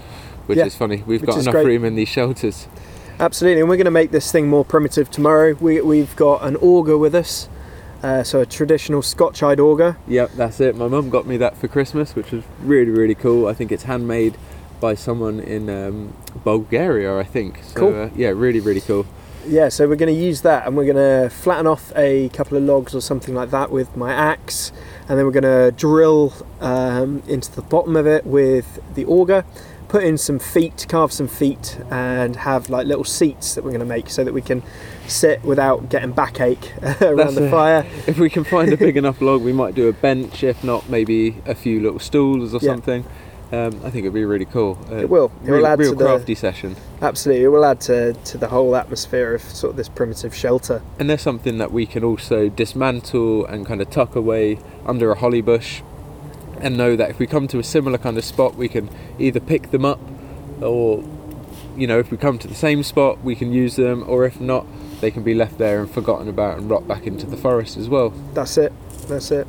which 0.45 0.58
Yeah, 0.58 0.65
is 0.65 0.75
funny. 0.75 1.03
We've 1.06 1.21
which 1.21 1.29
got 1.29 1.39
enough 1.39 1.53
great. 1.53 1.65
room 1.65 1.86
in 1.86 1.95
these 1.95 2.10
shelters. 2.10 2.67
Absolutely, 3.19 3.62
and 3.62 3.69
we're 3.69 3.77
going 3.77 3.86
to 3.86 3.91
make 3.91 4.12
this 4.12 4.32
thing 4.32 4.47
more 4.49 4.65
primitive 4.65 5.10
tomorrow. 5.12 5.53
We, 5.60 5.82
we've 5.82 6.15
got 6.15 6.43
an 6.43 6.56
auger 6.58 6.97
with 6.97 7.13
us, 7.13 7.47
uh, 8.01 8.23
so 8.23 8.41
a 8.41 8.45
traditional 8.45 9.01
Scotch-eyed 9.01 9.60
auger. 9.60 9.97
Yep, 10.08 10.32
that's 10.36 10.60
it. 10.60 10.75
My 10.75 10.88
mum 10.88 11.10
got 11.10 11.25
me 11.27 11.38
that 11.38 11.56
for 11.56 11.67
Christmas, 11.67 12.15
which 12.15 12.32
was 12.32 12.43
really 12.62 12.91
really 12.91 13.15
cool. 13.15 13.47
I 13.47 13.53
think 13.53 13.71
it's 13.71 13.84
handmade 13.84 14.36
by 14.82 14.95
someone 14.95 15.39
in 15.39 15.69
um, 15.69 16.13
Bulgaria, 16.43 17.17
I 17.17 17.23
think. 17.23 17.62
So, 17.63 17.73
Cool. 17.79 18.01
Uh, 18.03 18.10
yeah, 18.15 18.29
really 18.29 18.60
really 18.60 18.82
cool. 18.82 19.06
Yeah, 19.45 19.69
so 19.69 19.88
we're 19.88 19.95
going 19.97 20.13
to 20.15 20.21
use 20.21 20.41
that, 20.41 20.65
and 20.65 20.77
we're 20.77 20.86
going 20.91 20.95
to 20.95 21.29
flatten 21.29 21.67
off 21.67 21.91
a 21.95 22.29
couple 22.29 22.58
of 22.58 22.63
logs 22.63 22.95
or 22.95 23.01
something 23.01 23.36
like 23.36 23.51
that 23.51 23.71
with 23.71 23.95
my 23.97 24.13
axe, 24.13 24.71
and 25.10 25.17
then 25.19 25.25
we're 25.25 25.32
going 25.32 25.43
to 25.43 25.71
drill 25.77 26.34
um, 26.62 27.21
into 27.27 27.51
the 27.51 27.62
bottom 27.62 27.95
of 27.95 28.08
it 28.08 28.25
with 28.25 28.79
the 28.95 29.06
auger, 29.06 29.43
put 29.89 30.03
in 30.03 30.17
some 30.17 30.39
feet, 30.39 30.86
carve 30.88 31.12
some 31.12 31.27
feet, 31.27 31.77
and 31.91 32.38
have 32.38 32.69
like 32.69 32.88
little 32.88 33.03
seats 33.03 33.53
that 33.56 33.63
we're 33.63 33.71
going 33.71 33.79
to 33.82 33.86
make 33.86 34.10
so 34.10 34.23
that 34.23 34.34
we 34.34 34.41
can 34.41 34.63
sit 35.08 35.43
without 35.43 35.89
getting 35.89 36.12
backache 36.13 36.73
around 37.01 37.17
That's 37.17 37.36
the 37.36 37.47
a- 37.47 37.51
fire. 37.51 37.86
If 38.08 38.17
we 38.19 38.29
can 38.29 38.43
find 38.45 38.71
a 38.71 38.77
big 38.77 38.95
enough 39.03 39.21
log, 39.21 39.41
we 39.41 39.51
might 39.53 39.75
do 39.75 39.89
a 39.89 39.93
bench. 39.93 40.41
If 40.43 40.63
not, 40.63 40.88
maybe 40.89 41.36
a 41.45 41.53
few 41.53 41.82
little 41.82 41.99
stools 41.99 42.53
or 42.56 42.60
Yeah. 42.62 42.71
something. 42.71 43.03
Um, 43.53 43.79
I 43.83 43.91
think 43.91 43.97
it'd 44.05 44.13
be 44.15 44.25
really 44.25 44.45
cool. 44.45 44.79
Uh, 44.91 44.95
It 44.95 45.09
will. 45.11 45.31
It 45.45 45.51
will 45.51 45.57
real, 45.57 45.67
add 45.67 45.77
real 45.77 45.91
to 45.91 45.95
the- 45.95 46.05
crafty 46.05 46.33
session. 46.33 46.75
Absolutely, 47.03 47.43
it 47.43 47.49
will 47.49 47.63
add 47.63 47.79
to, 47.81 48.13
to 48.13 48.37
the 48.39 48.47
whole 48.47 48.75
atmosphere 48.75 49.35
of 49.35 49.43
sort 49.43 49.71
of 49.71 49.77
this 49.77 49.89
primitive 49.89 50.33
shelter. 50.33 50.81
And 50.97 51.07
there's 51.07 51.21
something 51.21 51.59
that 51.59 51.71
we 51.71 51.85
can 51.85 52.03
also 52.03 52.49
dismantle 52.49 53.45
and 53.45 53.63
kind 53.63 53.79
of 53.79 53.91
tuck 53.91 54.15
away 54.15 54.57
under 54.87 55.11
a 55.11 55.15
holly 55.15 55.41
bush 55.41 55.83
and 56.61 56.75
know 56.77 56.95
that 56.95 57.11
if 57.11 57.19
we 57.19 57.27
come 57.27 57.47
to 57.49 57.59
a 57.59 57.63
similar 57.63 57.99
kind 57.99 58.17
of 58.17 58.25
spot, 58.25 58.55
we 58.55 58.67
can 58.67 58.89
either 59.19 59.39
pick 59.39 59.69
them 59.69 59.85
up 59.85 59.99
or, 60.59 61.03
you 61.77 61.85
know, 61.85 61.99
if 61.99 62.09
we 62.09 62.17
come 62.17 62.39
to 62.39 62.47
the 62.47 62.55
same 62.55 62.81
spot, 62.81 63.23
we 63.23 63.35
can 63.35 63.53
use 63.53 63.75
them, 63.75 64.03
or 64.07 64.25
if 64.25 64.41
not, 64.41 64.65
they 64.99 65.11
can 65.11 65.21
be 65.21 65.35
left 65.35 65.59
there 65.59 65.79
and 65.79 65.91
forgotten 65.91 66.27
about 66.27 66.57
and 66.57 66.71
rot 66.71 66.87
back 66.87 67.05
into 67.05 67.27
the 67.27 67.37
forest 67.37 67.77
as 67.77 67.87
well. 67.87 68.09
That's 68.33 68.57
it. 68.57 68.73
That's 69.07 69.29
it. 69.29 69.45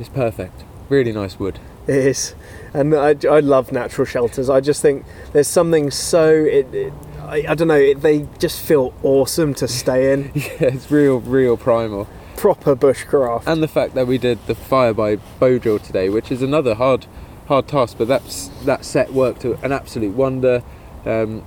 It's 0.00 0.08
perfect. 0.08 0.64
Really 0.88 1.12
nice 1.12 1.38
wood. 1.38 1.60
It 1.86 1.96
is, 1.96 2.34
and 2.74 2.94
I, 2.94 3.16
I 3.28 3.40
love 3.40 3.72
natural 3.72 4.04
shelters. 4.04 4.50
I 4.50 4.60
just 4.60 4.82
think 4.82 5.04
there's 5.32 5.48
something 5.48 5.90
so 5.90 6.28
it. 6.30 6.72
it 6.74 6.92
I, 7.22 7.44
I 7.48 7.54
don't 7.54 7.68
know. 7.68 7.74
It, 7.74 8.02
they 8.02 8.26
just 8.38 8.60
feel 8.60 8.92
awesome 9.02 9.54
to 9.54 9.68
stay 9.68 10.12
in. 10.12 10.32
yeah, 10.34 10.50
it's 10.60 10.90
real, 10.90 11.20
real 11.20 11.56
primal. 11.56 12.08
Proper 12.36 12.74
bushcraft. 12.74 13.46
and 13.46 13.62
the 13.62 13.68
fact 13.68 13.94
that 13.94 14.06
we 14.06 14.18
did 14.18 14.46
the 14.46 14.54
fire 14.54 14.94
by 14.94 15.16
bow 15.16 15.58
drill 15.58 15.78
today, 15.78 16.08
which 16.08 16.32
is 16.32 16.42
another 16.42 16.74
hard, 16.74 17.06
hard 17.48 17.68
task, 17.68 17.96
but 17.98 18.08
that's 18.08 18.48
that 18.64 18.84
set 18.84 19.12
worked 19.12 19.42
to 19.42 19.54
an 19.64 19.72
absolute 19.72 20.14
wonder, 20.14 20.62
um, 21.04 21.44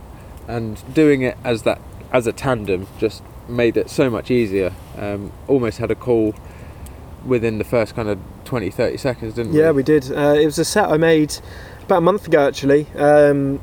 and 0.47 0.81
doing 0.93 1.21
it 1.21 1.37
as 1.43 1.63
that 1.63 1.81
as 2.11 2.27
a 2.27 2.33
tandem 2.33 2.87
just 2.99 3.23
made 3.47 3.77
it 3.77 3.89
so 3.89 4.09
much 4.09 4.31
easier. 4.31 4.73
Um, 4.97 5.31
almost 5.47 5.79
had 5.79 5.91
a 5.91 5.95
call 5.95 6.35
within 7.25 7.57
the 7.57 7.63
first 7.63 7.95
kind 7.95 8.09
of 8.09 8.19
20, 8.53 8.69
30 8.69 8.97
seconds, 8.97 9.33
didn't 9.33 9.51
we? 9.51 9.59
Yeah, 9.59 9.71
we? 9.71 9.81
did. 9.81 10.11
Uh, 10.11 10.35
it 10.39 10.45
was 10.45 10.59
a 10.59 10.65
set 10.65 10.87
I 10.87 10.97
made 10.97 11.35
about 11.85 11.97
a 11.97 12.01
month 12.01 12.27
ago, 12.27 12.47
actually. 12.47 12.85
Um, 12.95 13.59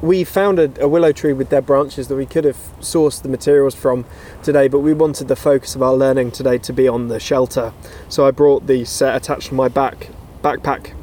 we 0.00 0.22
found 0.22 0.60
a, 0.60 0.80
a 0.80 0.86
willow 0.86 1.10
tree 1.10 1.32
with 1.32 1.50
dead 1.50 1.66
branches 1.66 2.06
that 2.06 2.14
we 2.14 2.24
could 2.24 2.44
have 2.44 2.54
sourced 2.78 3.20
the 3.20 3.28
materials 3.28 3.74
from 3.74 4.04
today, 4.44 4.68
but 4.68 4.78
we 4.78 4.94
wanted 4.94 5.26
the 5.26 5.34
focus 5.34 5.74
of 5.74 5.82
our 5.82 5.92
learning 5.92 6.30
today 6.30 6.56
to 6.58 6.72
be 6.72 6.86
on 6.86 7.08
the 7.08 7.18
shelter. 7.18 7.72
So 8.08 8.28
I 8.28 8.30
brought 8.30 8.68
the 8.68 8.84
set 8.84 9.16
attached 9.16 9.48
to 9.48 9.54
my 9.54 9.66
back 9.66 10.06
backpack 10.40 10.94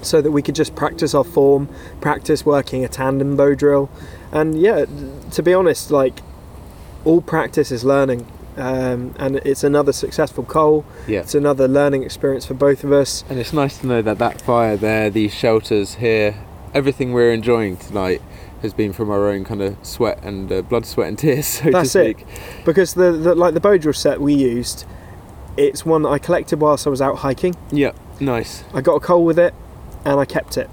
so 0.00 0.22
that 0.22 0.30
we 0.30 0.40
could 0.40 0.54
just 0.54 0.74
practice 0.74 1.14
our 1.14 1.24
form, 1.24 1.68
practice 2.00 2.46
working 2.46 2.86
a 2.86 2.88
tandem 2.88 3.36
bow 3.36 3.54
drill, 3.54 3.90
and 4.32 4.58
yeah, 4.58 4.86
to 5.32 5.42
be 5.42 5.52
honest, 5.52 5.90
like 5.90 6.22
all 7.04 7.20
practice 7.20 7.70
is 7.70 7.84
learning. 7.84 8.26
Um, 8.56 9.14
and 9.18 9.36
it's 9.44 9.64
another 9.64 9.92
successful 9.92 10.44
coal. 10.44 10.84
Yeah. 11.08 11.20
It's 11.20 11.34
another 11.34 11.66
learning 11.68 12.02
experience 12.04 12.46
for 12.46 12.54
both 12.54 12.84
of 12.84 12.92
us. 12.92 13.24
And 13.28 13.38
it's 13.40 13.52
nice 13.52 13.78
to 13.78 13.86
know 13.86 14.02
that 14.02 14.18
that 14.18 14.40
fire 14.40 14.76
there, 14.76 15.10
these 15.10 15.34
shelters 15.34 15.96
here, 15.96 16.36
everything 16.72 17.12
we're 17.12 17.32
enjoying 17.32 17.76
tonight 17.76 18.22
has 18.62 18.72
been 18.72 18.92
from 18.92 19.10
our 19.10 19.28
own 19.28 19.44
kind 19.44 19.60
of 19.60 19.76
sweat 19.82 20.22
and 20.22 20.50
uh, 20.50 20.62
blood, 20.62 20.86
sweat 20.86 21.08
and 21.08 21.18
tears, 21.24 21.46
so 21.46 21.70
That's 21.70 21.92
to 21.92 22.10
it. 22.10 22.16
because 22.64 22.94
the, 22.94 23.12
the 23.12 23.34
like 23.34 23.54
the 23.54 23.60
bow 23.60 23.78
set 23.92 24.20
we 24.20 24.32
used 24.34 24.86
it's 25.56 25.84
one 25.86 26.02
that 26.02 26.08
i 26.08 26.18
collected 26.18 26.58
whilst 26.60 26.84
i 26.86 26.90
was 26.90 27.00
out 27.02 27.18
hiking 27.18 27.54
Yeah, 27.70 27.92
nice. 28.18 28.64
i 28.72 28.80
got 28.80 28.94
a 28.94 29.00
coal 29.00 29.24
with 29.24 29.38
it 29.38 29.54
and 30.04 30.18
i 30.18 30.24
kept 30.24 30.56
it 30.56 30.68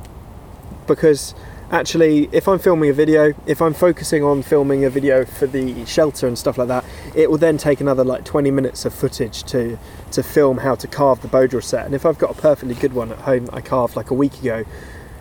because 0.87 1.35
actually 1.71 2.29
if 2.31 2.47
i'm 2.47 2.60
filming 2.60 2.89
a 2.89 2.93
video 2.93 3.34
if 3.45 3.62
i'm 3.62 3.73
focusing 3.73 4.23
on 4.23 4.43
filming 4.43 4.84
a 4.86 4.89
video 4.89 5.23
for 5.25 5.47
the 5.47 5.86
shelter 5.86 6.27
and 6.27 6.38
stuff 6.38 6.57
like 6.57 6.67
that 6.67 6.84
it 7.15 7.29
will 7.31 7.38
then 7.38 7.57
take 7.57 7.79
another 7.81 8.03
like 8.03 8.25
20 8.25 8.51
minutes 8.51 8.84
of 8.86 8.93
footage 8.93 9.43
to 9.43 9.77
to 10.12 10.21
film 10.21 10.57
how 10.60 10.75
to 10.75 10.88
carve 10.88 11.21
the 11.21 11.27
bow 11.27 11.47
drill 11.47 11.62
set 11.62 11.86
and 11.86 11.95
if 11.95 12.05
i've 12.05 12.17
got 12.17 12.38
a 12.38 12.41
perfectly 12.41 12.75
good 12.75 12.93
one 12.93 13.12
at 13.12 13.19
home 13.19 13.49
i 13.53 13.62
carved 13.62 13.95
like 13.95 14.12
a 14.12 14.13
week 14.13 14.39
ago 14.41 14.65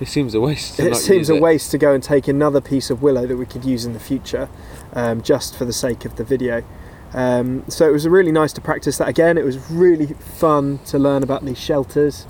It 0.01 0.09
seems 0.09 0.35
a 0.35 0.41
waste. 0.41 0.77
To 0.77 0.89
it 0.89 0.97
seems 0.97 1.29
a 1.31 1.35
it. 1.37 1.43
waste 1.43 1.71
to 1.73 1.79
go 1.79 1.93
and 1.93 2.03
take 2.03 2.27
another 2.27 2.61
piece 2.61 2.89
of 2.91 3.03
willow 3.03 3.27
that 3.27 3.37
we 3.37 3.45
could 3.47 3.65
use 3.67 3.85
in 3.85 3.93
the 3.93 4.01
future 4.01 4.49
um, 4.95 5.21
just 5.23 5.55
for 5.57 5.67
the 5.67 5.75
sake 5.75 6.07
of 6.07 6.17
the 6.17 6.25
video. 6.25 6.65
Um, 7.13 7.65
so 7.69 7.87
it 7.87 7.93
was 7.93 8.09
really 8.09 8.33
nice 8.33 8.53
to 8.55 8.63
practice 8.63 8.97
that 8.97 9.09
again. 9.09 9.37
It 9.37 9.45
was 9.45 9.59
really 9.71 10.07
fun 10.15 10.79
to 10.87 10.99
learn 10.99 11.23
about 11.23 11.45
these 11.45 11.59
shelters. 11.59 12.27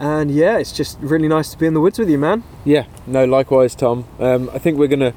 And 0.00 0.30
yeah, 0.30 0.56
it's 0.56 0.72
just 0.72 0.98
really 1.00 1.28
nice 1.28 1.50
to 1.50 1.58
be 1.58 1.66
in 1.66 1.74
the 1.74 1.80
woods 1.80 1.98
with 1.98 2.08
you, 2.08 2.16
man. 2.18 2.42
Yeah, 2.64 2.86
no, 3.06 3.26
likewise, 3.26 3.74
Tom. 3.74 4.06
Um, 4.18 4.48
I 4.52 4.58
think 4.58 4.78
we're 4.78 4.88
going 4.88 5.00
to 5.00 5.12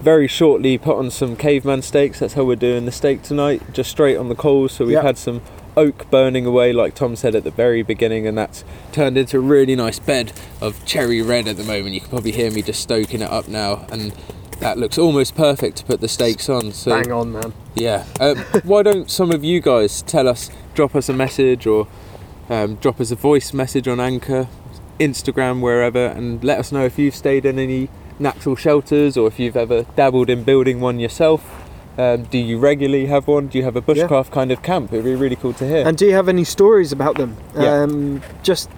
very 0.00 0.28
shortly 0.28 0.76
put 0.76 0.96
on 0.98 1.10
some 1.10 1.34
caveman 1.34 1.80
steaks. 1.80 2.20
That's 2.20 2.34
how 2.34 2.44
we're 2.44 2.54
doing 2.56 2.84
the 2.84 2.92
steak 2.92 3.22
tonight, 3.22 3.62
just 3.72 3.90
straight 3.90 4.16
on 4.18 4.28
the 4.28 4.34
coals. 4.34 4.72
So 4.72 4.84
we've 4.84 4.92
Yep. 4.92 5.02
had 5.02 5.18
some 5.18 5.40
oak 5.78 6.10
burning 6.10 6.44
away, 6.44 6.72
like 6.74 6.94
Tom 6.94 7.16
said 7.16 7.34
at 7.34 7.42
the 7.44 7.50
very 7.50 7.82
beginning, 7.82 8.26
and 8.26 8.36
that's 8.36 8.64
turned 8.92 9.16
into 9.16 9.38
a 9.38 9.40
really 9.40 9.74
nice 9.74 9.98
bed 9.98 10.32
of 10.60 10.84
cherry 10.84 11.22
red 11.22 11.48
at 11.48 11.56
the 11.56 11.64
moment. 11.64 11.94
You 11.94 12.00
can 12.00 12.10
probably 12.10 12.32
hear 12.32 12.50
me 12.50 12.60
just 12.62 12.80
stoking 12.82 13.22
it 13.22 13.30
up 13.30 13.48
now, 13.48 13.86
and 13.90 14.12
that 14.60 14.76
looks 14.76 14.98
almost 14.98 15.36
perfect 15.36 15.78
to 15.78 15.84
put 15.84 16.00
the 16.02 16.08
steaks 16.08 16.48
on. 16.50 16.72
So 16.72 16.90
Bang 16.90 17.10
on, 17.12 17.32
man. 17.32 17.52
yeah. 17.74 18.04
Um, 18.20 18.36
why 18.64 18.82
don't 18.82 19.10
some 19.10 19.30
of 19.32 19.42
you 19.42 19.60
guys 19.60 20.02
tell 20.02 20.28
us, 20.28 20.50
drop 20.74 20.94
us 20.94 21.08
a 21.08 21.14
message 21.14 21.66
or 21.66 21.86
um, 22.48 22.76
drop 22.76 23.00
us 23.00 23.10
a 23.10 23.16
voice 23.16 23.52
message 23.52 23.86
on 23.88 24.00
Anchor, 24.00 24.48
Instagram, 24.98 25.60
wherever, 25.60 26.06
and 26.06 26.42
let 26.42 26.58
us 26.58 26.72
know 26.72 26.84
if 26.84 26.98
you've 26.98 27.14
stayed 27.14 27.44
in 27.44 27.58
any 27.58 27.88
natural 28.18 28.56
shelters 28.56 29.16
or 29.16 29.28
if 29.28 29.38
you've 29.38 29.56
ever 29.56 29.84
dabbled 29.96 30.28
in 30.30 30.42
building 30.44 30.80
one 30.80 30.98
yourself. 30.98 31.64
Um, 31.96 32.24
do 32.24 32.38
you 32.38 32.58
regularly 32.58 33.06
have 33.06 33.26
one? 33.26 33.48
Do 33.48 33.58
you 33.58 33.64
have 33.64 33.76
a 33.76 33.80
Yeah. 33.86 34.06
bushcraft 34.06 34.30
kind 34.30 34.52
of 34.52 34.62
camp? 34.62 34.92
It'd 34.92 35.04
be 35.04 35.14
really 35.14 35.36
cool 35.36 35.52
to 35.54 35.66
hear. 35.66 35.86
And 35.86 35.96
do 35.96 36.06
you 36.06 36.12
have 36.14 36.28
any 36.28 36.44
stories 36.44 36.92
about 36.92 37.16
them? 37.18 37.36
Yeah. 37.56 37.82
Um, 37.82 38.22
just 38.42 38.68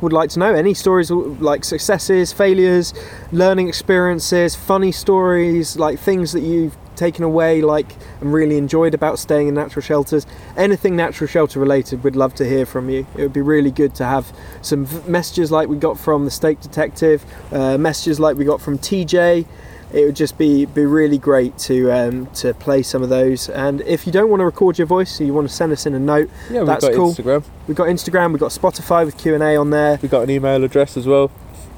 would 0.00 0.12
like 0.12 0.30
to 0.30 0.38
know 0.38 0.54
any 0.54 0.74
stories 0.74 1.10
like 1.10 1.64
successes, 1.64 2.32
failures, 2.32 2.94
learning 3.32 3.68
experiences, 3.68 4.54
funny 4.54 4.92
stories, 4.92 5.76
like 5.76 5.98
things 5.98 6.32
that 6.32 6.42
you've 6.42 6.76
taken 6.96 7.24
away, 7.24 7.62
like 7.62 7.94
and 8.20 8.32
really 8.32 8.56
enjoyed 8.56 8.94
about 8.94 9.18
staying 9.18 9.48
in 9.48 9.54
natural 9.54 9.82
shelters. 9.82 10.26
Anything 10.56 10.96
natural 10.96 11.28
shelter 11.28 11.60
related, 11.60 12.04
we'd 12.04 12.16
love 12.16 12.34
to 12.36 12.44
hear 12.46 12.66
from 12.66 12.88
you. 12.90 13.06
It 13.16 13.22
would 13.22 13.32
be 13.32 13.42
really 13.42 13.70
good 13.70 13.94
to 13.96 14.04
have 14.04 14.32
some 14.62 14.86
messages 15.10 15.50
like 15.50 15.68
we 15.68 15.76
got 15.76 15.98
from 15.98 16.24
the 16.24 16.30
Steak 16.30 16.60
Detective, 16.60 17.24
uh, 17.52 17.78
messages 17.78 18.20
like 18.20 18.36
we 18.36 18.44
got 18.44 18.60
from 18.60 18.78
TJ 18.78 19.46
it 19.94 20.04
would 20.04 20.16
just 20.16 20.36
be 20.36 20.66
be 20.66 20.84
really 20.84 21.18
great 21.18 21.56
to 21.56 21.90
um, 21.92 22.26
to 22.34 22.52
play 22.54 22.82
some 22.82 23.02
of 23.02 23.08
those. 23.08 23.48
And 23.48 23.80
if 23.82 24.06
you 24.06 24.12
don't 24.12 24.28
want 24.28 24.40
to 24.40 24.44
record 24.44 24.76
your 24.76 24.88
voice, 24.88 25.16
so 25.16 25.24
you 25.24 25.32
want 25.32 25.48
to 25.48 25.54
send 25.54 25.72
us 25.72 25.86
in 25.86 25.94
a 25.94 26.00
note, 26.00 26.28
yeah, 26.50 26.60
we've 26.60 26.66
got 26.66 26.92
cool. 26.92 27.14
Instagram. 27.14 27.44
we've 27.68 27.76
got 27.76 27.86
Instagram, 27.86 28.32
we've 28.32 28.40
got 28.40 28.50
Spotify 28.50 29.06
with 29.06 29.16
Q 29.16 29.34
and 29.34 29.42
A 29.42 29.56
on 29.56 29.70
there. 29.70 29.98
We've 30.02 30.10
got 30.10 30.22
an 30.22 30.30
email 30.30 30.64
address 30.64 30.96
as 30.96 31.06
well, 31.06 31.30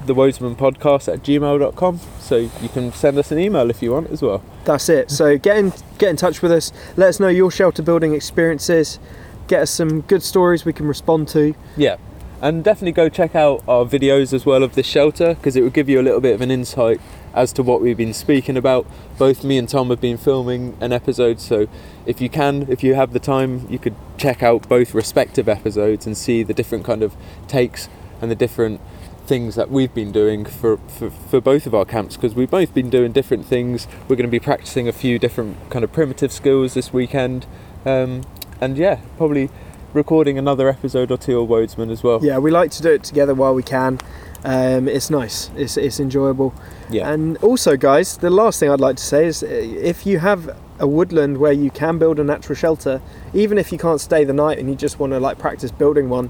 the 0.07 0.15
Wodesman 0.15 0.55
Podcast 0.55 1.11
at 1.13 1.21
gmail.com. 1.21 1.99
So 2.19 2.37
you 2.37 2.69
can 2.69 2.91
send 2.91 3.17
us 3.17 3.31
an 3.31 3.39
email 3.39 3.69
if 3.69 3.81
you 3.81 3.91
want 3.91 4.09
as 4.09 4.21
well. 4.21 4.41
That's 4.65 4.89
it. 4.89 5.11
So 5.11 5.37
get 5.37 5.57
in 5.57 5.73
get 5.97 6.09
in 6.09 6.15
touch 6.15 6.41
with 6.41 6.51
us. 6.51 6.71
Let 6.95 7.09
us 7.09 7.19
know 7.19 7.27
your 7.27 7.51
shelter 7.51 7.83
building 7.83 8.13
experiences. 8.13 8.99
Get 9.47 9.61
us 9.61 9.71
some 9.71 10.01
good 10.01 10.23
stories 10.23 10.65
we 10.65 10.73
can 10.73 10.87
respond 10.87 11.27
to. 11.29 11.53
Yeah, 11.77 11.97
and 12.41 12.63
definitely 12.63 12.91
go 12.91 13.09
check 13.09 13.35
out 13.35 13.63
our 13.67 13.85
videos 13.85 14.33
as 14.33 14.45
well 14.45 14.63
of 14.63 14.75
this 14.75 14.85
shelter 14.85 15.35
because 15.35 15.55
it 15.55 15.61
will 15.61 15.69
give 15.69 15.89
you 15.89 15.99
a 15.99 16.03
little 16.03 16.21
bit 16.21 16.35
of 16.35 16.41
an 16.41 16.51
insight 16.51 17.01
as 17.33 17.53
to 17.53 17.63
what 17.63 17.81
we've 17.81 17.97
been 17.97 18.13
speaking 18.13 18.57
about. 18.57 18.85
Both 19.17 19.43
me 19.43 19.57
and 19.57 19.67
Tom 19.67 19.89
have 19.89 20.01
been 20.01 20.17
filming 20.17 20.77
an 20.81 20.91
episode, 20.91 21.39
so 21.39 21.67
if 22.05 22.19
you 22.21 22.29
can, 22.29 22.65
if 22.69 22.83
you 22.83 22.95
have 22.95 23.13
the 23.13 23.19
time, 23.19 23.67
you 23.69 23.79
could 23.79 23.95
check 24.17 24.43
out 24.43 24.67
both 24.67 24.93
respective 24.93 25.47
episodes 25.47 26.05
and 26.05 26.17
see 26.17 26.43
the 26.43 26.53
different 26.53 26.83
kind 26.83 27.03
of 27.03 27.15
takes 27.47 27.89
and 28.21 28.29
the 28.29 28.35
different 28.35 28.81
things 29.27 29.55
that 29.55 29.69
we've 29.69 29.93
been 29.93 30.11
doing 30.11 30.45
for, 30.45 30.77
for, 30.77 31.09
for 31.09 31.41
both 31.41 31.67
of 31.67 31.75
our 31.75 31.85
camps 31.85 32.15
because 32.15 32.33
we've 32.33 32.49
both 32.49 32.73
been 32.73 32.89
doing 32.89 33.11
different 33.11 33.45
things. 33.45 33.87
We're 34.07 34.15
going 34.15 34.27
to 34.27 34.31
be 34.31 34.39
practicing 34.39 34.87
a 34.87 34.93
few 34.93 35.19
different 35.19 35.69
kind 35.69 35.83
of 35.83 35.91
primitive 35.91 36.31
skills 36.31 36.73
this 36.73 36.93
weekend, 36.93 37.45
um, 37.85 38.21
and 38.61 38.77
yeah, 38.77 39.01
probably 39.17 39.49
recording 39.93 40.37
another 40.37 40.69
episode 40.69 41.11
or 41.11 41.17
two 41.17 41.39
of 41.39 41.49
Wodesman 41.49 41.91
as 41.91 42.03
well. 42.03 42.23
Yeah, 42.23 42.37
we 42.37 42.51
like 42.51 42.71
to 42.71 42.81
do 42.81 42.91
it 42.91 43.03
together 43.03 43.33
while 43.33 43.53
we 43.53 43.63
can. 43.63 43.99
Um, 44.43 44.87
it's 44.87 45.09
nice. 45.09 45.49
It's 45.55 45.77
it's 45.77 45.99
enjoyable. 45.99 46.53
Yeah. 46.89 47.11
And 47.11 47.37
also, 47.37 47.75
guys, 47.75 48.17
the 48.17 48.29
last 48.29 48.59
thing 48.59 48.69
I'd 48.69 48.79
like 48.79 48.97
to 48.97 49.03
say 49.03 49.25
is 49.25 49.43
uh, 49.43 49.47
if 49.47 50.05
you 50.05 50.19
have 50.19 50.55
a 50.79 50.87
woodland 50.87 51.37
where 51.37 51.51
you 51.51 51.71
can 51.71 51.97
build 51.97 52.19
a 52.19 52.23
natural 52.23 52.55
shelter, 52.55 53.01
even 53.33 53.57
if 53.57 53.71
you 53.71 53.77
can't 53.77 53.99
stay 53.99 54.23
the 54.23 54.33
night 54.33 54.59
and 54.59 54.69
you 54.69 54.75
just 54.75 54.99
want 54.99 55.11
to 55.13 55.19
like 55.19 55.39
practice 55.39 55.71
building 55.71 56.07
one, 56.07 56.29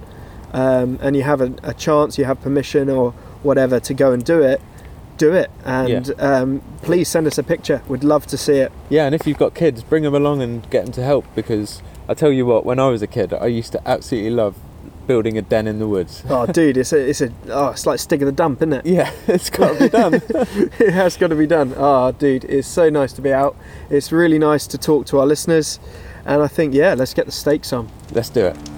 um, 0.53 0.99
and 1.01 1.15
you 1.15 1.23
have 1.23 1.41
a, 1.41 1.53
a 1.63 1.73
chance, 1.73 2.17
you 2.17 2.25
have 2.25 2.41
permission 2.41 2.89
or 2.89 3.11
whatever 3.43 3.79
to 3.79 3.93
go 3.93 4.11
and 4.11 4.23
do 4.23 4.41
it, 4.41 4.61
do 5.17 5.33
it. 5.33 5.51
And 5.65 6.13
um, 6.19 6.61
please 6.81 7.07
send 7.07 7.27
us 7.27 7.37
a 7.37 7.43
picture. 7.43 7.81
We'd 7.87 8.03
love 8.03 8.27
to 8.27 8.37
see 8.37 8.57
it. 8.57 8.71
Yeah, 8.89 9.05
and 9.05 9.15
if 9.15 9.27
you've 9.27 9.37
got 9.37 9.53
kids, 9.53 9.83
bring 9.83 10.03
them 10.03 10.15
along 10.15 10.41
and 10.41 10.67
get 10.69 10.85
them 10.85 10.93
to 10.93 11.03
help 11.03 11.25
because 11.35 11.81
I 12.07 12.13
tell 12.13 12.31
you 12.31 12.45
what, 12.45 12.65
when 12.65 12.79
I 12.79 12.87
was 12.87 13.01
a 13.01 13.07
kid, 13.07 13.33
I 13.33 13.47
used 13.47 13.71
to 13.73 13.87
absolutely 13.87 14.31
love 14.31 14.57
building 15.07 15.37
a 15.37 15.41
den 15.41 15.67
in 15.67 15.79
the 15.79 15.87
woods. 15.87 16.23
Oh, 16.29 16.45
dude, 16.45 16.77
it's 16.77 16.93
a, 16.93 17.09
it's 17.09 17.21
a, 17.21 17.31
oh, 17.47 17.69
it's 17.69 17.85
like 17.85 17.99
Stig 17.99 18.21
of 18.21 18.25
the 18.27 18.31
Dump, 18.31 18.61
isn't 18.61 18.73
it? 18.73 18.85
Yeah, 18.85 19.11
it's 19.27 19.49
got 19.49 19.77
to 19.77 19.83
be 19.85 19.89
done. 19.89 20.13
it 20.79 20.91
has 20.91 21.17
got 21.17 21.29
to 21.29 21.35
be 21.35 21.47
done. 21.47 21.73
Oh, 21.75 22.11
dude, 22.11 22.43
it's 22.45 22.67
so 22.67 22.89
nice 22.89 23.13
to 23.13 23.21
be 23.21 23.33
out. 23.33 23.55
It's 23.89 24.11
really 24.11 24.37
nice 24.37 24.67
to 24.67 24.77
talk 24.77 25.05
to 25.07 25.19
our 25.19 25.25
listeners, 25.25 25.79
and 26.25 26.43
I 26.43 26.47
think, 26.47 26.73
yeah, 26.73 26.93
let's 26.93 27.13
get 27.13 27.25
the 27.25 27.31
steaks 27.31 27.73
on. 27.73 27.89
Let's 28.11 28.29
do 28.29 28.45
it. 28.45 28.76